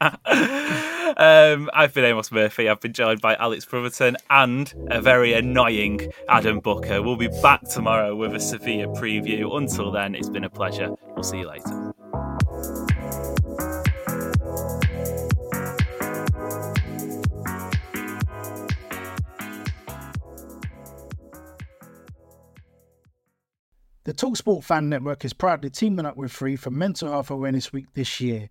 um, 1.16 1.70
I've 1.72 1.94
been 1.94 2.04
Amos 2.04 2.30
Murphy. 2.32 2.68
I've 2.68 2.80
been 2.80 2.92
joined 2.92 3.20
by 3.20 3.34
Alex 3.36 3.64
Brotherton 3.64 4.16
and 4.28 4.72
a 4.90 5.00
very 5.00 5.32
annoying 5.32 6.12
Adam 6.28 6.60
Booker. 6.60 7.02
We'll 7.02 7.16
be 7.16 7.28
back 7.42 7.62
tomorrow 7.68 8.14
with 8.16 8.34
a 8.34 8.40
Sevilla 8.40 8.86
preview. 8.94 9.56
Until 9.56 9.90
then, 9.90 10.14
it's 10.14 10.28
been 10.28 10.44
a 10.44 10.50
pleasure. 10.50 10.90
We'll 11.14 11.22
see 11.22 11.38
you 11.38 11.48
later. 11.48 11.94
The 24.04 24.14
Talksport 24.14 24.64
Fan 24.64 24.88
Network 24.88 25.24
is 25.24 25.32
proudly 25.32 25.70
teaming 25.70 26.06
up 26.06 26.16
with 26.16 26.32
Free 26.32 26.56
for 26.56 26.70
Mental 26.70 27.10
Health 27.10 27.30
Awareness 27.30 27.72
Week 27.72 27.86
this 27.94 28.20
year. 28.20 28.50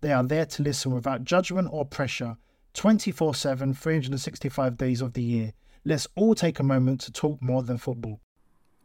They 0.00 0.12
are 0.12 0.22
there 0.22 0.46
to 0.46 0.62
listen 0.62 0.92
without 0.92 1.24
judgment 1.24 1.68
or 1.72 1.84
pressure 1.84 2.36
24 2.74 3.34
7, 3.34 3.74
365 3.74 4.76
days 4.76 5.00
of 5.00 5.14
the 5.14 5.22
year. 5.22 5.52
Let's 5.84 6.06
all 6.14 6.34
take 6.34 6.60
a 6.60 6.62
moment 6.62 7.00
to 7.02 7.12
talk 7.12 7.42
more 7.42 7.62
than 7.62 7.78
football. 7.78 8.20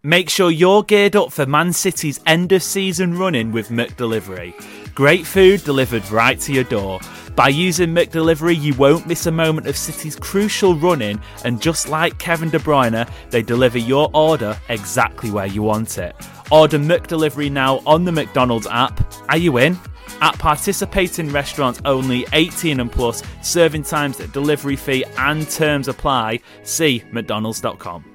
Make 0.05 0.30
sure 0.30 0.51
you're 0.51 0.84
geared 0.84 1.16
up 1.16 1.32
for 1.32 1.45
Man 1.45 1.72
City's 1.72 2.20
end 2.26 2.51
of 2.51 2.61
season 2.61 3.18
run-in 3.18 3.51
with 3.51 3.70
McDelivery. 3.70 4.53
Great 4.93 5.26
food 5.26 5.64
delivered 5.64 6.09
right 6.11 6.39
to 6.41 6.51
your 6.51 6.66
door. 6.66 6.99
By 7.36 7.47
using 7.47 7.89
McDelivery, 7.91 8.59
you 8.59 8.74
won't 8.74 9.07
miss 9.07 9.28
a 9.28 9.32
moment 9.32 9.68
of 9.68 9.78
City's 9.78 10.16
crucial 10.16 10.76
run-in, 10.76 11.22
and 11.45 11.61
just 11.61 11.88
like 11.88 12.20
Kevin 12.20 12.49
De 12.49 12.59
Bruyne, 12.59 13.09
they 13.30 13.41
deliver 13.41 13.78
your 13.78 14.09
order 14.14 14.59
exactly 14.68 15.32
where 15.32 15.47
you 15.47 15.64
want 15.64 15.97
it. 15.97 16.16
Order 16.51 16.80
McDelivery 16.80 17.49
now 17.49 17.82
on 17.86 18.03
the 18.03 18.11
McDonald's 18.11 18.68
app. 18.68 18.99
Are 19.30 19.38
you 19.38 19.57
in? 19.57 19.80
At 20.22 20.38
participating 20.39 21.30
restaurants 21.30 21.82
only 21.86 22.26
18 22.34 22.80
and 22.80 22.91
plus, 22.91 23.24
serving 23.41 23.84
times, 23.84 24.18
delivery 24.18 24.76
fee, 24.76 25.06
and 25.18 25.49
terms 25.49 25.88
apply. 25.88 26.39
See 26.64 27.04
McDonald's.com. 27.12 28.06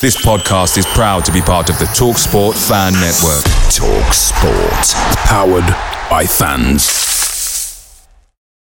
This 0.00 0.16
podcast 0.16 0.78
is 0.78 0.86
proud 0.86 1.26
to 1.26 1.32
be 1.32 1.42
part 1.42 1.68
of 1.68 1.78
the 1.78 1.84
TalkSport 1.84 2.54
Fan 2.68 2.94
Network. 2.94 3.44
TalkSport, 3.68 4.94
powered 5.26 5.66
by 6.08 6.24
fans. 6.24 7.09